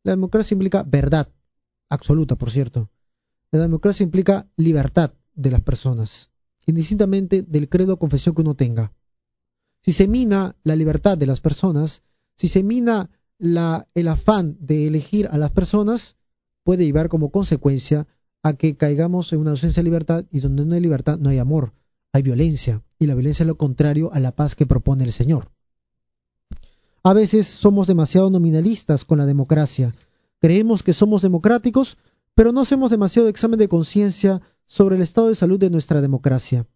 La 0.03 0.13
democracia 0.13 0.55
implica 0.55 0.83
verdad, 0.83 1.29
absoluta, 1.89 2.37
por 2.37 2.51
cierto. 2.51 2.91
La 3.53 3.61
democracia 3.61 4.05
implica 4.05 4.51
libertad 4.57 5.15
de 5.35 5.51
las 5.51 5.63
personas, 5.63 6.31
indistintamente 6.67 7.43
del 7.43 7.71
credo 7.71 7.95
o 7.95 7.99
confesión 7.99 8.35
que 8.35 8.43
uno 8.43 8.55
tenga. 8.55 8.93
Si 9.83 9.95
se 9.95 10.07
mina 10.07 10.57
la 10.63 10.77
libertad 10.77 11.17
de 11.17 11.27
las 11.27 11.41
personas, 11.41 12.03
si 12.37 12.49
se 12.49 12.63
mina 12.63 13.09
la, 13.39 13.89
el 13.95 14.09
afán 14.09 14.59
de 14.61 14.87
elegir 14.87 15.27
a 15.33 15.39
las 15.39 15.53
personas, 15.53 16.17
puede 16.65 16.85
llevar 16.85 17.09
como 17.09 17.31
consecuencia 17.31 18.07
a 18.43 18.53
que 18.53 18.77
caigamos 18.77 19.33
en 19.33 19.41
una 19.41 19.53
ausencia 19.53 19.83
de 19.83 19.85
libertad 19.85 20.27
y 20.31 20.41
donde 20.41 20.67
no 20.67 20.75
hay 20.75 20.81
libertad 20.83 21.19
no 21.19 21.31
hay 21.31 21.39
amor, 21.39 21.73
hay 22.13 22.23
violencia 22.23 22.83
y 22.99 23.07
la 23.07 23.15
violencia 23.15 23.45
es 23.45 23.47
lo 23.47 23.57
contrario 23.57 24.13
a 24.13 24.21
la 24.21 24.35
paz 24.35 24.55
que 24.55 24.67
propone 24.67 25.05
el 25.05 25.13
Señor. 25.13 25.51
A 27.03 27.13
veces 27.13 27.47
somos 27.47 27.87
demasiado 27.87 28.31
nominalistas 28.31 29.05
con 29.05 29.19
la 29.19 29.27
democracia. 29.27 29.95
Creemos 30.39 30.83
que 30.83 30.93
somos 30.93 31.23
democráticos, 31.23 31.97
pero 32.35 32.53
no 32.53 32.61
hacemos 32.61 32.91
demasiado 32.91 33.29
examen 33.29 33.59
de 33.59 33.69
conciencia 33.69 34.43
sobre 34.67 34.97
el 34.97 35.03
estado 35.03 35.29
de 35.29 35.35
salud 35.35 35.59
de 35.59 35.71
nuestra 35.71 36.01
democracia. 36.03 36.67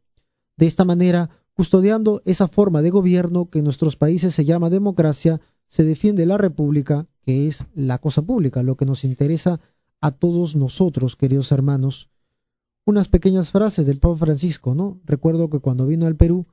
De 0.57 0.67
esta 0.67 0.85
manera, 0.85 1.31
custodiando 1.53 2.23
esa 2.25 2.49
forma 2.49 2.81
de 2.81 2.91
gobierno 2.91 3.51
que 3.51 3.59
en 3.59 3.65
nuestros 3.65 3.97
países 3.97 4.35
se 4.35 4.45
llama 4.45 4.71
democracia, 4.71 5.41
se 5.69 5.85
defiende 5.85 6.27
la 6.27 6.39
república, 6.39 7.07
que 7.23 7.49
es 7.49 7.65
la 7.75 7.99
cosa 7.99 8.23
pública, 8.23 8.63
lo 8.63 8.77
que 8.77 8.87
nos 8.87 9.05
interesa 9.05 9.61
a 10.01 10.11
todos 10.11 10.57
nosotros, 10.57 11.17
queridos 11.17 11.53
hermanos, 11.53 12.09
unas 12.87 13.09
pequeñas 13.09 13.51
frases 13.51 13.87
del 13.87 13.99
Papa 13.99 14.17
Francisco, 14.17 14.75
¿no? 14.75 15.01
Recuerdo 15.05 15.49
que 15.49 15.61
cuando 15.61 15.87
vino 15.87 16.07
al 16.07 16.17
Perú 16.17 16.47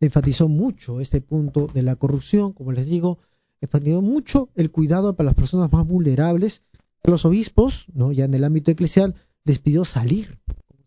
enfatizó 0.00 0.48
mucho 0.48 1.00
este 1.00 1.20
punto 1.20 1.66
de 1.72 1.82
la 1.82 1.96
corrupción, 1.96 2.52
como 2.52 2.72
les 2.72 2.86
digo, 2.86 3.18
enfatizó 3.60 4.00
mucho 4.00 4.50
el 4.54 4.70
cuidado 4.70 5.14
para 5.14 5.26
las 5.26 5.34
personas 5.34 5.70
más 5.72 5.86
vulnerables. 5.86 6.62
Los 7.02 7.24
obispos, 7.26 7.86
¿no? 7.92 8.12
ya 8.12 8.24
en 8.24 8.34
el 8.34 8.44
ámbito 8.44 8.70
eclesial, 8.70 9.14
les 9.44 9.58
pidió 9.58 9.84
salir. 9.84 10.40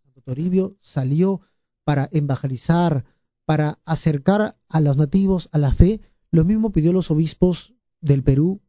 Santo 0.03 0.21
Toribio 0.21 0.77
salió 0.81 1.41
para 1.83 2.09
evangelizar, 2.11 3.05
para 3.45 3.79
acercar 3.85 4.57
a 4.67 4.79
los 4.81 4.97
nativos 4.97 5.47
a 5.51 5.59
la 5.59 5.71
fe. 5.71 6.01
Lo 6.31 6.43
mismo 6.43 6.71
pidió 6.71 6.91
los 6.91 7.11
obispos 7.11 7.75
del 8.01 8.23
Perú, 8.23 8.61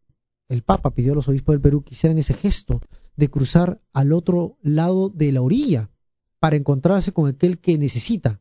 el 0.49 0.63
Papa 0.63 0.95
pidió 0.95 1.13
a 1.13 1.17
los 1.17 1.29
obispos 1.29 1.55
del 1.55 1.61
Perú 1.61 1.83
que 1.83 1.95
hicieran 1.95 2.19
ese 2.19 2.35
gesto 2.35 2.81
de 3.17 3.29
cruzar 3.29 3.81
al 3.93 4.13
otro 4.13 4.57
lado 4.63 5.09
de 5.09 5.33
la 5.33 5.43
orilla 5.43 5.91
para 6.41 6.57
encontrarse 6.57 7.13
con 7.13 7.29
aquel 7.29 7.59
que 7.59 7.79
necesita. 7.79 8.41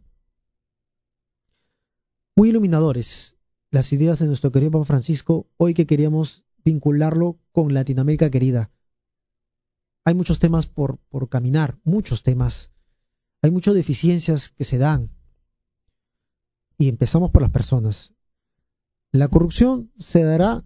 Muy 2.36 2.50
iluminadores 2.50 3.36
las 3.72 3.92
ideas 3.92 4.20
de 4.20 4.28
nuestro 4.28 4.52
querido 4.52 4.72
Papa 4.72 4.86
Francisco, 4.86 5.48
hoy 5.58 5.74
que 5.74 5.86
queríamos 5.86 6.46
vincularlo 6.64 7.40
con 7.52 7.74
Latinoamérica 7.74 8.30
querida. 8.30 8.72
Hay 10.06 10.14
muchos 10.14 10.40
temas 10.40 10.68
por, 10.68 11.00
por 11.10 11.28
caminar, 11.28 11.78
muchos 11.84 12.24
temas. 12.24 12.72
Hay 13.42 13.52
muchas 13.52 13.74
deficiencias 13.74 14.50
que 14.50 14.64
se 14.64 14.78
dan. 14.78 15.12
Y 16.78 16.88
empezamos 16.88 17.32
por 17.32 17.42
las 17.42 17.52
personas. 17.52 18.14
La 19.12 19.28
corrupción 19.28 19.92
se 19.98 20.24
dará 20.24 20.64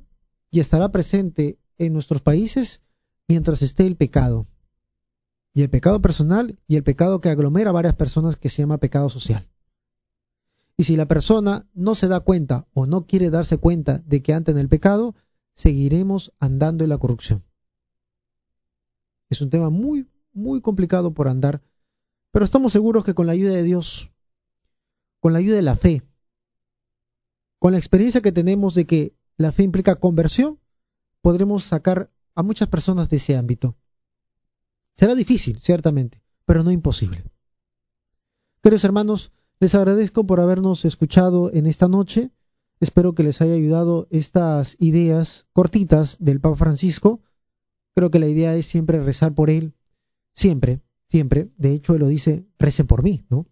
y 0.51 0.59
estará 0.59 0.91
presente 0.91 1.57
en 1.77 1.93
nuestros 1.93 2.21
países 2.21 2.81
mientras 3.27 3.61
esté 3.61 3.87
el 3.87 3.95
pecado 3.95 4.47
y 5.53 5.63
el 5.63 5.69
pecado 5.69 6.01
personal 6.01 6.59
y 6.67 6.75
el 6.75 6.83
pecado 6.83 7.21
que 7.21 7.29
aglomera 7.29 7.69
a 7.69 7.73
varias 7.73 7.95
personas 7.95 8.37
que 8.37 8.49
se 8.49 8.61
llama 8.61 8.77
pecado 8.77 9.09
social. 9.09 9.49
Y 10.77 10.85
si 10.85 10.95
la 10.95 11.07
persona 11.07 11.67
no 11.73 11.95
se 11.95 12.07
da 12.07 12.21
cuenta 12.21 12.67
o 12.73 12.85
no 12.85 13.05
quiere 13.05 13.29
darse 13.29 13.57
cuenta 13.57 13.99
de 13.99 14.21
que 14.21 14.33
anda 14.33 14.51
en 14.51 14.57
el 14.57 14.69
pecado, 14.69 15.15
seguiremos 15.53 16.33
andando 16.39 16.83
en 16.83 16.89
la 16.89 16.97
corrupción. 16.97 17.43
Es 19.29 19.41
un 19.41 19.49
tema 19.49 19.69
muy, 19.69 20.09
muy 20.33 20.61
complicado 20.61 21.13
por 21.13 21.27
andar, 21.27 21.61
pero 22.31 22.45
estamos 22.45 22.71
seguros 22.71 23.03
que 23.03 23.13
con 23.13 23.27
la 23.27 23.33
ayuda 23.33 23.53
de 23.53 23.63
Dios, 23.63 24.11
con 25.19 25.33
la 25.33 25.39
ayuda 25.39 25.57
de 25.57 25.61
la 25.61 25.75
fe, 25.75 26.01
con 27.59 27.73
la 27.73 27.77
experiencia 27.77 28.21
que 28.21 28.31
tenemos 28.31 28.73
de 28.73 28.85
que 28.85 29.15
la 29.37 29.51
fe 29.51 29.63
implica 29.63 29.95
conversión, 29.95 30.59
podremos 31.21 31.63
sacar 31.63 32.09
a 32.33 32.43
muchas 32.43 32.69
personas 32.69 33.09
de 33.09 33.17
ese 33.17 33.37
ámbito. 33.37 33.75
Será 35.01 35.15
difícil, 35.15 35.57
ciertamente, 35.59 36.21
pero 36.45 36.63
no 36.63 36.69
imposible. 36.69 37.23
Queridos 38.61 38.83
hermanos, 38.83 39.31
les 39.59 39.73
agradezco 39.73 40.27
por 40.27 40.39
habernos 40.39 40.85
escuchado 40.85 41.51
en 41.51 41.65
esta 41.65 41.87
noche. 41.87 42.29
Espero 42.79 43.15
que 43.15 43.23
les 43.23 43.41
haya 43.41 43.55
ayudado 43.55 44.07
estas 44.11 44.75
ideas 44.77 45.47
cortitas 45.53 46.17
del 46.19 46.39
Papa 46.39 46.55
Francisco. 46.55 47.19
Creo 47.95 48.11
que 48.11 48.19
la 48.19 48.27
idea 48.27 48.53
es 48.53 48.67
siempre 48.67 49.01
rezar 49.01 49.33
por 49.33 49.49
él, 49.49 49.73
siempre, 50.35 50.83
siempre. 51.07 51.49
De 51.57 51.73
hecho, 51.73 51.95
él 51.95 52.01
lo 52.01 52.07
dice, 52.07 52.45
recen 52.59 52.85
por 52.85 53.01
mí, 53.01 53.25
¿no? 53.27 53.47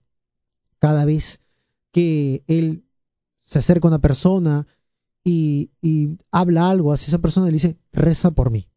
Cada 0.78 1.04
vez 1.04 1.40
que 1.92 2.44
él 2.46 2.84
se 3.42 3.58
acerca 3.58 3.88
a 3.88 3.90
una 3.90 4.02
persona 4.02 4.68
y, 5.24 5.72
habla 6.30 6.70
algo 6.70 6.94
hacia 6.94 7.08
esa 7.08 7.18
persona, 7.18 7.48
le 7.48 7.54
dice, 7.54 7.80
reza 7.92 8.30
por 8.30 8.52
mí. 8.52 8.69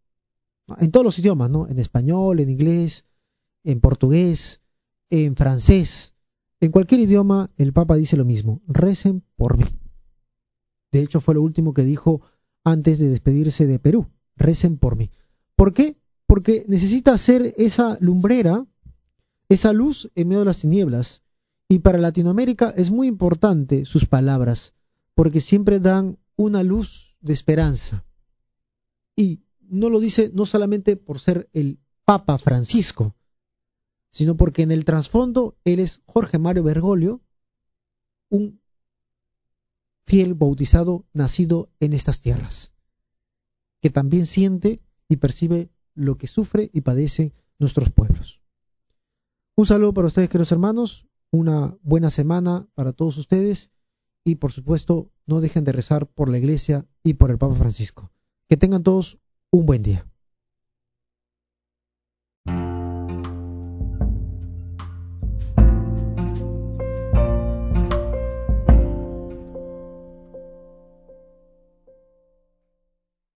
En 0.81 0.91
todos 0.91 1.05
los 1.05 1.19
idiomas, 1.19 1.51
¿no? 1.51 1.69
En 1.69 1.79
español, 1.79 2.41
en 2.41 2.51
inglés, 2.51 3.05
en 3.65 3.81
portugués, 3.81 4.61
en 5.11 5.37
francés, 5.37 6.15
en 6.61 6.71
cualquier 6.71 7.01
idioma, 7.01 7.51
el 7.57 7.73
Papa 7.73 7.97
dice 7.97 8.17
lo 8.17 8.25
mismo, 8.25 8.63
recen 8.69 9.25
por 9.37 9.57
mí. 9.57 9.65
De 10.93 11.01
hecho, 11.01 11.21
fue 11.21 11.35
lo 11.35 11.43
último 11.43 11.75
que 11.75 11.83
dijo 11.83 12.21
antes 12.63 13.01
de 13.01 13.09
despedirse 13.09 13.67
de 13.67 13.81
Perú, 13.81 14.07
recen 14.37 14.79
por 14.79 14.95
mí. 14.95 15.11
¿Por 15.57 15.75
qué? 15.75 15.97
Porque 16.27 16.65
necesita 16.69 17.15
hacer 17.15 17.53
esa 17.57 17.99
lumbrera, 18.01 18.65
esa 19.49 19.73
luz 19.73 20.11
en 20.15 20.29
medio 20.29 20.41
de 20.41 20.47
las 20.47 20.61
tinieblas. 20.61 21.23
Y 21.69 21.81
para 21.81 21.99
Latinoamérica 21.99 22.73
es 22.77 22.91
muy 22.91 23.09
importante 23.09 23.85
sus 23.85 24.07
palabras, 24.07 24.75
porque 25.15 25.41
siempre 25.41 25.81
dan 25.81 26.19
una 26.37 26.63
luz 26.63 27.17
de 27.21 27.33
esperanza. 27.33 28.05
Y 29.17 29.41
no 29.73 29.89
lo 29.89 30.01
dice 30.01 30.31
no 30.35 30.45
solamente 30.45 30.97
por 30.97 31.19
ser 31.19 31.49
el 31.55 31.81
Papa 32.05 32.37
Francisco, 32.37 33.17
sino 34.11 34.37
porque 34.37 34.63
en 34.63 34.71
el 34.71 34.85
trasfondo 34.85 35.57
él 35.65 35.81
es 35.81 36.03
Jorge 36.05 36.39
Mario 36.39 36.63
Bergoglio, 36.63 37.23
un 38.29 38.61
fiel 40.05 40.35
bautizado 40.35 41.07
nacido 41.15 41.71
en 41.81 41.95
estas 41.95 42.21
tierras, 42.21 42.75
que 43.81 43.89
también 43.89 44.27
siente 44.27 44.83
y 45.09 45.17
percibe 45.17 45.71
lo 45.95 46.19
que 46.19 46.27
sufre 46.27 46.69
y 46.75 46.83
padece 46.83 47.33
nuestros 47.59 47.91
pueblos. 47.91 48.43
Un 49.57 49.65
saludo 49.65 49.95
para 49.95 50.09
ustedes, 50.09 50.29
queridos 50.29 50.53
hermanos, 50.53 51.07
una 51.31 51.79
buena 51.83 52.11
semana 52.11 52.69
para 52.75 52.93
todos 52.93 53.17
ustedes 53.17 53.71
y 54.23 54.35
por 54.35 54.53
supuesto 54.53 55.11
no 55.25 55.41
dejen 55.41 55.65
de 55.65 55.73
rezar 55.73 56.07
por 56.09 56.29
la 56.29 56.37
iglesia 56.37 56.87
y 57.03 57.15
por 57.15 57.31
el 57.31 57.39
Papa 57.39 57.55
Francisco. 57.55 58.13
Que 58.49 58.59
tengan 58.59 58.83
todos 58.83 59.19
un 59.55 59.67
buen 59.67 59.83
día. 59.83 60.12